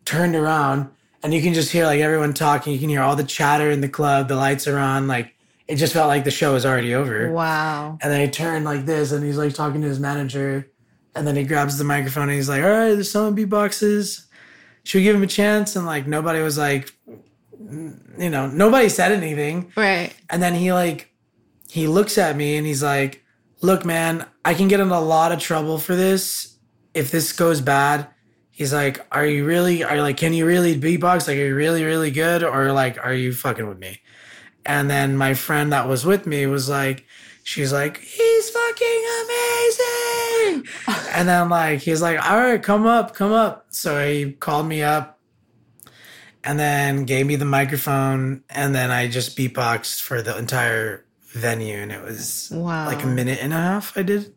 turned 0.05 0.35
around 0.35 0.89
and 1.23 1.33
you 1.33 1.41
can 1.41 1.55
just 1.55 1.71
hear 1.71 1.85
like 1.85 1.99
everyone 2.01 2.33
talking. 2.33 2.71
You 2.71 2.79
can 2.79 2.89
hear 2.89 3.01
all 3.01 3.15
the 3.15 3.23
chatter 3.23 3.71
in 3.71 3.81
the 3.81 3.89
club, 3.89 4.27
the 4.27 4.35
lights 4.35 4.67
are 4.67 4.77
on. 4.77 5.07
Like, 5.07 5.33
it 5.67 5.77
just 5.77 5.93
felt 5.93 6.07
like 6.07 6.23
the 6.23 6.31
show 6.31 6.53
was 6.53 6.65
already 6.65 6.93
over. 6.93 7.31
Wow. 7.31 7.97
And 8.01 8.11
then 8.11 8.21
he 8.21 8.29
turned 8.29 8.65
like 8.65 8.85
this 8.85 9.11
and 9.11 9.25
he's 9.25 9.37
like 9.37 9.55
talking 9.55 9.81
to 9.81 9.87
his 9.87 9.99
manager. 9.99 10.71
And 11.15 11.25
then 11.25 11.35
he 11.35 11.43
grabs 11.43 11.77
the 11.77 11.83
microphone 11.83 12.29
and 12.29 12.33
he's 12.33 12.49
like, 12.49 12.61
All 12.61 12.69
right, 12.69 12.93
there's 12.93 13.09
someone 13.09 13.35
beatboxes. 13.35 14.27
Should 14.83 14.99
we 14.99 15.03
give 15.03 15.15
him 15.15 15.23
a 15.23 15.27
chance? 15.27 15.75
And 15.75 15.87
like 15.87 16.05
nobody 16.05 16.41
was 16.41 16.59
like, 16.59 16.93
you 17.57 18.29
know, 18.29 18.47
nobody 18.47 18.89
said 18.89 19.11
anything. 19.11 19.71
Right. 19.75 20.13
And 20.29 20.43
then 20.43 20.53
he 20.53 20.71
like, 20.71 21.11
he 21.69 21.87
looks 21.87 22.19
at 22.19 22.35
me 22.35 22.57
and 22.57 22.67
he's 22.67 22.83
like, 22.83 23.24
Look, 23.65 23.83
man, 23.83 24.27
I 24.45 24.53
can 24.53 24.67
get 24.67 24.79
in 24.79 24.91
a 24.91 25.01
lot 25.01 25.31
of 25.31 25.39
trouble 25.39 25.79
for 25.79 25.95
this 25.95 26.55
if 26.93 27.09
this 27.09 27.33
goes 27.33 27.61
bad. 27.61 28.07
He's 28.51 28.71
like, 28.71 29.03
Are 29.11 29.25
you 29.25 29.43
really, 29.43 29.83
are 29.83 29.95
you 29.95 30.01
like, 30.03 30.17
can 30.17 30.35
you 30.35 30.45
really 30.45 30.79
beatbox? 30.79 31.27
Like, 31.27 31.37
are 31.37 31.47
you 31.47 31.55
really, 31.55 31.83
really 31.83 32.11
good? 32.11 32.43
Or 32.43 32.71
like, 32.73 33.03
are 33.03 33.11
you 33.11 33.33
fucking 33.33 33.67
with 33.67 33.79
me? 33.79 34.01
And 34.67 34.87
then 34.87 35.17
my 35.17 35.33
friend 35.33 35.73
that 35.73 35.87
was 35.87 36.05
with 36.05 36.27
me 36.27 36.45
was 36.45 36.69
like, 36.69 37.07
she's 37.41 37.73
like, 37.73 37.97
he's 37.97 38.49
fucking 38.51 39.03
amazing. 39.23 40.67
and 41.15 41.27
then 41.27 41.49
like 41.49 41.79
he's 41.79 42.03
like, 42.03 42.23
all 42.23 42.37
right, 42.37 42.61
come 42.61 42.85
up, 42.85 43.15
come 43.15 43.31
up. 43.31 43.65
So 43.69 44.07
he 44.07 44.33
called 44.33 44.67
me 44.67 44.83
up 44.83 45.19
and 46.43 46.59
then 46.59 47.05
gave 47.05 47.25
me 47.25 47.35
the 47.35 47.45
microphone. 47.45 48.43
And 48.47 48.75
then 48.75 48.91
I 48.91 49.07
just 49.07 49.35
beatboxed 49.35 50.01
for 50.01 50.21
the 50.21 50.37
entire 50.37 51.04
venue. 51.35 51.77
And 51.77 51.91
it 51.91 52.01
was 52.01 52.49
Wow. 52.51 52.85
like 52.87 53.03
a 53.03 53.07
minute 53.07 53.39
and 53.41 53.53
a 53.53 53.57
half 53.57 53.97
I 53.97 54.03
did. 54.03 54.33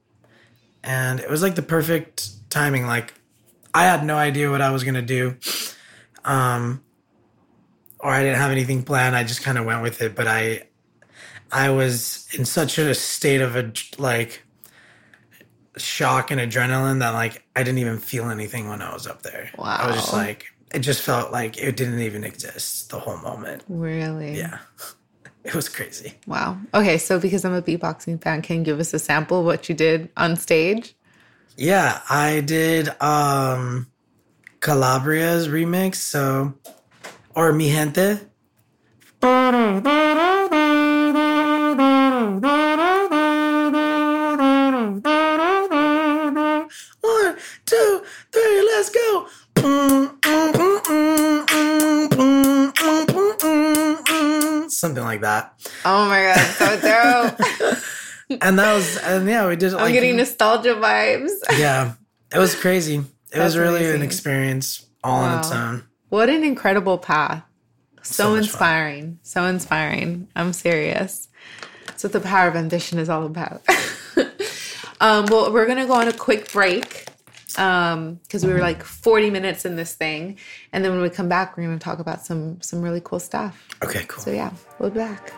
And 0.83 1.21
it 1.21 1.31
was 1.31 1.43
like 1.43 1.55
the 1.55 1.63
perfect 1.63 2.29
timing. 2.51 2.87
Like 2.87 3.15
I 3.75 3.85
had 3.85 4.05
no 4.05 4.17
idea 4.17 4.51
what 4.51 4.61
I 4.61 4.71
was 4.71 4.85
gonna 4.85 5.03
do. 5.03 5.37
Um 6.25 6.83
or 8.01 8.11
I 8.13 8.23
didn't 8.23 8.39
have 8.39 8.51
anything 8.53 8.85
planned. 8.85 9.17
I 9.17 9.25
just 9.25 9.43
kind 9.43 9.59
of 9.59 9.65
went 9.65 9.83
with 9.83 10.01
it. 10.03 10.15
But 10.15 10.29
I, 10.29 10.69
I 11.51 11.71
was 11.71 12.29
in 12.33 12.45
such 12.45 12.79
a 12.79 12.95
state 12.95 13.41
of 13.41 13.57
a 13.57 13.73
like 13.99 14.45
shock 15.77 16.31
and 16.31 16.41
adrenaline 16.41 17.01
that 17.01 17.11
like 17.11 17.45
I 17.57 17.63
didn't 17.63 17.79
even 17.79 17.99
feel 17.99 18.31
anything 18.31 18.69
when 18.69 18.83
I 18.83 18.93
was 18.93 19.07
up 19.07 19.23
there. 19.23 19.51
Wow. 19.59 19.77
I 19.81 19.87
was 19.89 19.97
just 19.97 20.13
like, 20.13 20.47
it 20.73 20.81
just 20.81 21.03
felt 21.03 21.33
like 21.33 21.59
it 21.59 21.77
didn't 21.77 22.01
even 22.01 22.23
exist 22.25 22.91
the 22.91 23.01
whole 23.01 23.17
moment. 23.19 23.65
Really? 23.69 24.37
Yeah, 24.39 24.59
it 25.45 25.55
was 25.55 25.69
crazy. 25.69 26.15
Wow. 26.27 26.59
Okay, 26.75 26.99
so 26.99 27.19
because 27.19 27.45
I'm 27.45 27.55
a 27.55 27.63
beatboxing 27.63 28.23
fan, 28.23 28.43
can 28.43 28.59
you 28.59 28.65
give 28.65 28.81
us 28.81 28.93
a 28.93 28.99
sample 28.99 29.41
of 29.41 29.47
what 29.47 29.69
you 29.69 29.75
did 29.75 30.11
on 30.17 30.37
stage? 30.37 30.95
Yeah, 31.57 32.01
I 32.09 32.41
did 32.41 32.89
um 33.01 33.89
Calabria's 34.61 35.49
remix, 35.49 35.97
so 35.97 36.55
or 37.35 37.53
Mi 37.53 37.71
Gente. 37.71 38.21
Something 54.79 55.03
like 55.05 55.23
that. 55.23 55.53
Oh 55.85 56.09
my 56.09 56.23
god, 56.23 56.47
so 56.55 57.37
dope. 58.31 58.41
And 58.43 58.59
that 58.59 58.75
was 58.75 58.97
and 58.99 59.27
yeah, 59.29 59.49
we 59.49 59.57
did 59.57 59.73
I'm 59.75 59.81
like 59.81 59.93
getting 59.93 60.17
nostalgia 60.17 60.75
vibes. 60.75 61.33
yeah, 61.59 61.95
it 62.33 62.39
was 62.39 62.55
crazy. 62.55 62.97
It 62.97 63.05
That's 63.33 63.45
was 63.55 63.59
really 63.59 63.91
an 63.91 64.03
experience 64.03 64.87
all 65.03 65.21
on 65.25 65.39
its 65.41 65.51
own. 65.51 65.85
What 66.11 66.29
an 66.29 66.45
incredible 66.45 66.97
path. 66.99 67.43
So, 68.03 68.13
So 68.13 68.35
inspiring. 68.37 69.19
So 69.23 69.45
inspiring. 69.45 70.29
I'm 70.37 70.53
serious. 70.53 71.29
That's 71.87 72.05
what 72.05 72.13
the 72.13 72.21
power 72.21 72.49
of 72.49 72.57
ambition 72.57 72.99
is 72.99 73.09
all 73.09 73.27
about. 73.27 73.63
Um, 75.01 75.27
well, 75.27 75.53
we're 75.53 75.67
gonna 75.67 75.87
go 75.87 75.93
on 75.93 76.09
a 76.09 76.13
quick 76.13 76.51
break 76.53 77.07
um 77.57 78.17
because 78.25 78.45
we 78.45 78.53
were 78.53 78.59
like 78.59 78.83
40 78.83 79.31
minutes 79.31 79.65
in 79.65 79.77
this 79.77 79.95
thing 79.95 80.39
and 80.73 80.85
then 80.85 80.93
when 80.93 81.01
we 81.01 81.09
come 81.09 81.29
back 81.29 81.57
we're 81.57 81.65
going 81.65 81.79
to 81.79 81.83
talk 81.83 81.99
about 81.99 82.25
some 82.25 82.61
some 82.61 82.83
really 82.83 83.01
cool 83.03 83.21
stuff. 83.21 83.67
Okay, 83.83 84.05
cool. 84.07 84.23
so 84.23 84.31
yeah 84.31 84.51
we'll 84.79 84.91
be 84.91 84.99
back. 84.99 85.33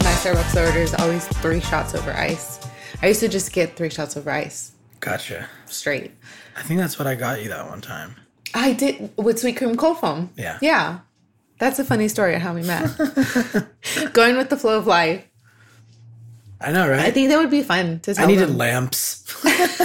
My 0.00 0.12
starbucks 0.22 0.66
order 0.66 0.78
is 0.78 0.94
always 0.94 1.26
three 1.28 1.60
shots 1.60 1.94
over 1.94 2.12
ice. 2.12 2.60
I 3.02 3.08
used 3.08 3.20
to 3.20 3.28
just 3.28 3.52
get 3.52 3.76
three 3.76 3.90
shots 3.90 4.16
over 4.16 4.30
ice 4.30 4.75
Gotcha. 5.00 5.48
straight 5.66 6.12
I 6.56 6.62
think 6.62 6.80
that's 6.80 6.98
what 6.98 7.06
I 7.06 7.14
got 7.14 7.42
you 7.42 7.48
that 7.50 7.68
one 7.68 7.80
time. 7.80 8.16
I 8.54 8.72
did 8.72 9.10
with 9.16 9.38
sweet 9.38 9.56
cream 9.58 9.76
cold 9.76 9.98
foam. 9.98 10.30
Yeah. 10.36 10.58
Yeah. 10.62 11.00
That's 11.58 11.78
a 11.78 11.84
funny 11.84 12.08
story 12.08 12.34
of 12.34 12.40
how 12.42 12.54
we 12.54 12.62
met. 12.62 12.96
Going 14.12 14.36
with 14.36 14.48
the 14.48 14.56
flow 14.56 14.78
of 14.78 14.86
life. 14.86 15.24
I 16.60 16.72
know, 16.72 16.88
right? 16.88 17.00
I 17.00 17.10
think 17.10 17.28
that 17.28 17.38
would 17.38 17.50
be 17.50 17.62
fun 17.62 18.00
to 18.00 18.14
tell 18.14 18.24
I 18.24 18.26
needed 18.26 18.48
them. 18.48 18.56
lamps. 18.58 19.22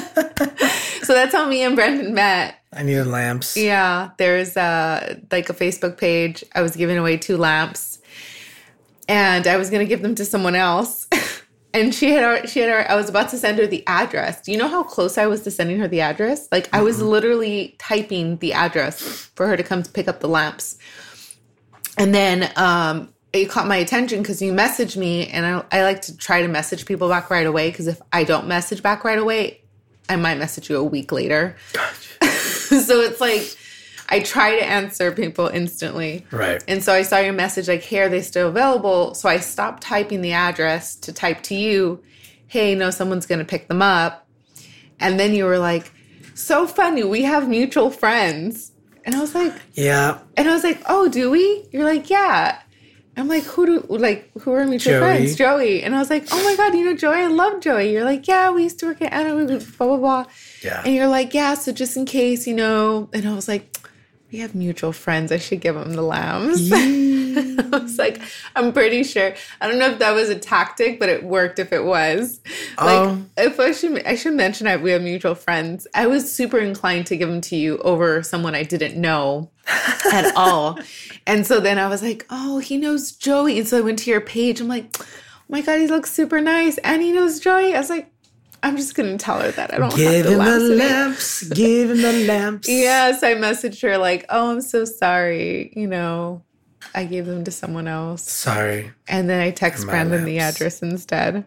So 1.03 1.15
that's 1.15 1.33
how 1.33 1.45
me 1.45 1.61
and 1.63 1.75
Brandon 1.75 2.13
met. 2.13 2.55
I 2.71 2.83
needed 2.83 3.05
lamps. 3.07 3.57
Yeah. 3.57 4.11
There's 4.17 4.55
uh 4.55 5.17
like 5.29 5.49
a 5.49 5.53
Facebook 5.53 5.97
page. 5.97 6.41
I 6.55 6.61
was 6.61 6.75
giving 6.75 6.97
away 6.97 7.17
two 7.17 7.35
lamps. 7.35 7.99
And 9.09 9.45
I 9.45 9.57
was 9.57 9.69
gonna 9.69 9.85
give 9.85 10.01
them 10.01 10.15
to 10.15 10.23
someone 10.23 10.55
else. 10.55 11.07
and 11.73 11.93
she 11.93 12.11
had 12.11 12.23
already, 12.23 12.47
she 12.47 12.59
had 12.59 12.69
already, 12.69 12.89
I 12.89 12.95
was 12.95 13.09
about 13.09 13.29
to 13.29 13.37
send 13.37 13.57
her 13.59 13.67
the 13.67 13.85
address. 13.87 14.41
Do 14.41 14.51
you 14.51 14.57
know 14.57 14.67
how 14.67 14.83
close 14.83 15.17
I 15.17 15.27
was 15.27 15.41
to 15.43 15.51
sending 15.51 15.79
her 15.79 15.87
the 15.87 16.01
address? 16.01 16.47
Like 16.51 16.69
I 16.73 16.81
was 16.81 17.01
literally 17.01 17.75
typing 17.79 18.37
the 18.37 18.53
address 18.53 19.01
for 19.35 19.47
her 19.47 19.55
to 19.55 19.63
come 19.63 19.83
pick 19.83 20.07
up 20.07 20.19
the 20.19 20.27
lamps. 20.27 20.77
And 21.97 22.13
then 22.13 22.51
um 22.55 23.13
it 23.33 23.49
caught 23.49 23.67
my 23.67 23.77
attention 23.77 24.21
because 24.21 24.41
you 24.41 24.51
messaged 24.51 24.97
me 24.97 25.27
and 25.27 25.45
I, 25.45 25.63
I 25.71 25.83
like 25.83 26.01
to 26.03 26.17
try 26.17 26.41
to 26.41 26.49
message 26.49 26.85
people 26.85 27.07
back 27.07 27.29
right 27.29 27.47
away 27.47 27.69
because 27.71 27.87
if 27.87 28.01
I 28.11 28.25
don't 28.25 28.47
message 28.47 28.83
back 28.83 29.05
right 29.05 29.19
away, 29.19 29.61
I 30.09 30.17
might 30.17 30.37
message 30.37 30.69
you 30.69 30.75
a 30.77 30.83
week 30.83 31.13
later. 31.13 31.55
so 32.21 32.99
it's 32.99 33.21
like 33.21 33.55
I 34.11 34.19
try 34.19 34.59
to 34.59 34.63
answer 34.63 35.11
people 35.11 35.47
instantly. 35.47 36.25
Right. 36.31 36.63
And 36.67 36.83
so 36.83 36.93
I 36.93 37.01
saw 37.01 37.17
your 37.19 37.33
message 37.33 37.67
like, 37.67 37.81
hey, 37.81 38.01
are 38.01 38.09
they 38.09 38.21
still 38.21 38.49
available? 38.49 39.15
So 39.15 39.29
I 39.29 39.37
stopped 39.39 39.81
typing 39.81 40.21
the 40.21 40.33
address 40.33 40.95
to 40.97 41.13
type 41.13 41.41
to 41.43 41.55
you, 41.55 42.03
hey, 42.47 42.75
no, 42.75 42.89
someone's 42.91 43.25
going 43.25 43.39
to 43.39 43.45
pick 43.45 43.67
them 43.69 43.81
up. 43.81 44.27
And 44.99 45.19
then 45.19 45.33
you 45.33 45.45
were 45.45 45.57
like, 45.57 45.91
so 46.35 46.67
funny. 46.67 47.03
We 47.03 47.23
have 47.23 47.47
mutual 47.47 47.89
friends. 47.89 48.71
And 49.05 49.15
I 49.15 49.19
was 49.21 49.33
like, 49.33 49.53
Yeah. 49.73 50.19
and 50.37 50.47
I 50.47 50.53
was 50.53 50.63
like, 50.63 50.81
oh, 50.87 51.07
do 51.09 51.31
we? 51.31 51.65
You're 51.71 51.85
like, 51.85 52.09
yeah. 52.09 52.59
I'm 53.17 53.27
like, 53.27 53.43
who 53.43 53.65
do 53.65 53.85
like 53.89 54.31
who 54.41 54.53
are 54.53 54.65
mutual 54.65 54.93
Joey. 54.93 54.99
friends? 55.01 55.35
Joey. 55.35 55.83
And 55.83 55.93
I 55.93 55.99
was 55.99 56.09
like, 56.09 56.27
oh 56.31 56.43
my 56.45 56.55
god, 56.55 56.73
you 56.73 56.85
know 56.85 56.95
Joey? 56.95 57.17
I 57.17 57.27
love 57.27 57.59
Joey. 57.61 57.91
You're 57.91 58.05
like, 58.05 58.25
yeah, 58.27 58.51
we 58.51 58.63
used 58.63 58.79
to 58.79 58.85
work 58.85 59.01
at 59.01 59.11
Anna, 59.11 59.35
we 59.35 59.45
blah 59.45 59.57
blah 59.87 59.97
blah. 59.97 60.25
Yeah. 60.63 60.81
And 60.85 60.95
you're 60.95 61.07
like, 61.09 61.33
yeah, 61.33 61.55
so 61.55 61.73
just 61.73 61.97
in 61.97 62.05
case, 62.05 62.47
you 62.47 62.53
know. 62.55 63.09
And 63.11 63.27
I 63.27 63.33
was 63.33 63.49
like, 63.49 63.75
we 64.31 64.39
have 64.39 64.55
mutual 64.55 64.91
friends. 64.93 65.31
I 65.31 65.37
should 65.37 65.61
give 65.61 65.75
them 65.75 65.93
the 65.93 66.01
lambs. 66.01 66.71
I 66.73 67.79
was 67.79 67.97
like, 67.97 68.21
I'm 68.55 68.73
pretty 68.73 69.03
sure. 69.03 69.33
I 69.59 69.67
don't 69.67 69.79
know 69.79 69.89
if 69.91 69.99
that 69.99 70.11
was 70.11 70.29
a 70.29 70.35
tactic, 70.37 70.99
but 70.99 71.09
it 71.09 71.23
worked 71.23 71.59
if 71.59 71.71
it 71.73 71.83
was. 71.83 72.39
Like, 72.77 73.07
Oh. 73.09 73.25
if 73.37 73.59
I 73.59 73.71
should, 73.71 74.05
I 74.05 74.15
should 74.15 74.33
mention 74.33 74.65
that 74.65 74.81
we 74.81 74.91
have 74.91 75.01
mutual 75.01 75.35
friends. 75.35 75.87
I 75.93 76.07
was 76.07 76.31
super 76.33 76.57
inclined 76.59 77.07
to 77.07 77.17
give 77.17 77.29
them 77.29 77.41
to 77.41 77.55
you 77.55 77.77
over 77.79 78.23
someone 78.23 78.55
I 78.55 78.63
didn't 78.63 78.99
know 78.99 79.49
at 80.11 80.33
all. 80.35 80.79
And 81.27 81.45
so 81.47 81.59
then 81.59 81.77
I 81.77 81.87
was 81.87 82.01
like, 82.01 82.25
oh, 82.29 82.59
he 82.59 82.77
knows 82.77 83.11
Joey. 83.13 83.59
And 83.59 83.67
so 83.67 83.77
I 83.77 83.81
went 83.81 83.99
to 83.99 84.09
your 84.11 84.21
page. 84.21 84.59
I'm 84.59 84.67
like, 84.67 84.95
oh 84.99 85.05
my 85.49 85.61
God, 85.61 85.79
he 85.79 85.87
looks 85.87 86.11
super 86.11 86.41
nice. 86.41 86.77
And 86.79 87.01
he 87.01 87.11
knows 87.11 87.39
Joey. 87.39 87.73
I 87.75 87.79
was 87.79 87.89
like, 87.89 88.10
I'm 88.63 88.77
just 88.77 88.93
going 88.95 89.17
to 89.17 89.23
tell 89.23 89.39
her 89.39 89.51
that 89.51 89.73
I 89.73 89.77
don't 89.77 89.95
Give 89.95 90.13
have 90.13 90.25
the 90.25 90.31
him 90.33 90.37
the 90.37 90.75
lamps 90.75 91.43
Give 91.49 91.89
him 91.91 92.01
the 92.01 92.25
lamps. 92.27 92.67
Yes, 92.69 93.23
I 93.23 93.33
messaged 93.35 93.81
her 93.81 93.97
like, 93.97 94.25
"Oh, 94.29 94.51
I'm 94.51 94.61
so 94.61 94.85
sorry. 94.85 95.73
You 95.75 95.87
know, 95.87 96.43
I 96.93 97.05
gave 97.05 97.25
them 97.25 97.43
to 97.45 97.51
someone 97.51 97.87
else." 97.87 98.23
Sorry. 98.29 98.91
And 99.07 99.29
then 99.29 99.41
I 99.41 99.51
text 99.51 99.85
My 99.85 99.93
Brandon 99.93 100.25
the 100.25 100.39
address 100.39 100.81
instead. 100.81 101.45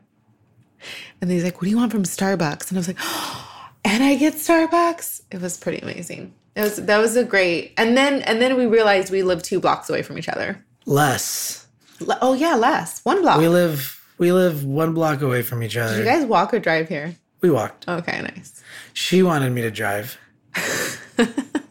And 1.21 1.31
he's 1.31 1.45
like, 1.45 1.55
"What 1.57 1.65
do 1.65 1.71
you 1.71 1.77
want 1.77 1.93
from 1.93 2.03
Starbucks?" 2.03 2.69
And 2.71 2.79
I 2.79 2.81
was 2.81 2.89
like, 2.89 2.99
"And 3.85 4.03
I 4.03 4.17
get 4.17 4.35
Starbucks." 4.35 5.23
It 5.31 5.41
was 5.41 5.57
pretty 5.57 5.79
amazing. 5.79 6.35
It 6.57 6.63
was 6.63 6.77
that 6.77 6.99
was 6.99 7.17
a 7.17 7.25
great. 7.25 7.75
And 7.77 7.97
then 7.97 8.23
and 8.23 8.41
then 8.43 8.57
we 8.57 8.67
realized 8.67 9.11
we 9.13 9.23
live 9.23 9.43
two 9.43 9.61
blocks 9.61 9.89
away 9.89 10.03
from 10.03 10.19
each 10.19 10.29
other. 10.29 10.65
Less. 10.85 11.67
Le- 12.01 12.19
Oh 12.21 12.35
yeah, 12.35 12.57
less 12.57 13.01
one 13.05 13.23
block. 13.23 13.39
We 13.39 13.49
live 13.49 13.94
we 14.19 14.33
live 14.33 14.65
one 14.65 14.95
block 14.95 15.23
away 15.23 15.43
from 15.43 15.63
each 15.63 15.75
Did 15.75 15.83
other. 15.83 15.99
you 15.99 16.05
guys 16.05 16.25
walk 16.25 16.55
or 16.55 16.59
drive 16.59 16.89
here? 16.89 17.15
we 17.41 17.51
walked. 17.51 17.87
Okay, 17.87 18.23
nice, 18.23 18.63
She 18.95 19.23
wanted 19.23 19.53
me 19.53 19.61
to 19.63 19.71
drive. 19.71 20.19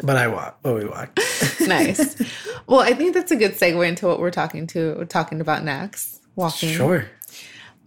but 0.03 0.17
I 0.17 0.27
walked. 0.27 0.61
But 0.61 0.75
we 0.75 0.85
walked. 0.85 1.19
nice. 1.61 2.21
well, 2.67 2.81
I 2.81 2.93
think 2.93 3.15
that's 3.15 3.31
a 3.31 3.35
good 3.35 3.53
segue 3.53 3.87
into 3.87 4.05
what 4.05 4.19
we're 4.19 4.29
talking 4.31 4.67
to 4.67 5.05
talking 5.05 5.41
about 5.41 5.63
next. 5.63 6.21
Walking. 6.35 6.69
Sure. 6.69 7.05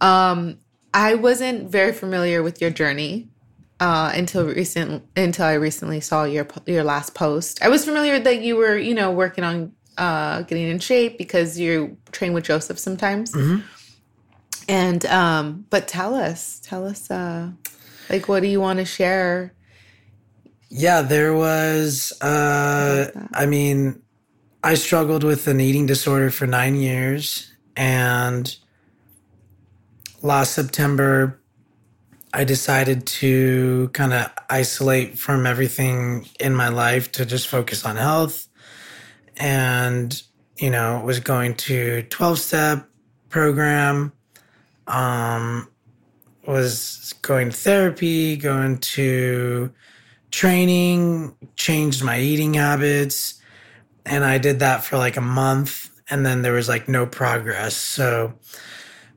Um, 0.01 0.57
I 0.93 1.15
wasn't 1.15 1.69
very 1.69 1.93
familiar 1.93 2.43
with 2.43 2.59
your 2.59 2.71
journey 2.71 3.29
uh, 3.79 4.11
until 4.13 4.45
recent 4.47 5.03
until 5.15 5.45
I 5.45 5.53
recently 5.53 5.99
saw 6.01 6.23
your 6.23 6.47
your 6.65 6.83
last 6.83 7.13
post. 7.13 7.63
I 7.63 7.69
was 7.69 7.85
familiar 7.85 8.19
that 8.19 8.41
you 8.41 8.55
were 8.57 8.77
you 8.77 8.95
know 8.95 9.11
working 9.11 9.43
on 9.43 9.73
uh, 9.97 10.41
getting 10.41 10.67
in 10.67 10.79
shape 10.79 11.17
because 11.17 11.59
you 11.59 11.97
train 12.11 12.33
with 12.33 12.43
Joseph 12.45 12.79
sometimes. 12.79 13.33
And 14.67 15.05
um, 15.05 15.65
but 15.69 15.87
tell 15.87 16.13
us, 16.13 16.59
tell 16.59 16.85
us, 16.85 17.09
uh, 17.09 17.51
like, 18.09 18.27
what 18.27 18.41
do 18.41 18.47
you 18.47 18.59
want 18.59 18.79
to 18.79 18.85
share? 18.85 19.53
Yeah, 20.69 21.01
there 21.01 21.33
was 21.33 22.13
uh 22.21 23.11
I 23.33 23.45
mean, 23.45 24.01
I 24.63 24.75
struggled 24.75 25.23
with 25.23 25.47
an 25.47 25.61
eating 25.61 25.85
disorder 25.85 26.29
for 26.29 26.45
9 26.45 26.75
years 26.75 27.53
and 27.75 28.55
last 30.21 30.53
September 30.53 31.39
I 32.33 32.43
decided 32.43 33.07
to 33.07 33.89
kind 33.93 34.13
of 34.13 34.29
isolate 34.49 35.17
from 35.17 35.45
everything 35.45 36.27
in 36.39 36.53
my 36.53 36.67
life 36.67 37.11
to 37.13 37.25
just 37.25 37.47
focus 37.47 37.85
on 37.85 37.95
health. 37.95 38.47
And 39.37 40.21
you 40.57 40.69
know, 40.69 41.01
was 41.05 41.19
going 41.19 41.53
to 41.55 42.01
12 42.03 42.39
step 42.39 42.89
program 43.29 44.11
um 44.87 45.67
was 46.45 47.13
going 47.21 47.49
to 47.49 47.57
therapy, 47.57 48.37
going 48.37 48.77
to 48.77 49.71
training, 50.31 51.35
changed 51.55 52.03
my 52.03 52.19
eating 52.19 52.53
habits, 52.53 53.41
and 54.05 54.23
I 54.23 54.37
did 54.37 54.59
that 54.59 54.83
for 54.83 54.97
like 54.97 55.17
a 55.17 55.21
month 55.21 55.89
and 56.09 56.25
then 56.25 56.41
there 56.41 56.53
was 56.53 56.69
like 56.69 56.87
no 56.87 57.05
progress. 57.05 57.75
So 57.75 58.33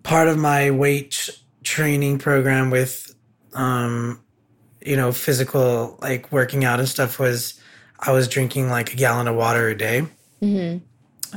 part 0.02 0.28
of 0.28 0.38
my 0.38 0.70
weight 0.70 1.30
training 1.62 2.18
program 2.18 2.70
with 2.70 3.14
um 3.52 4.20
you 4.80 4.96
know 4.96 5.12
physical 5.12 5.98
like 6.00 6.32
working 6.32 6.64
out 6.64 6.78
and 6.78 6.88
stuff 6.88 7.18
was 7.18 7.60
I 7.98 8.12
was 8.12 8.28
drinking 8.28 8.70
like 8.70 8.92
a 8.92 8.96
gallon 8.96 9.28
of 9.28 9.36
water 9.36 9.68
a 9.68 9.76
day. 9.76 10.06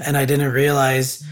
And 0.05 0.17
I 0.17 0.25
didn't 0.25 0.51
realize 0.53 1.23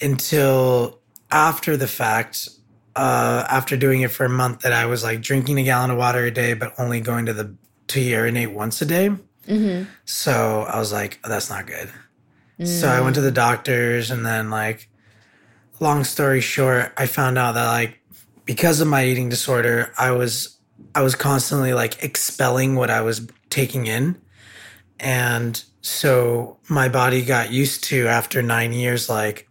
until 0.00 1.00
after 1.30 1.76
the 1.76 1.88
fact 1.88 2.48
uh, 2.96 3.46
after 3.48 3.76
doing 3.76 4.00
it 4.00 4.10
for 4.10 4.24
a 4.24 4.28
month 4.28 4.60
that 4.60 4.72
I 4.72 4.86
was 4.86 5.04
like 5.04 5.20
drinking 5.20 5.58
a 5.60 5.62
gallon 5.62 5.90
of 5.90 5.98
water 5.98 6.24
a 6.24 6.30
day, 6.32 6.54
but 6.54 6.74
only 6.78 7.00
going 7.00 7.26
to 7.26 7.32
the 7.32 7.54
to 7.88 8.00
urinate 8.00 8.50
once 8.52 8.82
a 8.82 8.86
day. 8.86 9.10
So 10.04 10.66
I 10.68 10.78
was 10.78 10.92
like, 10.92 11.20
oh, 11.24 11.28
that's 11.28 11.48
not 11.48 11.66
good. 11.66 11.88
So 12.66 12.88
I 12.88 13.00
went 13.00 13.14
to 13.14 13.20
the 13.20 13.30
doctors, 13.30 14.10
and 14.10 14.26
then 14.26 14.50
like, 14.50 14.88
long 15.80 16.02
story 16.04 16.40
short, 16.40 16.92
I 16.96 17.06
found 17.06 17.38
out 17.38 17.52
that 17.52 17.66
like 17.68 18.00
because 18.44 18.80
of 18.80 18.88
my 18.88 19.04
eating 19.04 19.28
disorder, 19.28 19.92
I 19.96 20.10
was 20.10 20.58
I 20.94 21.02
was 21.02 21.14
constantly 21.14 21.72
like 21.72 22.02
expelling 22.02 22.74
what 22.74 22.90
I 22.90 23.00
was 23.02 23.26
taking 23.48 23.86
in, 23.86 24.20
and 24.98 25.62
so 25.82 26.58
my 26.68 26.88
body 26.88 27.22
got 27.24 27.52
used 27.52 27.84
to 27.84 28.08
after 28.08 28.42
nine 28.42 28.72
years 28.72 29.08
like 29.08 29.47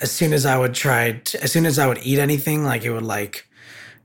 as 0.00 0.10
soon 0.10 0.32
as 0.32 0.46
I 0.46 0.56
would 0.58 0.74
try, 0.74 1.12
to, 1.12 1.42
as 1.42 1.52
soon 1.52 1.66
as 1.66 1.78
I 1.78 1.86
would 1.86 1.98
eat 2.02 2.18
anything, 2.18 2.64
like 2.64 2.84
it 2.84 2.92
would 2.92 3.02
like 3.04 3.46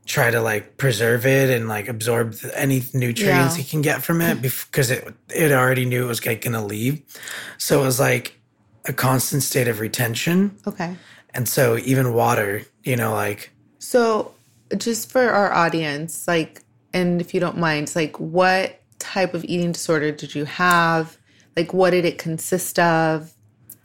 try 0.04 0.30
to 0.30 0.40
like 0.40 0.76
preserve 0.76 1.26
it 1.26 1.50
and 1.50 1.68
like 1.68 1.88
absorb 1.88 2.36
any 2.54 2.82
nutrients 2.94 3.56
Yeah. 3.56 3.62
it 3.64 3.68
can 3.68 3.82
get 3.82 4.02
from 4.02 4.20
it 4.20 4.40
because 4.42 4.90
it 4.90 5.12
it 5.34 5.50
already 5.52 5.84
knew 5.84 6.04
it 6.04 6.08
was 6.08 6.24
like 6.24 6.42
gonna 6.42 6.64
leave. 6.64 7.02
So 7.58 7.80
it 7.80 7.84
was 7.84 7.98
like 7.98 8.38
a 8.84 8.92
constant 8.92 9.42
state 9.42 9.66
of 9.68 9.80
retention, 9.80 10.56
Okay. 10.66 10.94
and 11.34 11.48
so 11.48 11.76
even 11.78 12.12
water, 12.14 12.62
you 12.84 12.94
know, 12.96 13.12
like 13.12 13.50
So, 13.78 14.32
just 14.76 15.10
for 15.10 15.28
our 15.28 15.52
audience, 15.52 16.26
like, 16.28 16.62
and 16.92 17.20
if 17.20 17.34
you 17.34 17.40
don't 17.40 17.58
mind, 17.58 17.92
like 17.96 18.18
what 18.20 18.80
type 19.00 19.34
of 19.34 19.44
eating 19.44 19.72
disorder 19.72 20.12
did 20.12 20.34
you 20.36 20.44
have? 20.44 21.16
Like 21.56 21.72
what 21.74 21.90
did 21.90 22.04
it 22.04 22.18
consist 22.18 22.78
of? 22.78 23.32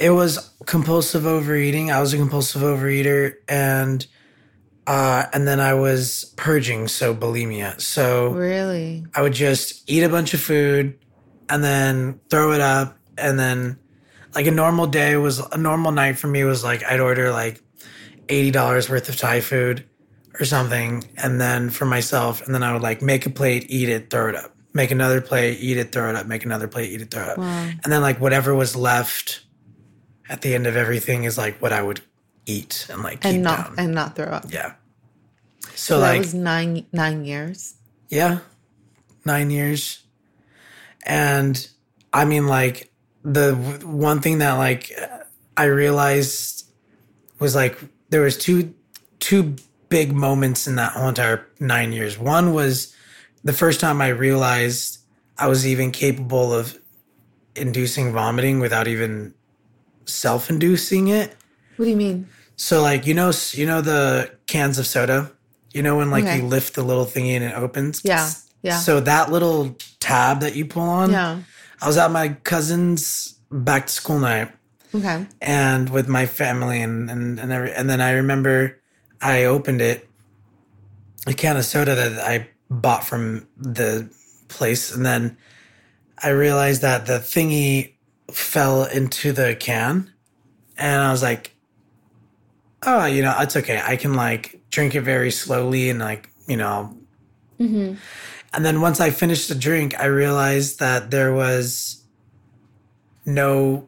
It 0.01 0.09
was 0.09 0.51
compulsive 0.65 1.27
overeating. 1.27 1.91
I 1.91 2.01
was 2.01 2.13
a 2.13 2.17
compulsive 2.17 2.63
overeater 2.63 3.35
and 3.47 4.05
uh, 4.87 5.25
and 5.31 5.47
then 5.47 5.59
I 5.59 5.75
was 5.75 6.33
purging, 6.37 6.87
so 6.87 7.13
bulimia. 7.13 7.79
So 7.79 8.29
Really? 8.31 9.05
I 9.13 9.21
would 9.21 9.33
just 9.33 9.89
eat 9.89 10.01
a 10.03 10.09
bunch 10.09 10.33
of 10.33 10.41
food 10.41 10.97
and 11.49 11.63
then 11.63 12.19
throw 12.29 12.51
it 12.53 12.61
up. 12.61 12.97
And 13.17 13.37
then, 13.37 13.77
like, 14.33 14.47
a 14.47 14.51
normal 14.51 14.87
day 14.87 15.15
was 15.17 15.39
a 15.39 15.57
normal 15.57 15.91
night 15.91 16.17
for 16.17 16.27
me 16.27 16.43
was 16.43 16.63
like 16.63 16.83
I'd 16.83 16.99
order 16.99 17.31
like 17.31 17.61
$80 18.27 18.89
worth 18.89 19.07
of 19.07 19.17
Thai 19.17 19.41
food 19.41 19.85
or 20.39 20.45
something. 20.45 21.03
And 21.17 21.39
then 21.39 21.69
for 21.69 21.85
myself, 21.85 22.43
and 22.45 22.55
then 22.55 22.63
I 22.63 22.73
would 22.73 22.81
like 22.81 23.03
make 23.03 23.27
a 23.27 23.29
plate, 23.29 23.67
eat 23.69 23.87
it, 23.89 24.09
throw 24.09 24.29
it 24.29 24.35
up. 24.35 24.55
Make 24.73 24.89
another 24.89 25.21
plate, 25.21 25.59
eat 25.59 25.77
it, 25.77 25.91
throw 25.91 26.09
it 26.09 26.15
up. 26.15 26.25
Make 26.25 26.43
another 26.43 26.67
plate, 26.67 26.91
eat 26.91 27.01
it, 27.01 27.11
throw 27.11 27.23
it 27.23 27.29
up. 27.29 27.37
And 27.83 27.93
then, 27.93 28.01
like, 28.01 28.19
whatever 28.19 28.55
was 28.55 28.75
left 28.75 29.41
at 30.31 30.41
the 30.41 30.55
end 30.55 30.65
of 30.65 30.75
everything 30.75 31.25
is 31.25 31.37
like 31.37 31.61
what 31.61 31.73
I 31.73 31.81
would 31.83 32.01
eat 32.45 32.87
and 32.89 33.03
like 33.03 33.19
keep 33.21 33.33
And 33.35 33.43
not 33.43 33.57
down. 33.67 33.75
and 33.77 33.93
not 33.93 34.15
throw 34.15 34.27
up. 34.27 34.45
yeah. 34.49 34.73
So, 35.75 35.95
So 35.95 35.99
that 36.01 36.17
was 36.17 36.33
nine 36.33 36.85
nine 36.93 37.25
years. 37.25 37.75
Yeah, 38.09 38.39
nine 39.25 39.51
years. 39.51 40.03
And 41.05 41.55
I 42.13 42.25
mean, 42.25 42.47
like, 42.47 42.91
the 43.23 43.51
w- 43.51 43.87
one 43.87 44.19
thing 44.21 44.39
that, 44.39 44.53
like, 44.53 44.91
I 45.57 45.65
realized 45.65 46.65
was 47.39 47.55
like 47.55 47.77
there 48.09 48.21
was 48.21 48.37
two 48.37 48.73
two 49.19 49.55
big 49.89 50.13
moments 50.13 50.67
in 50.67 50.75
that 50.75 50.93
whole 50.93 51.09
entire 51.09 51.45
nine 51.59 51.91
years. 51.91 52.17
One 52.17 52.53
was 52.53 52.95
the 53.43 53.53
first 53.53 53.79
time 53.79 54.01
I 54.01 54.09
realized 54.09 54.99
I 55.37 55.47
was 55.47 55.65
even 55.67 55.91
capable 55.91 56.53
of 56.53 56.77
inducing 57.55 58.13
vomiting 58.13 58.59
without 58.59 58.87
even 58.87 59.33
self-inducing 60.05 61.07
it. 61.07 61.35
What 61.77 61.85
do 61.85 61.91
you 61.91 61.97
mean? 61.97 62.27
So 62.55 62.81
like 62.81 63.05
you 63.07 63.13
know 63.13 63.31
you 63.53 63.65
know 63.65 63.81
the 63.81 64.31
cans 64.47 64.77
of 64.77 64.85
soda, 64.85 65.31
you 65.73 65.81
know 65.81 65.97
when 65.97 66.11
like 66.11 66.23
Okay. 66.25 66.37
you 66.37 66.43
lift 66.45 66.75
the 66.75 66.83
little 66.83 67.05
thingy 67.05 67.31
and 67.35 67.43
it 67.43 67.55
opens. 67.55 68.01
Yeah. 68.03 68.29
Yeah. 68.61 68.77
So 68.77 68.99
that 68.99 69.31
little 69.31 69.75
tab 69.99 70.41
that 70.41 70.55
you 70.55 70.65
pull 70.65 70.83
on. 70.83 71.11
yeah. 71.11 71.39
I 71.81 71.87
was 71.87 71.97
at 71.97 72.11
my 72.11 72.29
cousin's 72.43 73.35
back 73.49 73.87
to 73.87 73.93
school 73.93 74.19
night 74.19 74.51
Okay. 74.93 75.25
and 75.41 75.89
with 75.89 76.07
my 76.07 76.25
family 76.27 76.81
and 76.81 77.09
and 77.09 77.39
and, 77.39 77.51
every, 77.51 77.73
and 77.73 77.89
then 77.89 77.99
I 78.01 78.11
remember 78.11 78.77
I 79.19 79.45
opened 79.45 79.81
it 79.81 80.07
a 81.25 81.33
can 81.33 81.57
of 81.57 81.65
soda 81.65 81.95
that 81.95 82.19
I 82.19 82.49
bought 82.69 83.03
from 83.03 83.47
the 83.57 84.09
place 84.47 84.93
and 84.93 85.03
then 85.05 85.37
I 86.23 86.29
realized 86.29 86.81
that 86.83 87.07
the 87.07 87.13
thingy 87.19 87.93
fell 88.33 88.85
into 88.85 89.31
the 89.31 89.55
can 89.55 90.11
and 90.77 91.01
I 91.01 91.11
was 91.11 91.21
like 91.21 91.55
oh 92.83 93.05
you 93.05 93.21
know 93.21 93.35
it's 93.39 93.55
okay 93.55 93.81
I 93.83 93.95
can 93.95 94.13
like 94.13 94.61
drink 94.69 94.95
it 94.95 95.01
very 95.01 95.31
slowly 95.31 95.89
and 95.89 95.99
like 95.99 96.29
you 96.47 96.57
know 96.57 96.97
Mm-hmm. 97.59 97.93
and 98.53 98.65
then 98.65 98.81
once 98.81 98.99
I 98.99 99.11
finished 99.11 99.47
the 99.47 99.53
drink, 99.53 99.93
I 99.99 100.05
realized 100.05 100.79
that 100.79 101.11
there 101.11 101.31
was 101.31 102.03
no 103.23 103.87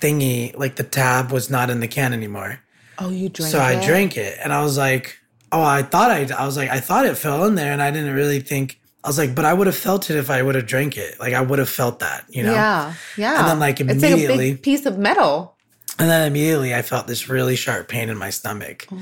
thingy, 0.00 0.56
like 0.58 0.74
the 0.74 0.82
tab 0.82 1.30
was 1.30 1.48
not 1.48 1.70
in 1.70 1.78
the 1.78 1.86
can 1.86 2.12
anymore. 2.12 2.58
Oh, 2.98 3.10
you 3.10 3.28
drank 3.28 3.52
so 3.52 3.60
I 3.60 3.84
drank 3.86 4.16
it 4.16 4.36
and 4.42 4.52
I 4.52 4.64
was 4.64 4.76
like, 4.76 5.16
oh, 5.52 5.62
I 5.62 5.82
thought 5.82 6.10
I, 6.10 6.26
I 6.36 6.44
was 6.44 6.56
like, 6.56 6.70
I 6.70 6.80
thought 6.80 7.06
it 7.06 7.16
fell 7.16 7.44
in 7.44 7.54
there 7.54 7.72
and 7.72 7.80
I 7.80 7.92
didn't 7.92 8.14
really 8.14 8.40
think, 8.40 8.80
I 9.04 9.08
was 9.08 9.18
like, 9.18 9.34
but 9.34 9.44
I 9.44 9.52
would 9.52 9.66
have 9.66 9.76
felt 9.76 10.10
it 10.10 10.16
if 10.16 10.30
I 10.30 10.42
would 10.42 10.54
have 10.54 10.66
drank 10.66 10.96
it. 10.96 11.18
Like 11.18 11.34
I 11.34 11.40
would 11.40 11.58
have 11.58 11.68
felt 11.68 11.98
that, 12.00 12.24
you 12.28 12.42
know? 12.44 12.52
Yeah. 12.52 12.94
Yeah. 13.16 13.38
And 13.40 13.48
then, 13.48 13.58
like, 13.58 13.80
immediately 13.80 14.22
it's 14.22 14.28
like 14.30 14.34
a 14.34 14.38
big 14.38 14.62
piece 14.62 14.86
of 14.86 14.96
metal. 14.98 15.56
And 15.98 16.08
then 16.08 16.26
immediately 16.26 16.74
I 16.74 16.82
felt 16.82 17.06
this 17.06 17.28
really 17.28 17.56
sharp 17.56 17.88
pain 17.88 18.08
in 18.08 18.16
my 18.16 18.30
stomach. 18.30 18.86
Oh, 18.92 18.96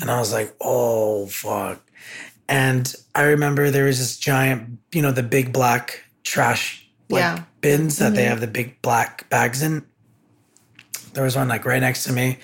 And 0.00 0.10
I 0.10 0.18
was 0.18 0.32
like, 0.32 0.54
oh, 0.60 1.26
fuck. 1.26 1.82
And 2.48 2.94
I 3.14 3.22
remember 3.22 3.70
there 3.70 3.84
was 3.84 3.98
this 3.98 4.16
giant, 4.16 4.78
you 4.92 5.02
know, 5.02 5.12
the 5.12 5.22
big 5.22 5.52
black 5.52 6.04
trash 6.24 6.88
like 7.08 7.20
Yeah. 7.20 7.44
bins 7.60 7.98
that 7.98 8.14
they 8.14 8.22
mm-hmm. 8.22 8.30
have 8.30 8.40
the 8.40 8.46
big 8.46 8.80
black 8.82 9.28
bags 9.28 9.62
in. 9.62 9.84
There 11.12 11.24
was 11.24 11.36
one 11.36 11.48
like 11.48 11.64
right 11.64 11.80
next 11.80 12.04
to 12.04 12.12
me. 12.12 12.38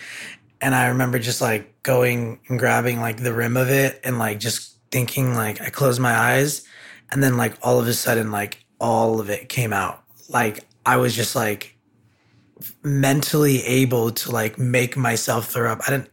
And 0.60 0.74
I 0.74 0.88
remember 0.88 1.18
just 1.18 1.40
like 1.40 1.82
going 1.82 2.40
and 2.48 2.58
grabbing 2.58 3.00
like 3.00 3.22
the 3.22 3.32
rim 3.32 3.56
of 3.56 3.70
it 3.70 4.00
and 4.04 4.18
like 4.18 4.38
just 4.38 4.76
thinking 4.90 5.34
like 5.34 5.60
I 5.60 5.70
closed 5.70 6.00
my 6.00 6.14
eyes 6.14 6.64
and 7.12 7.22
then 7.22 7.36
like 7.36 7.54
all 7.62 7.78
of 7.78 7.86
a 7.86 7.92
sudden 7.94 8.32
like 8.32 8.64
all 8.80 9.20
of 9.20 9.30
it 9.30 9.48
came 9.48 9.72
out. 9.72 10.02
Like 10.28 10.64
I 10.84 10.96
was 10.96 11.14
just 11.14 11.36
like 11.36 11.76
mentally 12.82 13.62
able 13.64 14.10
to 14.10 14.30
like 14.30 14.58
make 14.58 14.96
myself 14.96 15.48
throw 15.48 15.70
up. 15.70 15.80
I 15.86 15.90
didn't 15.90 16.10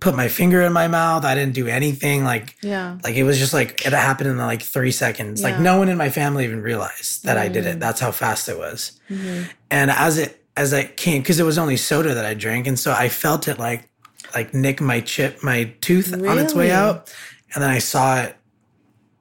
put 0.00 0.14
my 0.14 0.28
finger 0.28 0.62
in 0.62 0.72
my 0.72 0.86
mouth. 0.88 1.24
I 1.24 1.34
didn't 1.34 1.54
do 1.54 1.66
anything 1.66 2.24
like 2.24 2.56
Yeah. 2.62 2.98
like 3.02 3.16
it 3.16 3.24
was 3.24 3.38
just 3.38 3.52
like 3.52 3.84
it 3.84 3.92
happened 3.92 4.30
in 4.30 4.38
like 4.38 4.62
three 4.62 4.92
seconds. 4.92 5.42
Like 5.42 5.58
no 5.58 5.78
one 5.78 5.88
in 5.88 5.98
my 5.98 6.08
family 6.10 6.44
even 6.44 6.62
realized 6.62 7.24
that 7.24 7.36
I 7.36 7.48
did 7.48 7.66
it. 7.66 7.70
Mm-hmm. 7.70 7.78
That's 7.80 8.00
how 8.00 8.12
fast 8.12 8.48
it 8.48 8.56
was. 8.58 8.92
Mm-hmm. 9.10 9.44
And 9.70 9.90
as 9.90 10.18
it 10.18 10.44
as 10.56 10.74
I 10.74 10.84
came, 10.84 11.22
because 11.22 11.38
it 11.38 11.44
was 11.44 11.58
only 11.58 11.76
soda 11.76 12.14
that 12.14 12.24
I 12.24 12.34
drank, 12.34 12.66
and 12.66 12.78
so 12.78 12.92
I 12.92 13.08
felt 13.08 13.48
it 13.48 13.58
like 13.58 13.88
like 14.34 14.52
nick 14.54 14.80
my 14.80 15.00
chip, 15.00 15.42
my 15.42 15.72
tooth 15.80 16.12
on 16.12 16.38
its 16.38 16.54
way 16.54 16.70
out, 16.70 17.12
and 17.54 17.62
then 17.62 17.70
I 17.70 17.78
saw 17.78 18.22
it, 18.22 18.36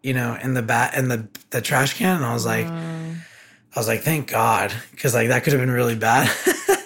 you 0.07 0.13
know, 0.13 0.37
in 0.41 0.53
the 0.53 0.61
bat 0.61 0.95
in 0.95 1.09
the 1.09 1.27
the 1.49 1.61
trash 1.61 1.95
can, 1.95 2.15
and 2.15 2.25
I 2.25 2.33
was 2.33 2.45
like, 2.45 2.65
I 2.65 3.79
was 3.79 3.89
like, 3.89 4.03
thank 4.03 4.31
God, 4.31 4.73
because 4.91 5.13
like 5.13 5.27
that 5.27 5.43
could 5.43 5.51
have 5.51 5.61
been 5.61 5.69
really 5.69 5.95
bad. 5.95 6.31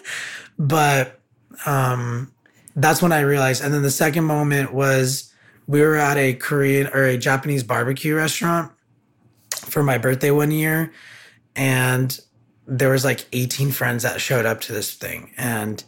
but 0.57 1.19
um, 1.67 2.31
that's 2.75 2.99
when 2.99 3.11
I 3.11 3.19
realized. 3.19 3.63
And 3.63 3.71
then 3.75 3.83
the 3.83 3.91
second 3.91 4.23
moment 4.23 4.73
was 4.73 5.31
we 5.67 5.81
were 5.81 5.97
at 5.97 6.17
a 6.17 6.33
Korean 6.33 6.87
or 6.87 7.03
a 7.03 7.15
Japanese 7.15 7.63
barbecue 7.63 8.15
restaurant 8.15 8.71
for 9.51 9.83
my 9.83 9.99
birthday 9.99 10.31
one 10.31 10.49
year, 10.49 10.91
and 11.55 12.19
there 12.65 12.89
was 12.89 13.05
like 13.05 13.27
18 13.33 13.69
friends 13.69 14.01
that 14.01 14.19
showed 14.19 14.47
up 14.47 14.61
to 14.61 14.73
this 14.73 14.95
thing, 14.95 15.31
and 15.37 15.83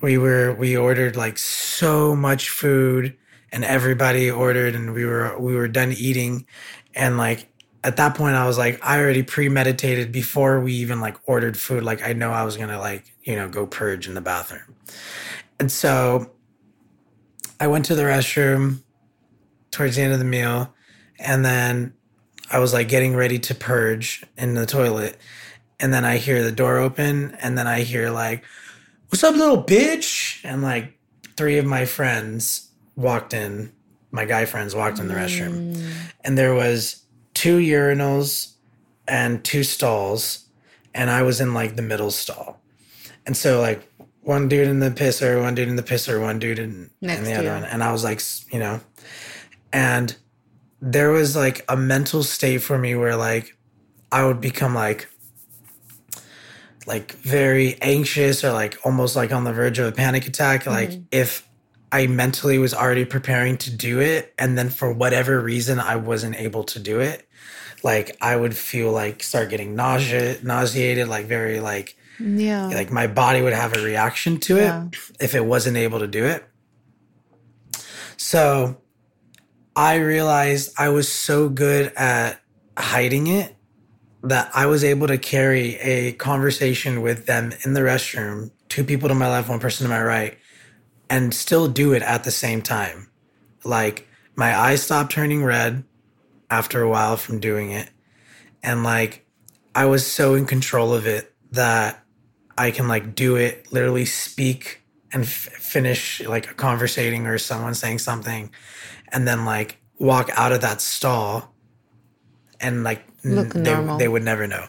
we 0.00 0.16
were 0.16 0.54
we 0.54 0.78
ordered 0.78 1.14
like 1.14 1.36
so 1.36 2.16
much 2.16 2.48
food, 2.48 3.14
and 3.52 3.64
everybody 3.64 4.30
ordered, 4.30 4.74
and 4.74 4.92
we 4.94 5.04
were 5.04 5.38
we 5.38 5.54
were 5.54 5.68
done 5.68 5.92
eating, 5.92 6.46
and 6.94 7.16
like 7.16 7.48
at 7.84 7.96
that 7.96 8.14
point 8.14 8.36
I 8.36 8.46
was 8.46 8.58
like 8.58 8.80
I 8.84 8.98
already 8.98 9.22
premeditated 9.22 10.12
before 10.12 10.60
we 10.60 10.72
even 10.74 11.00
like 11.00 11.16
ordered 11.26 11.56
food. 11.56 11.82
Like 11.82 12.02
I 12.02 12.12
know 12.12 12.30
I 12.30 12.44
was 12.44 12.56
to 12.56 12.78
like 12.78 13.12
you 13.22 13.36
know 13.36 13.48
go 13.48 13.66
purge 13.66 14.08
in 14.08 14.14
the 14.14 14.20
bathroom. 14.20 14.74
And 15.60 15.70
so 15.70 16.30
I 17.60 17.66
went 17.66 17.86
to 17.86 17.94
the 17.94 18.02
restroom 18.02 18.82
towards 19.70 19.96
the 19.96 20.02
end 20.02 20.12
of 20.12 20.18
the 20.18 20.24
meal 20.24 20.72
and 21.18 21.44
then 21.44 21.94
I 22.50 22.58
was 22.60 22.72
like 22.72 22.88
getting 22.88 23.14
ready 23.14 23.38
to 23.40 23.54
purge 23.54 24.24
in 24.36 24.54
the 24.54 24.64
toilet. 24.64 25.18
And 25.80 25.92
then 25.92 26.04
I 26.04 26.16
hear 26.16 26.42
the 26.42 26.52
door 26.52 26.78
open 26.78 27.36
and 27.42 27.58
then 27.58 27.66
I 27.66 27.80
hear 27.80 28.10
like 28.10 28.44
what's 29.08 29.24
up 29.24 29.34
little 29.36 29.62
bitch? 29.62 30.40
And 30.44 30.62
like 30.62 30.98
three 31.36 31.58
of 31.58 31.64
my 31.64 31.84
friends 31.84 32.67
walked 32.98 33.32
in 33.32 33.72
my 34.10 34.24
guy 34.24 34.44
friends 34.44 34.74
walked 34.74 34.98
in 34.98 35.06
the 35.06 35.14
restroom. 35.14 35.80
And 36.22 36.36
there 36.36 36.52
was 36.52 37.04
two 37.32 37.58
urinals 37.58 38.54
and 39.06 39.44
two 39.44 39.62
stalls 39.62 40.46
and 40.94 41.08
i 41.08 41.22
was 41.22 41.40
in 41.40 41.54
like 41.54 41.76
the 41.76 41.82
middle 41.82 42.10
stall. 42.10 42.60
And 43.24 43.36
so 43.36 43.60
like 43.60 43.88
one 44.22 44.48
dude 44.48 44.66
in 44.66 44.80
the 44.80 44.90
pisser 44.90 45.40
one 45.40 45.54
dude 45.54 45.68
in 45.68 45.76
the 45.76 45.82
pisser 45.82 46.20
one 46.20 46.38
dude 46.38 46.58
in, 46.58 46.90
Next 47.00 47.20
in 47.20 47.24
the 47.24 47.34
other 47.34 47.50
one. 47.50 47.64
And 47.64 47.84
i 47.84 47.92
was 47.92 48.02
like 48.02 48.20
you 48.52 48.58
know. 48.58 48.80
And 49.72 50.16
there 50.80 51.10
was 51.10 51.36
like 51.36 51.64
a 51.68 51.76
mental 51.76 52.22
state 52.22 52.58
for 52.58 52.78
me 52.78 52.96
where 52.96 53.16
like 53.16 53.56
i 54.10 54.24
would 54.24 54.40
become 54.40 54.74
like 54.74 55.08
like 56.86 57.12
very 57.12 57.76
anxious 57.82 58.42
or 58.42 58.52
like 58.52 58.78
almost 58.84 59.14
like 59.14 59.30
on 59.30 59.44
the 59.44 59.52
verge 59.52 59.78
of 59.78 59.86
a 59.86 59.92
panic 59.92 60.26
attack. 60.26 60.66
Like 60.66 60.92
if 61.12 61.47
I 61.90 62.06
mentally 62.06 62.58
was 62.58 62.74
already 62.74 63.04
preparing 63.04 63.56
to 63.58 63.70
do 63.70 64.00
it 64.00 64.34
and 64.38 64.58
then 64.58 64.68
for 64.68 64.92
whatever 64.92 65.40
reason 65.40 65.78
I 65.80 65.96
wasn't 65.96 66.36
able 66.36 66.64
to 66.64 66.78
do 66.78 67.00
it 67.00 67.26
like 67.82 68.16
I 68.20 68.36
would 68.36 68.56
feel 68.56 68.92
like 68.92 69.22
start 69.22 69.48
getting 69.50 69.74
nausea 69.74 70.38
nauseated 70.42 71.08
like 71.08 71.26
very 71.26 71.60
like 71.60 71.96
Yeah. 72.18 72.66
like 72.68 72.90
my 72.90 73.06
body 73.06 73.40
would 73.42 73.52
have 73.54 73.74
a 73.76 73.80
reaction 73.82 74.38
to 74.40 74.56
it 74.58 74.62
Yeah. 74.64 74.88
if 75.20 75.34
it 75.34 75.44
wasn't 75.44 75.76
able 75.76 76.00
to 76.00 76.06
do 76.06 76.24
it 76.24 76.44
so 78.16 78.76
I 79.76 79.96
realized 79.96 80.72
I 80.78 80.88
was 80.88 81.10
so 81.10 81.48
good 81.48 81.92
at 81.96 82.40
hiding 82.76 83.28
it 83.28 83.54
that 84.24 84.50
I 84.54 84.66
was 84.66 84.82
able 84.82 85.06
to 85.06 85.18
carry 85.18 85.76
a 85.76 86.12
conversation 86.12 87.00
with 87.02 87.26
them 87.26 87.52
in 87.64 87.74
the 87.74 87.80
restroom, 87.80 88.50
two 88.68 88.82
people 88.82 89.08
to 89.08 89.14
my 89.14 89.30
left, 89.30 89.48
one 89.48 89.60
person 89.60 89.86
to 89.86 89.90
my 89.90 90.02
right, 90.02 90.37
and 91.10 91.34
still 91.34 91.68
do 91.68 91.92
it 91.92 92.02
at 92.02 92.24
the 92.24 92.30
same 92.30 92.62
time. 92.62 93.10
Like 93.64 94.08
my 94.36 94.56
eyes 94.56 94.82
stopped 94.82 95.12
turning 95.12 95.44
red. 95.44 95.84
after 96.50 96.82
a 96.82 96.88
while 96.88 97.16
from 97.16 97.40
doing 97.40 97.70
it. 97.72 97.90
And 98.62 98.84
like 98.84 99.26
I 99.74 99.86
was 99.86 100.06
so 100.06 100.34
in 100.34 100.46
control 100.46 100.94
of 100.94 101.06
it 101.06 101.32
that 101.52 102.02
I 102.56 102.70
can 102.70 102.88
like 102.88 103.14
do 103.14 103.36
it, 103.36 103.72
literally 103.72 104.04
speak 104.06 104.82
and 105.12 105.24
f- 105.24 105.30
finish 105.30 106.20
like 106.22 106.50
a 106.50 106.54
conversating 106.54 107.26
or 107.26 107.38
someone 107.38 107.74
saying 107.74 107.98
something 108.00 108.50
and 109.12 109.28
then 109.28 109.44
like 109.44 109.78
walk 109.98 110.30
out 110.36 110.52
of 110.52 110.60
that 110.62 110.80
stall 110.80 111.54
and 112.60 112.84
like 112.84 113.04
n- 113.24 113.36
Look 113.36 113.54
they, 113.54 113.60
normal. 113.62 113.98
they 113.98 114.08
would 114.08 114.24
never 114.24 114.46
know. 114.46 114.66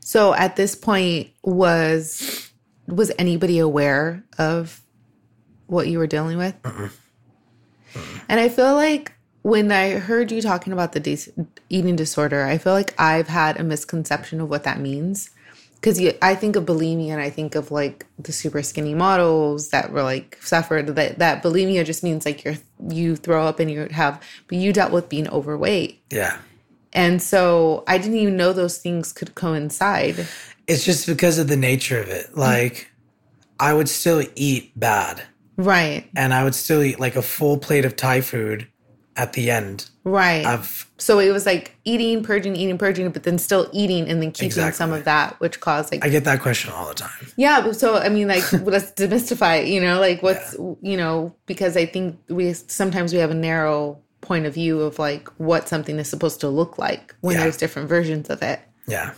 So 0.00 0.34
at 0.34 0.56
this 0.56 0.74
point, 0.74 1.30
was 1.44 2.52
was 2.86 3.12
anybody 3.18 3.58
aware 3.60 4.24
of 4.38 4.79
what 5.70 5.88
you 5.88 5.98
were 5.98 6.06
dealing 6.06 6.36
with? 6.38 6.54
And 8.28 8.38
I 8.40 8.48
feel 8.48 8.74
like 8.74 9.12
when 9.42 9.72
I 9.72 9.92
heard 9.98 10.30
you 10.30 10.42
talking 10.42 10.72
about 10.72 10.92
the 10.92 11.00
dis- 11.00 11.30
eating 11.68 11.96
disorder, 11.96 12.44
I 12.44 12.58
feel 12.58 12.72
like 12.72 12.94
I've 13.00 13.28
had 13.28 13.58
a 13.58 13.64
misconception 13.64 14.40
of 14.40 14.48
what 14.48 14.64
that 14.64 14.78
means. 14.80 15.30
Because 15.74 15.98
I 16.20 16.34
think 16.34 16.56
of 16.56 16.66
bulimia 16.66 17.08
and 17.08 17.22
I 17.22 17.30
think 17.30 17.54
of 17.54 17.70
like 17.70 18.04
the 18.18 18.32
super 18.32 18.62
skinny 18.62 18.92
models 18.92 19.70
that 19.70 19.90
were 19.92 20.02
like 20.02 20.36
suffered 20.42 20.88
that 20.88 21.18
that 21.20 21.42
bulimia 21.42 21.86
just 21.86 22.04
means 22.04 22.26
like 22.26 22.44
you're 22.44 22.56
you 22.90 23.16
throw 23.16 23.46
up 23.46 23.58
and 23.60 23.70
you 23.70 23.88
have, 23.90 24.22
but 24.46 24.58
you 24.58 24.74
dealt 24.74 24.92
with 24.92 25.08
being 25.08 25.26
overweight, 25.30 26.02
Yeah. 26.10 26.36
and 26.92 27.22
so 27.22 27.82
I 27.88 27.96
didn't 27.96 28.18
even 28.18 28.36
know 28.36 28.52
those 28.52 28.76
things 28.76 29.10
could 29.14 29.34
coincide. 29.34 30.26
It's 30.68 30.84
just 30.84 31.06
because 31.06 31.38
of 31.38 31.48
the 31.48 31.56
nature 31.56 31.98
of 31.98 32.08
it. 32.10 32.36
Like 32.36 32.90
I 33.58 33.72
would 33.72 33.88
still 33.88 34.22
eat 34.36 34.78
bad 34.78 35.22
Right, 35.64 36.08
and 36.16 36.32
I 36.32 36.44
would 36.44 36.54
still 36.54 36.82
eat 36.82 37.00
like 37.00 37.16
a 37.16 37.22
full 37.22 37.58
plate 37.58 37.84
of 37.84 37.96
Thai 37.96 38.20
food 38.20 38.66
at 39.16 39.32
the 39.34 39.50
end 39.50 39.90
right. 40.04 40.46
of 40.46 40.88
so 40.96 41.18
it 41.18 41.30
was 41.30 41.44
like 41.44 41.76
eating, 41.84 42.22
purging, 42.22 42.56
eating, 42.56 42.78
purging, 42.78 43.10
but 43.10 43.24
then 43.24 43.38
still 43.38 43.68
eating 43.72 44.08
and 44.08 44.22
then 44.22 44.32
keeping 44.32 44.72
some 44.72 44.92
of 44.92 45.04
that, 45.04 45.38
which 45.40 45.60
caused 45.60 45.92
like 45.92 46.04
I 46.04 46.08
get 46.08 46.24
that 46.24 46.40
question 46.40 46.72
all 46.72 46.88
the 46.88 46.94
time. 46.94 47.26
yeah. 47.36 47.72
So 47.72 47.96
I 47.96 48.08
mean, 48.08 48.28
like 48.28 48.50
let's 48.62 48.92
demystify 48.92 49.62
it. 49.62 49.68
You 49.68 49.80
know, 49.80 50.00
like 50.00 50.22
what's 50.22 50.54
you 50.80 50.96
know 50.96 51.34
because 51.46 51.76
I 51.76 51.86
think 51.86 52.18
we 52.28 52.52
sometimes 52.52 53.12
we 53.12 53.18
have 53.18 53.30
a 53.30 53.34
narrow 53.34 53.98
point 54.20 54.46
of 54.46 54.54
view 54.54 54.80
of 54.80 54.98
like 54.98 55.28
what 55.38 55.68
something 55.68 55.98
is 55.98 56.08
supposed 56.08 56.40
to 56.40 56.48
look 56.48 56.78
like 56.78 57.14
when 57.20 57.36
Yeah. 57.36 57.42
there's 57.42 57.56
different 57.56 57.88
versions 57.88 58.30
of 58.30 58.42
it. 58.42 58.60
Yeah. 58.86 59.12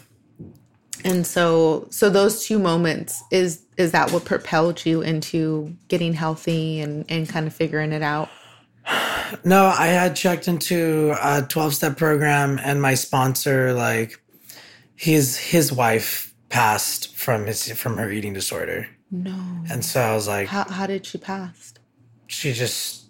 And 1.05 1.27
so 1.27 1.87
so 1.91 2.11
those 2.11 2.47
two 2.47 2.59
moments 2.59 3.23
is 3.31 3.63
is 3.77 3.93
that 3.93 4.13
what 4.13 4.25
propelled 4.25 4.85
you 4.85 5.03
into 5.03 5.75
getting 5.89 6.13
healthy 6.13 6.81
and 6.81 7.05
and 7.09 7.29
kind 7.29 7.47
of 7.47 7.55
figuring 7.55 7.93
it 7.93 8.03
out? 8.03 8.29
No, 9.45 9.67
I 9.67 9.87
had 9.87 10.15
checked 10.15 10.47
into 10.47 11.15
a 11.23 11.43
12 11.43 11.75
step 11.75 11.97
program 11.97 12.61
and 12.63 12.83
my 12.83 12.95
sponsor, 12.95 13.73
like 13.73 14.21
his 14.95 15.37
his 15.37 15.73
wife 15.73 16.35
passed 16.49 17.17
from 17.17 17.47
his 17.47 17.73
from 17.73 17.97
her 17.97 18.11
eating 18.11 18.35
disorder. 18.35 18.89
No. 19.11 19.35
And 19.71 19.85
so 19.85 20.01
I 20.01 20.15
was 20.15 20.29
like, 20.29 20.49
How 20.49 20.65
how 20.65 20.87
did 20.87 21.07
she 21.07 21.19
pass? 21.19 21.75
she 22.33 22.53
just 22.53 23.05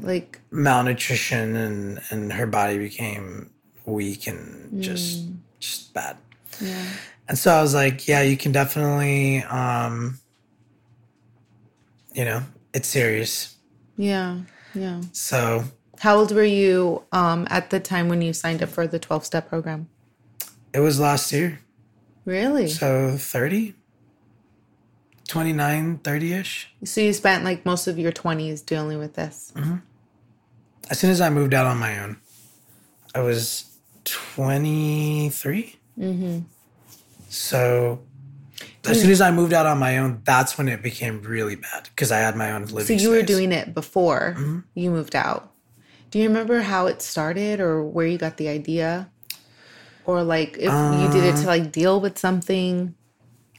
Like 0.00 0.40
malnutrition 0.50 1.56
and 1.56 2.00
and 2.10 2.32
her 2.32 2.46
body 2.46 2.78
became 2.78 3.50
weak 3.84 4.26
and 4.26 4.82
just 4.82 5.28
mm. 5.28 5.36
just 5.58 5.92
bad. 5.92 6.16
yeah. 6.60 6.86
And 7.30 7.38
so 7.38 7.54
I 7.54 7.62
was 7.62 7.74
like, 7.74 8.08
yeah, 8.08 8.22
you 8.22 8.36
can 8.36 8.50
definitely 8.50 9.44
um 9.44 10.18
you 12.12 12.24
know, 12.24 12.42
it's 12.74 12.88
serious. 12.88 13.56
Yeah. 13.96 14.40
Yeah. 14.74 15.00
So 15.12 15.62
How 16.00 16.16
old 16.16 16.32
were 16.32 16.42
you 16.42 17.04
um, 17.12 17.46
at 17.48 17.70
the 17.70 17.78
time 17.78 18.08
when 18.08 18.20
you 18.20 18.32
signed 18.32 18.64
up 18.64 18.68
for 18.68 18.86
the 18.88 18.98
12 18.98 19.24
step 19.24 19.48
program? 19.48 19.88
it 20.72 20.80
was 20.80 20.98
last 20.98 21.32
year. 21.32 21.60
Really? 22.24 22.68
So, 22.68 23.12
So 23.12 23.16
30 23.16 23.74
29 25.28 25.98
30ish. 25.98 26.64
So, 26.84 27.00
you 27.00 27.12
spent 27.12 27.44
like 27.44 27.64
most 27.64 27.86
of 27.86 27.96
your 27.96 28.10
20s 28.10 28.66
dealing 28.66 28.98
with 28.98 29.14
this. 29.14 29.52
As 30.90 30.98
soon 30.98 31.10
as 31.10 31.20
I 31.20 31.30
moved 31.30 31.54
out 31.54 31.66
on 31.66 31.78
my 31.78 32.00
own, 32.00 32.16
I 33.14 33.20
was 33.20 33.66
23. 34.04 35.76
Mm-hmm. 35.96 36.38
So 37.30 38.02
as 38.84 39.00
soon 39.00 39.10
as 39.10 39.20
I 39.20 39.30
moved 39.30 39.52
out 39.52 39.64
on 39.64 39.78
my 39.78 39.98
own, 39.98 40.20
that's 40.24 40.58
when 40.58 40.68
it 40.68 40.82
became 40.82 41.22
really 41.22 41.54
bad 41.54 41.88
because 41.94 42.10
I 42.10 42.18
had 42.18 42.36
my 42.36 42.50
own 42.50 42.64
living 42.66 42.98
So 42.98 43.02
you 43.02 43.10
were 43.10 43.22
doing 43.22 43.52
it 43.52 43.72
before 43.72 44.34
mm-hmm. 44.36 44.60
you 44.74 44.90
moved 44.90 45.14
out. 45.14 45.52
Do 46.10 46.18
you 46.18 46.26
remember 46.26 46.60
how 46.60 46.86
it 46.86 47.00
started 47.00 47.60
or 47.60 47.84
where 47.84 48.06
you 48.06 48.18
got 48.18 48.36
the 48.36 48.48
idea? 48.48 49.08
Or 50.06 50.24
like 50.24 50.56
if 50.58 50.72
you 50.72 51.08
did 51.12 51.24
it 51.24 51.36
to 51.36 51.42
um, 51.42 51.46
like 51.46 51.70
deal 51.70 52.00
with 52.00 52.18
something? 52.18 52.96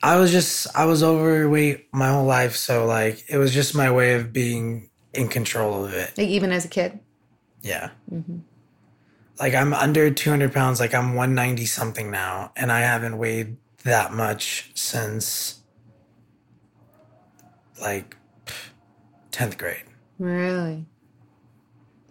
I 0.04 0.18
was 0.18 0.32
just 0.32 0.68
I 0.76 0.84
was 0.86 1.02
overweight 1.02 1.88
my 1.94 2.10
whole 2.10 2.26
life, 2.26 2.58
so 2.58 2.86
like 2.86 3.24
it 3.30 3.38
was 3.38 3.54
just 3.54 3.74
my 3.74 3.90
way 3.90 4.16
of 4.16 4.34
being 4.34 4.90
in 5.14 5.30
control 5.30 5.86
of 5.86 5.94
it. 5.94 6.18
Like 6.18 6.28
even 6.28 6.52
as 6.52 6.66
a 6.66 6.68
kid? 6.68 7.00
Yeah. 7.62 7.92
Mm-hmm. 8.12 8.40
Like 9.40 9.54
I'm 9.54 9.74
under 9.74 10.12
200 10.12 10.54
pounds. 10.54 10.80
Like 10.80 10.94
I'm 10.94 11.16
190 11.16 11.66
something 11.66 12.12
now, 12.12 12.52
and 12.56 12.72
I 12.72 12.82
haven't 12.82 13.18
weighed 13.18 13.58
that 13.84 14.14
much 14.14 14.72
since 14.76 15.62
like 17.82 18.16
10th 19.32 19.58
grade. 19.58 19.84
Really? 20.20 20.86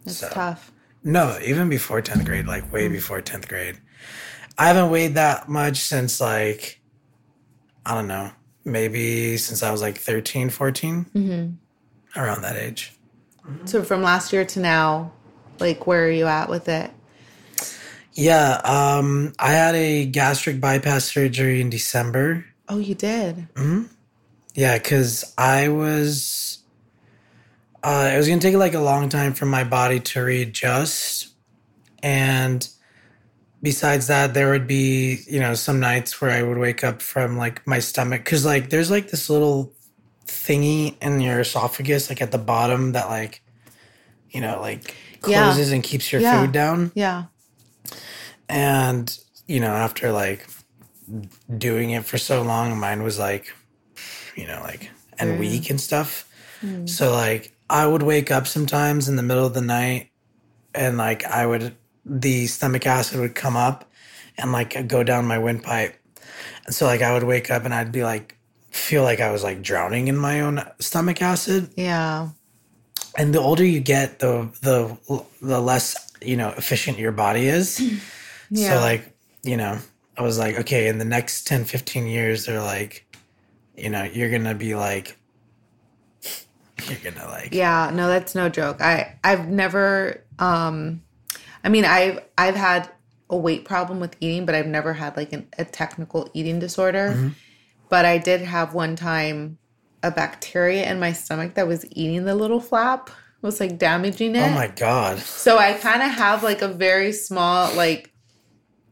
That's 0.04 0.18
So- 0.18 0.28
tough. 0.30 0.72
No, 1.02 1.38
even 1.42 1.70
before 1.70 2.02
10th 2.02 2.26
grade, 2.26 2.46
like 2.46 2.70
way 2.70 2.86
hmm. 2.86 2.92
before 2.92 3.22
10th 3.22 3.48
grade. 3.48 3.78
I 4.58 4.66
haven't 4.66 4.90
weighed 4.90 5.14
that 5.14 5.48
much 5.48 5.78
since 5.78 6.20
like, 6.20 6.82
I 7.86 7.94
don't 7.94 8.06
know, 8.06 8.30
maybe 8.64 9.38
since 9.38 9.62
I 9.62 9.70
was 9.70 9.80
like 9.80 9.96
13, 9.96 10.50
14, 10.50 11.06
mm-hmm. 11.14 12.20
around 12.20 12.42
that 12.42 12.56
age. 12.56 12.92
So 13.64 13.82
from 13.82 14.02
last 14.02 14.32
year 14.32 14.44
to 14.44 14.60
now, 14.60 15.12
like 15.58 15.86
where 15.86 16.04
are 16.04 16.10
you 16.10 16.26
at 16.26 16.50
with 16.50 16.68
it? 16.68 16.90
Yeah, 18.20 18.60
um, 18.64 19.32
I 19.38 19.52
had 19.52 19.74
a 19.74 20.04
gastric 20.04 20.60
bypass 20.60 21.06
surgery 21.06 21.62
in 21.62 21.70
December. 21.70 22.44
Oh, 22.68 22.76
you 22.78 22.94
did? 22.94 23.48
Hmm. 23.56 23.84
Yeah, 24.54 24.76
because 24.76 25.32
I 25.38 25.68
was, 25.68 26.58
uh, 27.82 28.10
it 28.12 28.18
was 28.18 28.28
gonna 28.28 28.40
take 28.42 28.56
like 28.56 28.74
a 28.74 28.80
long 28.80 29.08
time 29.08 29.32
for 29.32 29.46
my 29.46 29.64
body 29.64 30.00
to 30.00 30.20
readjust, 30.20 31.28
and 32.02 32.68
besides 33.62 34.08
that, 34.08 34.34
there 34.34 34.50
would 34.50 34.66
be 34.66 35.20
you 35.26 35.40
know 35.40 35.54
some 35.54 35.80
nights 35.80 36.20
where 36.20 36.30
I 36.30 36.42
would 36.42 36.58
wake 36.58 36.84
up 36.84 37.00
from 37.00 37.38
like 37.38 37.66
my 37.66 37.78
stomach 37.78 38.22
because 38.22 38.44
like 38.44 38.68
there's 38.68 38.90
like 38.90 39.08
this 39.10 39.30
little 39.30 39.72
thingy 40.26 40.94
in 41.00 41.22
your 41.22 41.40
esophagus, 41.40 42.10
like 42.10 42.20
at 42.20 42.32
the 42.32 42.38
bottom 42.38 42.92
that 42.92 43.08
like, 43.08 43.40
you 44.28 44.42
know, 44.42 44.60
like 44.60 44.94
Yeah. 45.26 45.44
closes 45.46 45.72
and 45.72 45.82
keeps 45.82 46.12
your 46.12 46.20
Yeah. 46.20 46.42
food 46.42 46.52
down. 46.52 46.92
Yeah. 46.94 47.24
And, 48.50 49.16
you 49.46 49.60
know, 49.60 49.70
after 49.70 50.10
like 50.10 50.44
doing 51.56 51.90
it 51.90 52.04
for 52.04 52.18
so 52.18 52.42
long, 52.42 52.76
mine 52.78 53.04
was 53.04 53.18
like, 53.18 53.54
you 54.34 54.46
know, 54.46 54.60
like, 54.62 54.90
and 55.18 55.36
mm. 55.36 55.38
weak 55.38 55.70
and 55.70 55.80
stuff. 55.80 56.28
Mm. 56.60 56.88
So, 56.88 57.12
like, 57.12 57.52
I 57.70 57.86
would 57.86 58.02
wake 58.02 58.32
up 58.32 58.48
sometimes 58.48 59.08
in 59.08 59.14
the 59.14 59.22
middle 59.22 59.46
of 59.46 59.54
the 59.54 59.60
night 59.60 60.10
and, 60.74 60.98
like, 60.98 61.24
I 61.24 61.46
would, 61.46 61.76
the 62.04 62.48
stomach 62.48 62.86
acid 62.86 63.20
would 63.20 63.36
come 63.36 63.56
up 63.56 63.88
and, 64.36 64.50
like, 64.50 64.88
go 64.88 65.04
down 65.04 65.26
my 65.26 65.38
windpipe. 65.38 65.94
And 66.66 66.74
so, 66.74 66.86
like, 66.86 67.02
I 67.02 67.12
would 67.12 67.24
wake 67.24 67.50
up 67.50 67.64
and 67.64 67.72
I'd 67.72 67.92
be 67.92 68.02
like, 68.02 68.36
feel 68.70 69.04
like 69.04 69.20
I 69.20 69.30
was 69.30 69.42
like 69.42 69.62
drowning 69.62 70.08
in 70.08 70.16
my 70.16 70.40
own 70.40 70.62
stomach 70.78 71.22
acid. 71.22 71.70
Yeah. 71.76 72.28
And 73.16 73.34
the 73.34 73.40
older 73.40 73.64
you 73.64 73.80
get, 73.80 74.20
the, 74.20 74.48
the, 74.62 74.96
the 75.42 75.60
less, 75.60 76.12
you 76.20 76.36
know, 76.36 76.50
efficient 76.56 76.98
your 76.98 77.12
body 77.12 77.46
is. 77.46 77.80
Yeah. 78.50 78.74
So 78.74 78.80
like, 78.80 79.16
you 79.42 79.56
know, 79.56 79.78
I 80.16 80.22
was 80.22 80.38
like, 80.38 80.58
okay, 80.60 80.88
in 80.88 80.98
the 80.98 81.04
next 81.04 81.46
10, 81.46 81.64
15 81.64 82.06
years, 82.06 82.46
they're 82.46 82.62
like, 82.62 83.06
you 83.76 83.88
know, 83.90 84.02
you're 84.02 84.30
gonna 84.30 84.54
be 84.54 84.74
like 84.74 85.16
you're 86.88 86.98
gonna 87.12 87.26
like 87.26 87.54
Yeah, 87.54 87.90
no, 87.92 88.08
that's 88.08 88.34
no 88.34 88.48
joke. 88.48 88.80
I 88.80 89.18
I've 89.24 89.48
never 89.48 90.24
um 90.38 91.02
I 91.64 91.68
mean, 91.68 91.84
I've 91.84 92.20
I've 92.36 92.56
had 92.56 92.90
a 93.28 93.36
weight 93.36 93.64
problem 93.64 94.00
with 94.00 94.16
eating, 94.20 94.44
but 94.44 94.54
I've 94.54 94.66
never 94.66 94.92
had 94.92 95.16
like 95.16 95.32
an, 95.32 95.46
a 95.56 95.64
technical 95.64 96.28
eating 96.34 96.58
disorder. 96.58 97.32
But 97.88 98.04
I 98.04 98.18
did 98.18 98.40
have 98.42 98.74
one 98.74 98.96
time 98.96 99.58
a 100.02 100.10
bacteria 100.10 100.90
in 100.90 100.98
my 100.98 101.12
stomach 101.12 101.54
that 101.54 101.66
was 101.66 101.84
eating 101.92 102.24
the 102.24 102.34
little 102.34 102.60
flap, 102.60 103.10
was 103.42 103.60
like 103.60 103.78
damaging 103.78 104.36
it. 104.36 104.50
Oh 104.50 104.54
my 104.54 104.68
god. 104.68 105.18
So 105.18 105.58
I 105.58 105.74
kind 105.74 106.02
of 106.02 106.10
have 106.10 106.42
like 106.42 106.62
a 106.62 106.68
very 106.68 107.12
small 107.12 107.74
like 107.74 108.09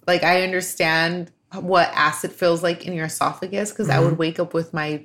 like 0.09 0.25
I 0.25 0.43
understand 0.43 1.31
what 1.53 1.89
acid 1.95 2.33
feels 2.33 2.63
like 2.63 2.87
in 2.87 2.93
your 2.95 3.07
esophagus 3.07 3.71
because 3.71 3.89
I 3.89 4.01
would 4.01 4.13
mm-hmm. 4.13 4.17
wake 4.17 4.41
up 4.41 4.53
with 4.53 4.75
my 4.75 5.05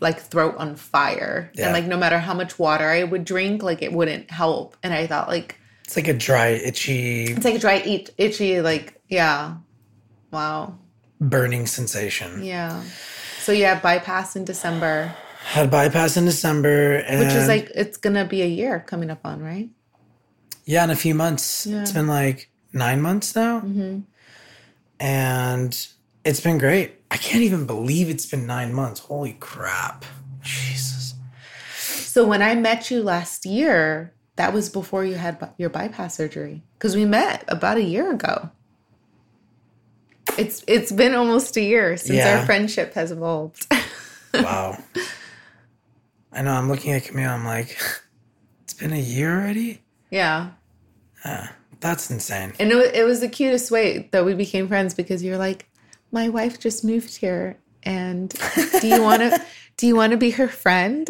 like 0.00 0.20
throat 0.20 0.56
on 0.58 0.76
fire 0.76 1.50
Yeah. 1.54 1.66
and 1.66 1.72
like 1.72 1.86
no 1.86 1.96
matter 1.96 2.18
how 2.18 2.34
much 2.34 2.58
water 2.58 2.84
I 2.84 3.04
would 3.04 3.24
drink 3.24 3.62
like 3.62 3.80
it 3.82 3.92
wouldn't 3.92 4.30
help 4.30 4.76
and 4.82 4.92
I 4.92 5.06
thought 5.06 5.28
like 5.28 5.58
It's 5.84 5.96
like 5.96 6.08
a 6.08 6.12
dry, 6.12 6.48
itchy, 6.48 7.24
It's 7.24 7.44
like 7.44 7.54
a 7.54 7.58
dry, 7.58 7.76
itch, 7.76 8.10
itchy, 8.18 8.60
like 8.60 9.00
yeah. 9.08 9.54
Wow. 10.30 10.78
burning 11.20 11.66
sensation. 11.66 12.44
Yeah. 12.44 12.82
So 13.40 13.52
you 13.52 13.64
had 13.64 13.80
bypass 13.82 14.36
in 14.36 14.44
December, 14.44 15.14
Had 15.44 15.70
bypass 15.70 16.16
in 16.16 16.24
December, 16.24 16.96
and 17.06 17.20
which 17.20 17.34
is 17.34 17.48
like 17.48 17.70
it's 17.74 17.96
gonna 17.96 18.24
be 18.24 18.42
a 18.42 18.46
year 18.46 18.80
coming 18.80 19.10
up 19.10 19.20
on, 19.24 19.40
right? 19.42 19.68
yeah, 20.64 20.84
in 20.84 20.90
a 20.90 20.96
few 20.96 21.14
months. 21.14 21.66
Yeah. 21.66 21.82
It's 21.82 21.92
been 21.92 22.06
like 22.06 22.50
nine 22.72 23.02
months 23.02 23.34
now, 23.34 23.60
mm-hmm. 23.60 24.00
And 25.02 25.86
it's 26.24 26.40
been 26.40 26.58
great. 26.58 26.92
I 27.10 27.16
can't 27.16 27.42
even 27.42 27.66
believe 27.66 28.08
it's 28.08 28.24
been 28.24 28.46
nine 28.46 28.72
months. 28.72 29.00
Holy 29.00 29.32
crap! 29.40 30.04
Jesus. 30.42 31.14
So 31.76 32.26
when 32.26 32.40
I 32.40 32.54
met 32.54 32.90
you 32.90 33.02
last 33.02 33.44
year, 33.44 34.12
that 34.36 34.52
was 34.52 34.68
before 34.70 35.04
you 35.04 35.14
had 35.16 35.36
your 35.58 35.70
bypass 35.70 36.14
surgery 36.16 36.62
because 36.78 36.94
we 36.94 37.04
met 37.04 37.44
about 37.48 37.76
a 37.78 37.82
year 37.82 38.12
ago. 38.12 38.50
It's 40.38 40.62
it's 40.68 40.92
been 40.92 41.14
almost 41.14 41.56
a 41.56 41.60
year 41.62 41.96
since 41.96 42.16
Yeah. 42.18 42.38
our 42.38 42.46
friendship 42.46 42.94
has 42.94 43.10
evolved. 43.12 43.66
Wow. 44.34 44.78
I 46.32 46.40
know. 46.40 46.52
I'm 46.52 46.66
looking 46.70 46.92
at 46.92 47.04
Camille. 47.04 47.28
I'm 47.28 47.44
like, 47.44 47.76
it's 48.64 48.72
been 48.72 48.94
a 48.94 48.98
year 48.98 49.30
already. 49.34 49.82
yeah. 50.10 50.52
Ah. 51.22 51.52
That's 51.82 52.10
insane. 52.10 52.54
And 52.58 52.72
it 52.72 52.76
was, 52.76 52.86
it 52.94 53.04
was 53.04 53.20
the 53.20 53.28
cutest 53.28 53.70
way 53.70 54.08
that 54.12 54.24
we 54.24 54.32
became 54.34 54.68
friends 54.68 54.94
because 54.94 55.22
you're 55.22 55.36
like, 55.36 55.68
my 56.12 56.30
wife 56.30 56.58
just 56.58 56.84
moved 56.84 57.14
here, 57.16 57.58
and 57.82 58.28
do 58.80 58.86
you 58.88 59.02
want 59.02 59.20
to 59.22 59.42
do 59.76 59.86
you 59.86 59.94
want 59.96 60.12
to 60.12 60.16
be 60.16 60.30
her 60.30 60.48
friend? 60.48 61.08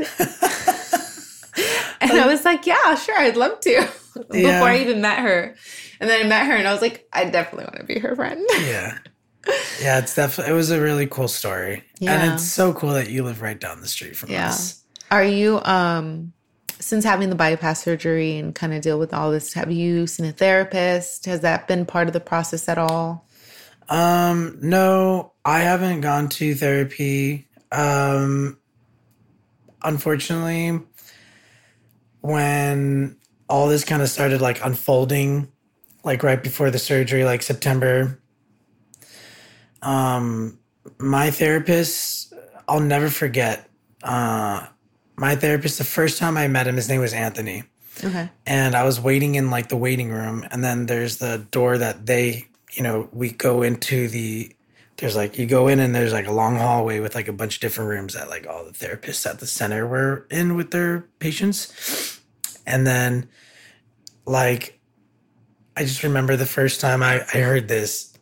and 2.01 2.13
I 2.13 2.27
was 2.27 2.45
like, 2.45 2.67
yeah, 2.67 2.95
sure, 2.95 3.19
I'd 3.19 3.37
love 3.37 3.61
to. 3.61 3.89
Before 4.15 4.37
Yeah. 4.41 4.63
I 4.63 4.79
even 4.79 5.01
met 5.01 5.21
her, 5.21 5.55
and 6.01 6.09
then 6.11 6.25
I 6.25 6.29
met 6.29 6.47
her, 6.47 6.55
and 6.55 6.67
I 6.69 6.73
was 6.73 6.83
like, 6.83 7.07
I 7.13 7.25
definitely 7.25 7.65
want 7.65 7.77
to 7.79 7.85
be 7.85 7.99
her 8.01 8.15
friend. 8.17 8.45
Yeah. 8.61 8.99
Yeah, 9.81 9.99
it's 9.99 10.15
definitely 10.15 10.53
it 10.53 10.57
was 10.57 10.71
a 10.71 10.81
really 10.81 11.09
cool 11.09 11.27
story. 11.27 11.83
Yeah. 11.99 12.13
And 12.23 12.35
it's 12.35 12.45
so 12.45 12.73
cool 12.73 12.91
that 12.93 13.11
you 13.11 13.25
live 13.25 13.43
right 13.43 13.59
down 13.59 13.81
the 13.81 13.89
street 13.89 14.15
from 14.17 14.31
Yeah. 14.31 14.51
us. 14.51 14.85
Are 15.11 15.25
you 15.25 15.61
um 15.65 16.33
since 16.83 17.05
having 17.05 17.31
the 17.31 17.37
bypass 17.37 17.83
surgery 17.83 18.39
and 18.39 18.55
kind 18.55 18.75
of 18.75 18.83
deal 18.83 18.99
with 18.99 19.15
all 19.15 19.31
this, 19.31 19.53
have 19.55 19.71
you 19.71 20.07
seen 20.07 20.27
a 20.27 20.33
therapist? 20.33 21.27
Has 21.27 21.41
that 21.41 21.69
been 21.69 21.87
part 21.87 22.09
of 22.09 22.13
the 22.13 22.21
process 22.21 22.69
at 22.69 22.79
all? 22.79 23.27
Um, 23.89 24.59
no, 24.61 25.33
I 25.45 25.61
haven't 25.61 26.01
gone 26.01 26.29
to 26.31 26.55
therapy. 26.55 27.47
Um 27.71 28.59
unfortunately, 29.85 30.81
when 32.21 33.17
all 33.49 33.69
this 33.69 33.85
kind 33.85 34.03
of 34.03 34.09
started 34.09 34.41
like 34.41 34.65
unfolding, 34.65 35.51
like 36.05 36.23
right 36.23 36.43
before 36.43 36.71
the 36.71 36.79
surgery, 36.79 37.25
like 37.25 37.43
September, 37.43 38.21
um, 39.83 40.59
my 40.99 41.31
therapist, 41.31 42.33
I'll 42.69 42.81
never 42.81 43.09
forget. 43.09 43.69
Uh, 44.03 44.67
my 45.17 45.37
therapist, 45.37 45.79
the 45.79 45.85
first 45.85 46.19
time 46.19 46.37
I 46.37 46.49
met 46.49 46.67
him, 46.67 46.77
his 46.77 46.89
name 46.89 47.01
was 47.01 47.13
Anthony 47.13 47.65
Okay. 48.03 48.31
and 48.47 48.75
I 48.75 48.85
was 48.85 48.99
waiting 49.01 49.35
in 49.35 49.51
like 49.51 49.69
the 49.69 49.77
waiting 49.77 50.11
room, 50.11 50.45
and 50.51 50.65
then 50.65 50.87
there's 50.87 51.19
the 51.19 51.47
door 51.51 51.79
that 51.79 52.07
they, 52.07 52.47
you 52.73 52.83
know, 52.83 53.09
we 53.13 53.31
go 53.31 53.63
into 53.63 54.09
the. 54.09 54.55
There's 54.97 55.17
like 55.17 55.37
you 55.39 55.47
go 55.47 55.69
in 55.69 55.81
and 55.81 55.95
there's 55.95 56.13
like 56.13 56.27
a 56.27 56.33
long 56.33 56.57
hallway 56.57 57.01
with 57.01 57.15
like 57.15 57.27
a 57.29 57.33
bunch 57.33 57.57
of 57.57 57.61
different 57.61 57.91
rooms 57.91 58.15
that 58.15 58.29
like 58.29 58.47
all 58.47 58.65
the 58.65 58.71
therapists 58.73 59.27
at 59.29 59.41
the 59.41 59.47
center 59.47 59.87
were 59.87 60.27
in 60.31 60.55
with 60.57 60.71
their 60.71 61.09
patients, 61.19 62.21
and 62.67 62.87
then, 62.87 63.29
like, 64.27 64.79
I 65.77 65.83
just 65.85 66.03
remember 66.03 66.37
the 66.37 66.47
first 66.47 66.81
time 66.81 67.03
I 67.03 67.23
I 67.35 67.39
heard 67.39 67.69
this 67.69 68.13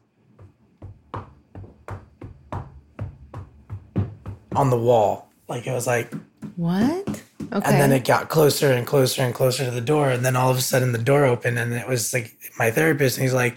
on 4.57 4.70
the 4.70 4.78
wall, 4.78 5.28
like 5.49 5.66
it 5.66 5.72
was 5.72 5.86
like 5.86 6.12
What? 6.61 7.08
Okay. 7.52 7.68
and 7.70 7.80
then 7.80 7.90
it 7.90 8.04
got 8.04 8.28
closer 8.28 8.70
and 8.70 8.86
closer 8.86 9.22
and 9.22 9.34
closer 9.34 9.64
to 9.64 9.70
the 9.70 9.80
door. 9.80 10.11
And 10.11 10.24
then 10.24 10.36
all 10.36 10.50
of 10.50 10.58
a 10.58 10.61
sudden 10.61 10.92
the 10.92 10.98
door 10.98 11.24
opened 11.24 11.58
and 11.58 11.72
it 11.72 11.88
was 11.88 12.12
like 12.12 12.36
my 12.58 12.70
therapist. 12.70 13.16
And 13.16 13.22
he's 13.24 13.34
like, 13.34 13.56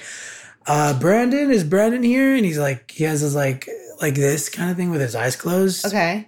uh, 0.68 0.98
Brandon, 1.00 1.52
is 1.52 1.64
Brandon 1.64 2.02
here? 2.02 2.34
And 2.36 2.46
he's 2.46 2.58
like, 2.58 2.92
he 2.92 3.04
has 3.04 3.20
his 3.22 3.36
like, 3.36 3.68
like 4.02 4.16
this 4.16 4.48
kind 4.50 4.72
of 4.72 4.78
thing 4.78 4.90
with 4.90 5.02
his 5.02 5.16
eyes 5.16 5.36
closed. 5.36 5.86
okay. 5.86 6.28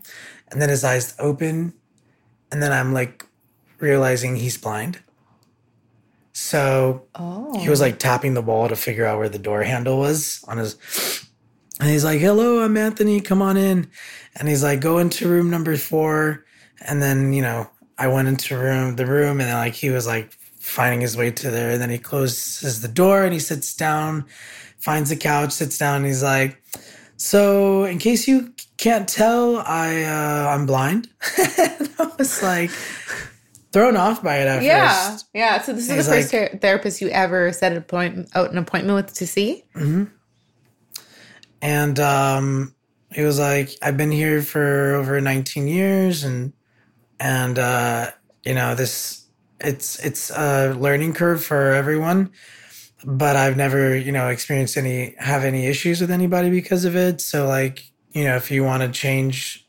And 0.52 0.62
then 0.62 0.70
his 0.70 0.84
eyes 0.84 1.16
open. 1.18 1.74
And 2.52 2.62
then 2.62 2.72
I'm 2.72 2.94
like 2.94 3.26
realizing 3.80 4.36
he's 4.36 4.58
blind. 4.58 5.00
So 6.34 7.08
Oh. 7.16 7.58
he 7.60 7.70
was 7.70 7.80
like 7.82 7.98
tapping 8.00 8.34
the 8.34 8.42
wall 8.42 8.68
to 8.68 8.76
figure 8.76 9.06
out 9.06 9.18
where 9.18 9.30
the 9.30 9.40
door 9.40 9.64
handle 9.64 9.98
was 9.98 10.44
on 10.48 10.58
his 10.58 10.76
and 11.80 11.90
he's 11.90 12.06
like 12.06 12.20
hello 12.22 12.64
i'm 12.64 12.78
anthony 12.78 13.20
come 13.20 13.42
on 13.42 13.58
in 13.58 13.90
and 14.38 14.48
he's 14.48 14.64
like 14.64 14.80
go 14.80 14.98
into 14.98 15.28
room 15.28 15.50
number 15.50 15.76
four 15.76 16.45
and 16.88 17.02
then 17.02 17.34
you 17.34 17.42
know 17.42 17.70
i 17.98 18.08
went 18.08 18.28
into 18.28 18.58
room 18.58 18.96
the 18.96 19.06
room 19.06 19.40
and 19.40 19.50
then 19.50 19.56
like 19.56 19.74
he 19.74 19.90
was 19.90 20.08
like 20.08 20.32
finding 20.60 21.02
his 21.02 21.16
way 21.16 21.30
to 21.30 21.52
there 21.52 21.72
and 21.72 21.82
then 21.82 21.90
he 21.90 21.98
closes 21.98 22.82
the 22.82 22.88
door 22.88 23.24
and 23.24 23.34
he 23.34 23.40
sits 23.40 23.76
down 23.76 24.26
finds 24.80 25.12
a 25.12 25.16
couch 25.16 25.52
sits 25.52 25.78
down 25.78 25.98
and 25.98 26.06
he's 26.06 26.24
like 26.24 26.62
so 27.18 27.84
in 27.84 27.98
case 28.00 28.28
you 28.28 28.54
can't 28.78 29.08
tell 29.08 29.58
i 29.60 30.04
uh 30.04 30.50
i'm 30.54 30.66
blind 30.66 31.10
and 31.38 31.90
i 32.00 32.12
was 32.18 32.42
like 32.42 32.72
thrown 33.72 33.98
off 33.98 34.24
by 34.24 34.38
it 34.38 34.48
at 34.48 34.64
yeah. 34.64 35.12
first 35.12 35.28
Yeah. 35.34 35.62
So 35.62 35.74
this 35.74 35.90
is 35.90 36.08
the 36.08 36.14
first 36.14 36.32
ther- 36.32 36.58
therapist 36.62 37.02
you 37.02 37.10
ever 37.10 37.52
set 37.52 37.74
an 37.74 37.78
appointment 37.78 38.30
out 38.34 38.50
an 38.50 38.58
appointment 38.58 38.96
with 38.96 39.14
to 39.16 39.28
see? 39.28 39.66
and 41.62 42.00
um 42.00 42.74
he 43.12 43.24
was 43.24 43.40
like 43.40 43.72
i've 43.82 43.98
been 43.98 44.12
here 44.12 44.42
for 44.42 44.96
over 44.96 45.20
19 45.20 45.68
years 45.68 46.24
and 46.24 46.54
and 47.20 47.58
uh 47.60 48.12
you 48.44 48.54
know 48.54 48.76
this 48.76 49.26
it's 49.60 50.04
it's 50.06 50.30
a 50.32 50.74
learning 50.74 51.14
curve 51.14 51.44
for 51.44 51.74
everyone 51.74 52.32
but 53.06 53.36
i've 53.36 53.56
never 53.56 53.96
you 53.96 54.12
know 54.12 54.30
experienced 54.30 54.78
any 54.78 55.16
have 55.20 55.44
any 55.44 55.68
issues 55.68 56.02
with 56.02 56.12
anybody 56.12 56.50
because 56.50 56.86
of 56.86 56.96
it. 56.96 57.22
So 57.22 57.48
like 57.48 57.92
you 58.12 58.24
know 58.24 58.36
if 58.36 58.50
you 58.50 58.64
want 58.64 58.84
to 58.84 58.90
change 58.90 59.68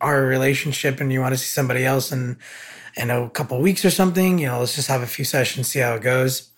our 0.00 0.22
relationship 0.22 1.00
and 1.00 1.12
you 1.12 1.20
want 1.20 1.34
to 1.34 1.38
see 1.38 1.46
somebody 1.46 1.84
else 1.84 2.10
in 2.10 2.38
in 2.96 3.10
a 3.10 3.28
couple 3.30 3.60
weeks 3.60 3.84
or 3.84 3.90
something 3.90 4.38
you 4.38 4.46
know 4.46 4.60
let's 4.60 4.74
just 4.74 4.88
have 4.88 5.02
a 5.02 5.06
few 5.06 5.24
sessions 5.24 5.68
see 5.68 5.80
how 5.80 5.94
it 5.94 6.02
goes. 6.02 6.48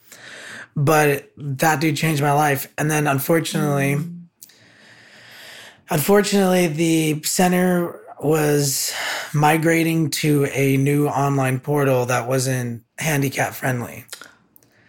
But 0.76 1.30
that 1.36 1.80
dude 1.80 1.96
changed 1.96 2.20
my 2.20 2.32
life. 2.32 2.72
And 2.78 2.90
then 2.90 3.06
unfortunately 3.06 3.98
unfortunately 5.90 6.68
the 6.68 7.22
center 7.24 8.00
was 8.20 8.92
migrating 9.34 10.10
to 10.10 10.46
a 10.52 10.76
new 10.76 11.08
online 11.08 11.58
portal 11.60 12.06
that 12.06 12.28
wasn't 12.28 12.82
handicap 12.98 13.52
friendly 13.54 14.04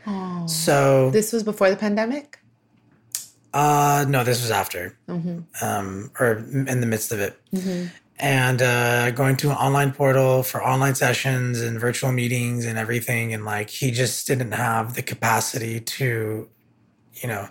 Oh. 0.08 0.46
so 0.48 1.10
This 1.12 1.34
was 1.34 1.44
before 1.44 1.70
the 1.70 1.76
pandemic? 1.76 2.40
uh 3.54 4.06
no 4.08 4.24
this 4.24 4.42
was 4.42 4.52
after 4.52 4.98
Mm-hmm. 5.08 5.40
um 5.66 6.12
or 6.20 6.34
in 6.74 6.82
the 6.82 6.86
midst 6.86 7.12
of 7.14 7.20
it 7.22 7.40
and 8.20 8.62
uh 8.62 9.12
going 9.12 9.38
to 9.38 9.50
an 9.50 9.56
online 9.56 9.92
portal 9.94 10.44
for 10.44 10.62
online 10.64 10.94
sessions 10.96 11.62
and 11.62 11.80
virtual 11.80 12.12
meetings 12.12 12.66
and 12.66 12.78
everything 12.78 13.34
and 13.34 13.46
like 13.46 13.70
he 13.70 13.92
just 13.92 14.28
didn't 14.28 14.52
have 14.52 14.96
the 14.96 15.02
capacity 15.02 15.80
to 15.80 16.48
you 17.14 17.28
know 17.30 17.48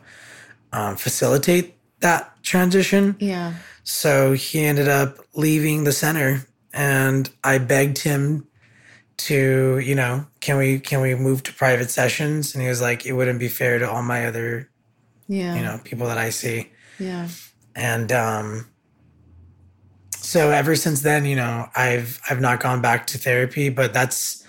um, 0.72 0.96
facilitate 0.96 1.74
that 2.00 2.40
transition 2.42 3.16
Yeah. 3.18 3.54
So 3.84 4.32
he 4.32 4.64
ended 4.64 4.88
up 4.88 5.18
leaving 5.34 5.84
the 5.84 5.92
center 5.92 6.46
and 6.74 7.30
I 7.44 7.58
begged 7.58 7.98
him 7.98 8.48
to, 9.16 9.78
you 9.78 9.94
know, 9.94 10.26
can 10.40 10.58
we 10.58 10.80
can 10.80 11.00
we 11.00 11.14
move 11.14 11.44
to 11.44 11.52
private 11.54 11.88
sessions? 11.90 12.52
And 12.54 12.62
he 12.62 12.68
was 12.68 12.82
like, 12.82 13.06
it 13.06 13.12
wouldn't 13.12 13.38
be 13.38 13.48
fair 13.48 13.78
to 13.78 13.88
all 13.88 14.02
my 14.02 14.26
other, 14.26 14.68
Yeah. 15.28 15.54
you 15.54 15.62
know, 15.62 15.80
people 15.84 16.08
that 16.08 16.18
I 16.18 16.30
see. 16.30 16.70
Yeah. 16.98 17.28
And 17.76 18.10
um 18.12 18.66
so 20.16 20.50
ever 20.50 20.74
since 20.74 21.02
then, 21.02 21.24
you 21.26 21.36
know, 21.36 21.68
I've 21.76 22.20
I've 22.28 22.40
not 22.40 22.58
gone 22.60 22.82
back 22.82 23.06
to 23.08 23.18
therapy, 23.18 23.68
but 23.68 23.94
that's 23.94 24.44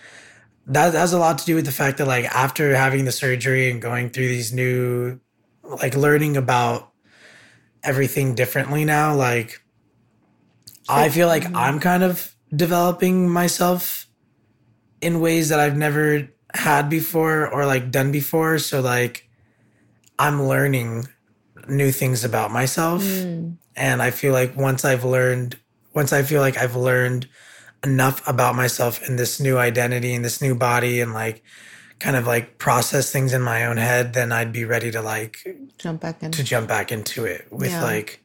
that 0.67 0.95
has 0.95 1.13
a 1.13 1.19
lot 1.19 1.37
to 1.37 1.45
do 1.45 1.53
with 1.53 1.65
the 1.65 1.71
fact 1.71 1.99
that 1.99 2.07
like 2.07 2.25
after 2.25 2.75
having 2.75 3.05
the 3.05 3.11
surgery 3.11 3.69
and 3.69 3.79
going 3.79 4.09
through 4.09 4.29
these 4.29 4.51
new 4.51 5.19
like 5.63 5.95
learning 5.95 6.37
about 6.37 6.91
everything 7.83 8.33
differently 8.33 8.83
now, 8.83 9.13
like 9.13 9.61
I 10.89 11.09
feel 11.09 11.27
like 11.27 11.45
I'm 11.55 11.79
kind 11.79 12.03
of 12.03 12.35
developing 12.55 13.29
myself 13.29 14.07
in 15.01 15.19
ways 15.19 15.49
that 15.49 15.59
I've 15.59 15.77
never 15.77 16.29
had 16.53 16.89
before 16.89 17.47
or 17.47 17.65
like 17.65 17.91
done 17.91 18.11
before. 18.11 18.59
So 18.59 18.81
like 18.81 19.27
I'm 20.17 20.43
learning 20.43 21.07
new 21.67 21.91
things 21.91 22.23
about 22.23 22.51
myself. 22.51 23.03
Mm. 23.03 23.57
And 23.75 24.01
I 24.01 24.11
feel 24.11 24.31
like 24.33 24.55
once 24.55 24.85
I've 24.85 25.03
learned, 25.03 25.57
once 25.93 26.13
I 26.13 26.23
feel 26.23 26.41
like 26.41 26.57
I've 26.57 26.75
learned 26.75 27.27
enough 27.83 28.25
about 28.27 28.55
myself 28.55 29.07
in 29.07 29.15
this 29.15 29.39
new 29.39 29.57
identity 29.57 30.13
and 30.15 30.23
this 30.23 30.41
new 30.41 30.55
body 30.55 31.01
and 31.01 31.13
like 31.13 31.43
kind 31.99 32.15
of 32.15 32.25
like 32.25 32.57
process 32.57 33.11
things 33.11 33.33
in 33.33 33.41
my 33.41 33.65
own 33.65 33.77
head, 33.77 34.13
then 34.13 34.31
I'd 34.31 34.53
be 34.53 34.65
ready 34.65 34.91
to 34.91 35.01
like 35.01 35.39
Jump 35.77 36.01
back 36.01 36.23
in. 36.23 36.31
to 36.31 36.43
jump 36.43 36.67
back 36.67 36.91
into 36.91 37.25
it 37.25 37.47
with 37.51 37.71
Yeah. 37.71 37.83
like 37.83 38.21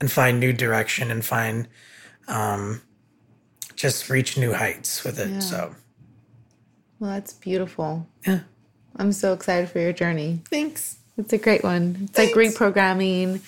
and 0.00 0.10
find 0.10 0.38
new 0.40 0.52
direction 0.52 1.10
and 1.10 1.24
find 1.24 1.68
um 2.28 2.82
just 3.76 4.08
reach 4.10 4.36
new 4.38 4.52
heights 4.52 5.02
with 5.04 5.18
it. 5.18 5.28
Yeah. 5.30 5.38
So 5.40 5.74
Well, 7.00 7.10
that's 7.10 7.32
beautiful. 7.32 8.06
yeah. 8.26 8.40
I'm 8.96 9.12
so 9.12 9.32
excited 9.32 9.70
for 9.70 9.78
your 9.80 9.92
journey. 9.92 10.40
Thanks. 10.50 10.98
It's 11.16 11.32
a 11.32 11.38
great 11.38 11.62
one. 11.64 11.96
It's 12.04 12.18
like 12.18 12.30
reprogramming, 12.32 13.40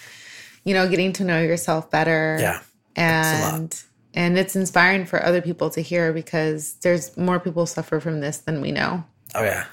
you 0.65 0.75
know, 0.75 0.89
getting 0.89 1.13
to 1.15 1.25
know 1.25 1.41
yourself 1.43 1.91
better. 1.91 2.39
Yeah. 2.41 2.61
And 2.97 3.83
and 4.15 4.39
it's 4.39 4.55
inspiring 4.57 5.07
for 5.07 5.23
other 5.25 5.43
people 5.43 5.71
to 5.71 5.81
hear 5.81 6.13
because 6.13 6.75
there's 6.83 7.17
more 7.17 7.41
people 7.41 7.67
suffer 7.67 8.01
from 8.01 8.21
this 8.21 8.39
than 8.39 8.61
we 8.61 8.73
know. 8.73 9.05
Oh 9.35 9.43
yeah. 9.43 9.67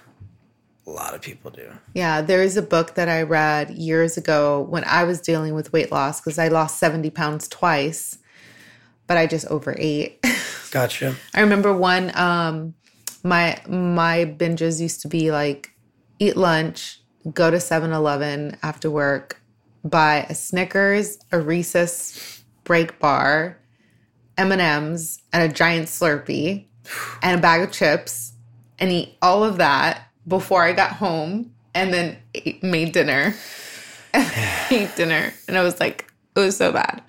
A 0.87 0.89
lot 0.89 1.13
of 1.13 1.21
people 1.21 1.51
do. 1.51 1.71
Yeah, 1.93 2.21
there 2.21 2.41
is 2.41 2.57
a 2.57 2.61
book 2.61 2.95
that 2.95 3.07
I 3.07 3.21
read 3.21 3.69
years 3.69 4.17
ago 4.17 4.61
when 4.63 4.83
I 4.85 5.03
was 5.03 5.21
dealing 5.21 5.53
with 5.53 5.71
weight 5.71 5.91
loss 5.91 6.19
because 6.19 6.39
I 6.39 6.47
lost 6.47 6.79
70 6.79 7.11
pounds 7.11 7.47
twice, 7.47 8.17
but 9.11 9.17
I 9.17 9.27
just 9.27 9.45
overate. 9.47 10.25
Gotcha. 10.71 11.17
I 11.35 11.41
remember 11.41 11.73
one 11.73 12.17
um 12.17 12.75
my 13.25 13.61
my 13.67 14.23
binges 14.23 14.79
used 14.79 15.01
to 15.01 15.09
be 15.09 15.31
like 15.31 15.75
eat 16.17 16.37
lunch, 16.37 17.01
go 17.33 17.51
to 17.51 17.57
7-Eleven 17.57 18.55
after 18.63 18.89
work, 18.89 19.41
buy 19.83 20.25
a 20.29 20.33
Snickers, 20.33 21.17
a 21.33 21.41
Reese's 21.41 22.41
break 22.63 22.99
bar, 22.99 23.57
M&Ms, 24.37 25.21
and 25.33 25.51
a 25.51 25.53
giant 25.53 25.89
Slurpee 25.89 26.67
and 27.21 27.37
a 27.37 27.41
bag 27.41 27.63
of 27.63 27.73
chips 27.73 28.31
and 28.79 28.93
eat 28.93 29.17
all 29.21 29.43
of 29.43 29.57
that 29.57 30.07
before 30.25 30.63
I 30.63 30.71
got 30.71 30.93
home 30.93 31.53
and 31.75 31.93
then 31.93 32.17
ate, 32.33 32.63
made 32.63 32.93
dinner. 32.93 33.35
ate 34.71 34.95
dinner 34.95 35.33
and 35.49 35.57
I 35.57 35.63
was 35.63 35.81
like 35.81 36.09
it 36.33 36.39
was 36.39 36.55
so 36.55 36.71
bad. 36.71 37.03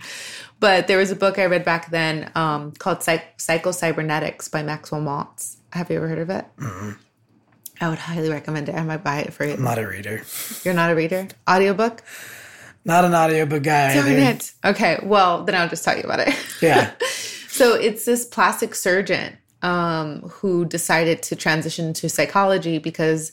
But 0.62 0.86
there 0.86 0.96
was 0.96 1.10
a 1.10 1.16
book 1.16 1.40
I 1.40 1.46
read 1.46 1.64
back 1.64 1.90
then 1.90 2.30
um, 2.36 2.70
called 2.70 3.02
Psych- 3.02 3.34
Psycho-Cybernetics 3.40 4.46
by 4.46 4.62
Maxwell 4.62 5.00
Maltz. 5.00 5.56
Have 5.72 5.90
you 5.90 5.96
ever 5.96 6.06
heard 6.06 6.20
of 6.20 6.30
it? 6.30 6.44
I 7.80 7.88
would 7.88 7.98
highly 7.98 8.30
recommend 8.30 8.68
it. 8.68 8.76
I 8.76 8.84
might 8.84 9.02
buy 9.02 9.22
it 9.22 9.32
for 9.32 9.44
you. 9.44 9.54
I'm 9.54 9.64
not 9.64 9.80
a 9.80 9.88
reader. 9.88 10.22
You're 10.62 10.72
not 10.72 10.92
a 10.92 10.94
reader? 10.94 11.26
Audiobook? 11.50 12.04
Not 12.84 13.04
an 13.04 13.12
audiobook 13.12 13.64
guy 13.64 13.92
Darn 13.92 14.06
either. 14.06 14.30
it. 14.30 14.52
Okay, 14.64 15.00
well, 15.02 15.42
then 15.42 15.56
I'll 15.56 15.68
just 15.68 15.84
tell 15.84 15.96
you 15.96 16.04
about 16.04 16.20
it. 16.20 16.34
Yeah. 16.62 16.92
So 17.48 17.74
it's 17.74 18.06
this 18.06 18.24
plastic 18.24 18.74
surgeon 18.74 19.36
um, 19.60 20.20
who 20.22 20.64
decided 20.64 21.22
to 21.24 21.36
transition 21.36 21.92
to 21.92 22.08
psychology 22.08 22.78
because 22.78 23.32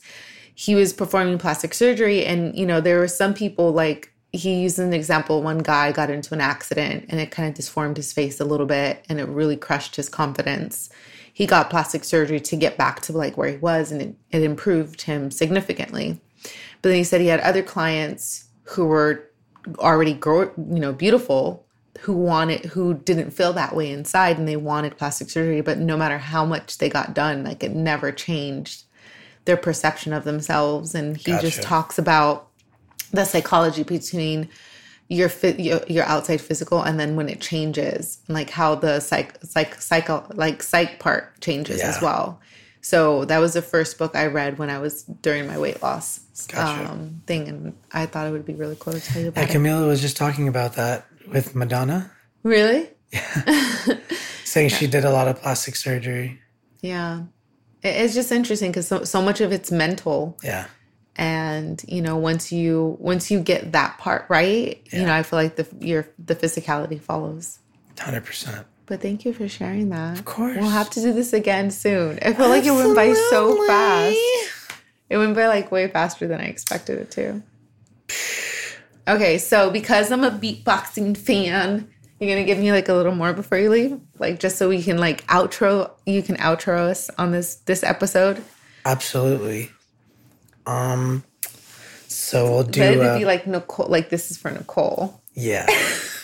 he 0.56 0.76
was 0.76 0.92
performing 0.92 1.38
plastic 1.38 1.74
surgery. 1.74 2.26
And, 2.26 2.54
you 2.54 2.66
know, 2.66 2.82
there 2.82 3.00
were 3.00 3.08
some 3.08 3.34
people 3.34 3.72
like, 3.72 4.12
he 4.32 4.62
used 4.62 4.78
an 4.80 4.94
example 4.94 5.42
one 5.42 5.60
guy 5.60 5.92
got 5.92 6.10
into 6.10 6.34
an 6.34 6.42
accident 6.42 7.06
and 7.10 7.20
it 7.20 7.32
kind 7.32 7.50
of 7.50 7.56
disformed 7.56 7.98
his 7.98 8.14
face 8.14 8.40
a 8.40 8.46
little 8.46 8.66
bit 8.66 9.04
and 9.10 9.20
it 9.20 9.28
really 9.28 9.58
crushed 9.58 9.96
his 9.96 10.08
confidence. 10.08 10.90
He 11.34 11.48
got 11.48 11.70
plastic 11.70 12.04
surgery 12.04 12.40
to 12.42 12.56
get 12.56 12.78
back 12.78 13.02
to 13.02 13.14
like 13.14 13.38
where 13.38 13.50
he 13.50 13.58
was 13.58 13.92
and 13.92 14.02
it, 14.02 14.16
it 14.32 14.44
improved 14.44 15.02
him 15.02 15.32
significantly. 15.32 16.20
But 16.82 16.90
then 16.90 16.98
he 16.98 17.04
said 17.04 17.22
he 17.22 17.28
had 17.28 17.40
other 17.40 17.64
clients 17.64 18.46
who 18.64 18.86
were 18.86 19.30
already 19.80 20.14
grow, 20.14 20.52
you 20.58 20.80
know, 20.80 20.94
beautiful 20.94 21.66
who 22.02 22.14
wanted 22.14 22.64
who 22.66 22.94
didn't 22.94 23.32
feel 23.32 23.52
that 23.54 23.76
way 23.76 23.92
inside 23.92 24.38
and 24.38 24.48
they 24.48 24.56
wanted 24.56 24.98
plastic 24.98 25.30
surgery 25.30 25.60
but 25.60 25.78
no 25.78 25.98
matter 25.98 26.18
how 26.18 26.46
much 26.46 26.78
they 26.78 26.88
got 26.88 27.14
done 27.14 27.44
like 27.44 27.62
it 27.62 27.74
never 27.74 28.10
changed 28.10 28.84
their 29.44 29.58
perception 29.58 30.14
of 30.14 30.24
themselves 30.24 30.96
and 30.96 31.18
he 31.18 31.32
just 31.40 31.62
talks 31.62 31.98
about 31.98 32.49
the 33.12 33.26
psychology 33.26 33.84
between 33.84 34.50
your 35.08 35.30
fit 35.30 35.60
your, 35.60 35.82
your 35.88 36.04
outside 36.06 36.40
physical 36.40 36.82
and 36.84 37.00
then 37.00 37.16
when 37.16 37.28
it 37.30 37.42
changes 37.42 38.20
like 38.28 38.50
how 38.52 38.76
the 38.76 39.00
psych 39.00 39.38
psych 39.44 39.76
psycho 39.82 40.26
like 40.36 40.62
psych 40.62 41.00
part 41.00 41.40
changes 41.42 41.82
as 41.82 41.96
Yeah. 41.98 42.04
well 42.04 42.40
so 42.82 43.26
that 43.26 43.40
was 43.40 43.54
the 43.54 43.62
first 43.64 43.98
book 43.98 44.16
i 44.16 44.28
read 44.28 44.60
when 44.60 44.70
i 44.70 44.78
was 44.78 45.04
during 45.04 45.48
my 45.48 45.58
weight 45.58 45.82
loss 45.82 46.20
Gotcha. 46.48 46.92
um, 46.92 47.22
thing 47.26 47.48
and 47.48 47.76
i 47.92 48.06
thought 48.06 48.28
it 48.28 48.32
would 48.32 48.46
be 48.46 48.54
really 48.54 48.78
cool 48.80 48.94
to 48.94 49.00
tell 49.02 49.18
you 49.22 49.26
Yeah, 49.36 49.44
about 49.44 49.50
it 49.50 49.58
Camila 49.58 49.88
was 49.88 50.00
just 50.02 50.16
talking 50.16 50.48
about 50.48 50.74
that 50.74 51.06
with 51.32 51.56
Madonna, 51.56 52.12
really 52.44 52.90
yeah 53.12 53.96
saying 54.44 54.70
she 54.70 54.86
did 54.88 55.06
a 55.06 55.12
lot 55.12 55.28
of 55.28 55.40
plastic 55.42 55.76
surgery. 55.76 56.40
Yeah. 56.82 57.24
It's 57.84 58.14
just 58.16 58.32
interesting 58.32 58.72
because 58.72 58.88
so, 58.88 59.04
so 59.04 59.22
much 59.22 59.42
of 59.42 59.52
it's 59.52 59.72
mental. 59.72 60.38
Yeah. 60.44 60.66
And, 61.20 61.84
you 61.86 62.02
know, 62.02 62.16
once 62.16 62.50
you 62.50 62.96
once 62.98 63.30
you 63.30 63.42
get 63.42 63.74
that 63.74 63.98
part 63.98 64.26
right, 64.30 64.82
you 64.90 65.06
know, 65.06 65.14
I 65.14 65.24
feel 65.24 65.38
like 65.38 65.58
the 65.58 65.68
your 65.86 66.08
the 66.18 66.34
physicality 66.34 67.00
follows. 67.00 67.60
100%. 67.98 68.64
But 68.86 69.02
thank 69.02 69.26
you 69.26 69.34
for 69.34 69.50
sharing 69.50 69.90
that. 69.90 70.18
Of 70.18 70.24
course. 70.24 70.56
We'll 70.56 70.70
have 70.70 70.90
to 70.92 71.02
do 71.02 71.12
this 71.12 71.34
again 71.34 71.72
soon. 71.72 72.20
I 72.22 72.32
feel 72.32 72.48
like 72.48 72.64
it 72.64 72.72
went 72.72 72.96
by 72.96 73.12
so 73.30 73.68
fast. 73.68 74.18
It 75.10 75.18
went 75.18 75.36
by 75.36 75.48
like 75.48 75.74
way 75.74 75.90
faster 75.90 76.26
than 76.26 76.40
I 76.40 76.46
expected 76.46 77.00
it 77.00 77.12
to. 77.12 77.44
Okay, 79.06 79.40
so 79.40 79.72
because 79.72 80.14
I'm 80.14 80.24
a 80.24 80.32
beatboxing 80.32 81.18
fan, 81.18 81.90
you're 82.20 82.30
gonna 82.30 82.46
give 82.46 82.60
me 82.60 82.72
like 82.72 82.88
a 82.88 82.94
little 82.94 83.14
more 83.14 83.34
before 83.34 83.58
you 83.58 83.70
leave? 83.70 84.00
Like 84.20 84.40
just 84.40 84.58
so 84.58 84.70
we 84.70 84.82
can 84.82 85.00
like 85.00 85.28
outro 85.28 85.92
you 86.06 86.24
can 86.24 86.38
outro 86.38 86.78
us 86.90 87.10
on 87.18 87.32
this 87.32 87.56
this 87.56 87.84
episode. 87.84 88.42
Absolutely. 88.86 89.72
Um, 90.70 91.24
so 92.08 92.52
we'll 92.52 92.64
do. 92.64 92.80
But 92.80 92.92
it'd 92.92 93.06
uh, 93.06 93.18
be 93.18 93.26
like 93.26 93.48
Nicole 93.48 93.88
like 93.88 94.10
this 94.10 94.30
is 94.30 94.38
for 94.38 94.52
Nicole. 94.52 95.20
Yeah. 95.34 95.66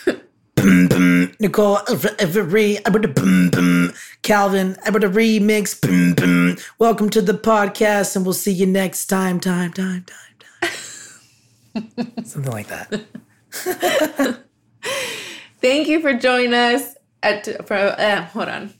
boom, 0.54 0.86
boom. 0.86 1.32
Nicole 1.40 1.80
Every, 2.18 2.78
I 2.84 2.90
would 2.90 3.04
have 3.04 3.14
boom, 3.14 3.50
boom. 3.50 3.92
Calvin, 4.22 4.76
I 4.84 4.90
would 4.90 5.02
have 5.02 5.14
remix. 5.14 5.80
Boom, 5.80 6.14
boom. 6.14 6.58
Welcome 6.78 7.10
to 7.10 7.20
the 7.20 7.32
podcast, 7.32 8.14
and 8.14 8.24
we'll 8.24 8.34
see 8.34 8.52
you 8.52 8.66
next 8.66 9.06
time, 9.06 9.40
time, 9.40 9.72
time, 9.72 10.04
time, 10.04 10.70
time. 11.74 12.24
Something 12.24 12.52
like 12.52 12.68
that. 12.68 13.04
Thank 15.60 15.88
you 15.88 16.00
for 16.00 16.14
joining 16.14 16.54
us 16.54 16.94
at 17.20 17.66
for 17.66 17.74
uh, 17.74 18.22
hold 18.26 18.48
on. 18.48 18.74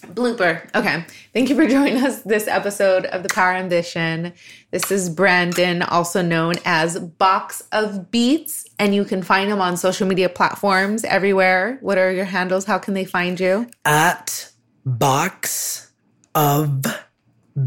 Blooper. 0.00 0.62
Okay. 0.74 1.04
Thank 1.32 1.48
you 1.48 1.56
for 1.56 1.66
joining 1.68 1.96
us 2.04 2.22
this 2.22 2.48
episode 2.48 3.06
of 3.06 3.22
The 3.22 3.28
Power 3.28 3.52
Ambition. 3.52 4.32
This 4.70 4.90
is 4.90 5.10
Brandon, 5.10 5.82
also 5.82 6.22
known 6.22 6.54
as 6.64 6.98
Box 6.98 7.62
of 7.72 8.10
Beats, 8.10 8.66
and 8.78 8.94
you 8.94 9.04
can 9.04 9.22
find 9.22 9.50
him 9.50 9.60
on 9.60 9.76
social 9.76 10.06
media 10.06 10.28
platforms 10.28 11.04
everywhere. 11.04 11.78
What 11.80 11.98
are 11.98 12.10
your 12.10 12.24
handles? 12.24 12.64
How 12.64 12.78
can 12.78 12.94
they 12.94 13.04
find 13.04 13.38
you? 13.38 13.68
At 13.84 14.50
box 14.84 15.90
of 16.34 16.84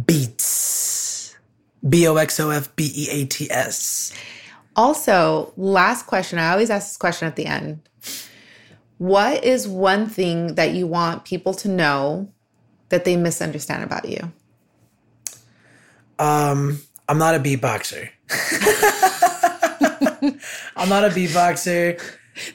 beats. 0.06 1.36
B 1.88 2.08
O 2.08 2.16
X 2.16 2.40
O 2.40 2.50
F 2.50 2.76
B 2.76 2.92
E 2.96 3.08
A 3.12 3.26
T 3.26 3.50
S. 3.52 4.14
Also, 4.76 5.54
last 5.58 6.08
question. 6.08 6.40
I 6.40 6.52
always 6.52 6.70
ask 6.70 6.88
this 6.88 6.98
question 6.98 7.28
at 7.28 7.36
the 7.36 7.46
end. 7.46 7.82
What 9.04 9.44
is 9.44 9.68
one 9.68 10.08
thing 10.08 10.56
that 10.56 10.72
you 10.72 10.88
want 10.88 11.26
people 11.26 11.54
to 11.56 11.68
know 11.68 12.32
that 12.88 13.04
they 13.04 13.18
misunderstand 13.18 13.84
about 13.84 14.08
you? 14.08 14.32
Um, 16.18 16.80
I'm 17.10 17.18
not 17.18 17.36
a 17.36 17.40
beatboxer. 17.40 18.08
I'm 20.78 20.88
not 20.88 21.04
a 21.04 21.10
beatboxer. 21.10 22.02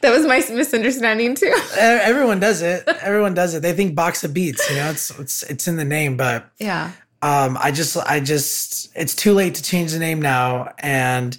That 0.00 0.10
was 0.10 0.24
my 0.24 0.38
misunderstanding 0.50 1.34
too. 1.34 1.54
Everyone 1.76 2.40
does 2.40 2.62
it. 2.62 2.88
Everyone 3.02 3.34
does 3.34 3.54
it. 3.54 3.60
They 3.60 3.74
think 3.74 3.94
box 3.94 4.24
of 4.24 4.32
beats. 4.32 4.70
You 4.70 4.76
know, 4.76 4.88
it's 4.88 5.10
it's 5.20 5.42
it's 5.42 5.68
in 5.68 5.76
the 5.76 5.84
name, 5.84 6.16
but 6.16 6.50
Yeah. 6.58 6.92
um, 7.20 7.58
I 7.60 7.72
just 7.72 7.94
I 7.98 8.20
just 8.20 8.90
it's 8.96 9.14
too 9.14 9.34
late 9.34 9.54
to 9.56 9.62
change 9.62 9.92
the 9.92 9.98
name 9.98 10.22
now, 10.22 10.72
and 10.78 11.36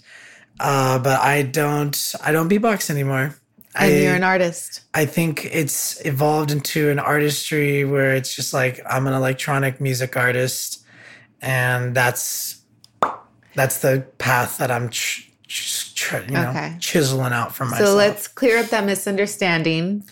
uh, 0.60 1.00
but 1.00 1.20
I 1.20 1.42
don't 1.42 2.14
I 2.24 2.32
don't 2.32 2.48
beatbox 2.48 2.92
anymore. 2.92 3.36
And 3.80 3.94
I, 3.94 3.98
you're 3.98 4.16
an 4.16 4.24
artist. 4.24 4.82
I 4.94 5.06
think 5.06 5.46
it's 5.46 6.04
evolved 6.06 6.52
into 6.52 6.90
an 6.90 7.00
artistry 7.00 7.86
where 7.86 8.16
it's 8.16 8.36
just 8.36 8.54
like 8.54 8.80
I'm 8.90 9.08
an 9.08 9.14
electronic 9.14 9.80
music 9.80 10.18
artist, 10.18 10.84
and 11.42 11.96
that's 11.96 12.62
that's 13.56 13.80
the 13.82 14.06
path 14.18 14.58
that 14.58 14.72
I'm 14.72 14.90
ch- 14.90 15.32
ch- 15.48 16.14
you 16.28 16.32
know 16.34 16.50
Okay. 16.50 16.76
chiseling 16.80 17.34
out 17.34 17.56
for 17.56 17.66
myself. 17.66 17.90
So 17.90 17.96
let's 17.96 18.28
clear 18.28 18.58
up 18.60 18.68
that 18.68 18.86
misunderstanding. 18.86 20.04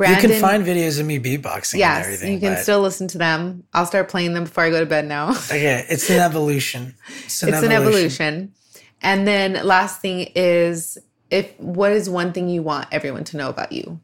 you 0.00 0.16
can 0.16 0.40
find 0.40 0.64
videos 0.64 1.00
of 1.00 1.06
me 1.06 1.18
beatboxing 1.18 1.74
and 1.74 1.80
yes, 1.80 2.04
everything. 2.06 2.32
you 2.34 2.40
can 2.40 2.56
still 2.62 2.80
listen 2.80 3.08
to 3.08 3.18
them. 3.18 3.64
I'll 3.74 3.86
start 3.86 4.08
playing 4.08 4.34
them 4.34 4.44
before 4.44 4.64
I 4.64 4.70
go 4.70 4.80
to 4.80 4.86
bed 4.86 5.06
now. 5.06 5.30
Okay, 5.46 5.84
it's 5.88 6.08
an 6.10 6.20
evolution. 6.20 6.94
It's 7.24 7.42
an, 7.42 7.48
it's 7.48 7.58
evolution. 7.58 7.70
an 7.70 7.72
evolution. 7.72 8.52
And 9.00 9.26
then 9.28 9.64
last 9.66 10.00
thing 10.00 10.30
is 10.34 10.98
if 11.30 11.58
what 11.58 11.92
is 11.92 12.08
one 12.08 12.32
thing 12.32 12.48
you 12.48 12.62
want 12.62 12.88
everyone 12.92 13.24
to 13.24 13.36
know 13.36 13.48
about 13.48 13.72
you? 13.72 14.00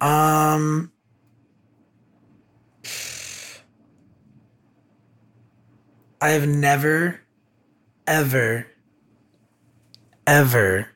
Um, 0.00 0.92
I 6.20 6.30
have 6.30 6.46
never, 6.46 7.20
ever, 8.06 8.66
ever 10.26 10.88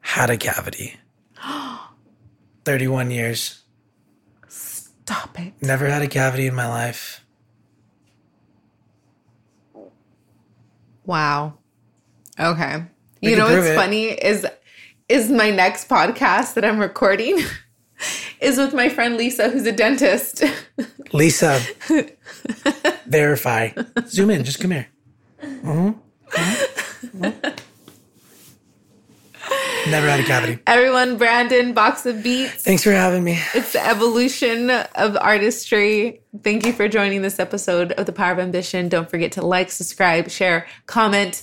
had 0.00 0.30
a 0.30 0.36
cavity. 0.36 0.96
31 2.64 3.10
years. 3.10 3.62
Stop 4.48 5.38
it. 5.40 5.54
Never 5.60 5.86
had 5.86 6.02
a 6.02 6.08
cavity 6.08 6.46
in 6.46 6.54
my 6.54 6.68
life. 6.68 7.24
Wow. 11.06 11.54
Okay. 12.38 12.84
We 13.22 13.30
you 13.30 13.36
know 13.36 13.44
what's 13.54 13.66
it. 13.66 13.74
funny 13.76 14.04
is 14.06 14.46
is 15.08 15.30
my 15.30 15.50
next 15.50 15.88
podcast 15.88 16.54
that 16.54 16.64
I'm 16.64 16.78
recording 16.78 17.38
is 18.40 18.58
with 18.58 18.74
my 18.74 18.88
friend 18.88 19.16
Lisa, 19.16 19.48
who's 19.50 19.66
a 19.66 19.72
dentist. 19.72 20.44
Lisa, 21.12 21.60
verify. 23.06 23.70
Zoom 24.06 24.30
in. 24.30 24.44
Just 24.44 24.60
come 24.60 24.70
here. 24.72 24.86
Mhm. 25.42 25.98
Mhm. 27.16 27.58
Never 29.88 30.06
had 30.10 30.20
a 30.20 30.24
cavity. 30.24 30.58
Everyone, 30.66 31.16
Brandon, 31.16 31.72
Box 31.72 32.04
of 32.04 32.22
Beats. 32.22 32.62
Thanks 32.62 32.82
for 32.84 32.90
having 32.92 33.24
me. 33.24 33.40
It's 33.54 33.72
the 33.72 33.86
evolution 33.86 34.68
of 34.70 35.16
artistry. 35.16 36.20
Thank 36.42 36.66
you 36.66 36.74
for 36.74 36.88
joining 36.88 37.22
this 37.22 37.38
episode 37.38 37.92
of 37.92 38.04
The 38.04 38.12
Power 38.12 38.32
of 38.32 38.38
Ambition. 38.40 38.90
Don't 38.90 39.08
forget 39.08 39.32
to 39.32 39.42
like, 39.46 39.70
subscribe, 39.70 40.28
share, 40.28 40.66
comment, 40.84 41.42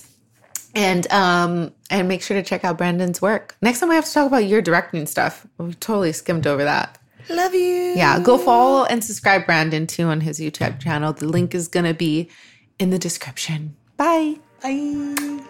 and 0.76 1.10
um 1.10 1.72
and 1.90 2.06
make 2.06 2.22
sure 2.22 2.36
to 2.36 2.42
check 2.42 2.64
out 2.64 2.78
Brandon's 2.78 3.20
work. 3.20 3.56
Next 3.62 3.80
time 3.80 3.90
I 3.90 3.96
have 3.96 4.04
to 4.04 4.12
talk 4.12 4.26
about 4.26 4.46
your 4.46 4.62
directing 4.62 5.06
stuff. 5.06 5.46
We 5.58 5.74
totally 5.74 6.12
skimmed 6.12 6.46
over 6.46 6.62
that. 6.62 6.98
Love 7.28 7.54
you. 7.54 7.94
Yeah, 7.96 8.20
go 8.20 8.38
follow 8.38 8.84
and 8.84 9.02
subscribe 9.02 9.46
Brandon 9.46 9.88
too 9.88 10.04
on 10.04 10.20
his 10.20 10.38
YouTube 10.38 10.78
channel. 10.80 11.12
The 11.12 11.26
link 11.26 11.54
is 11.54 11.66
gonna 11.66 11.94
be 11.94 12.30
in 12.78 12.90
the 12.90 12.98
description. 12.98 13.74
Bye. 13.96 14.36
Bye. 14.62 15.40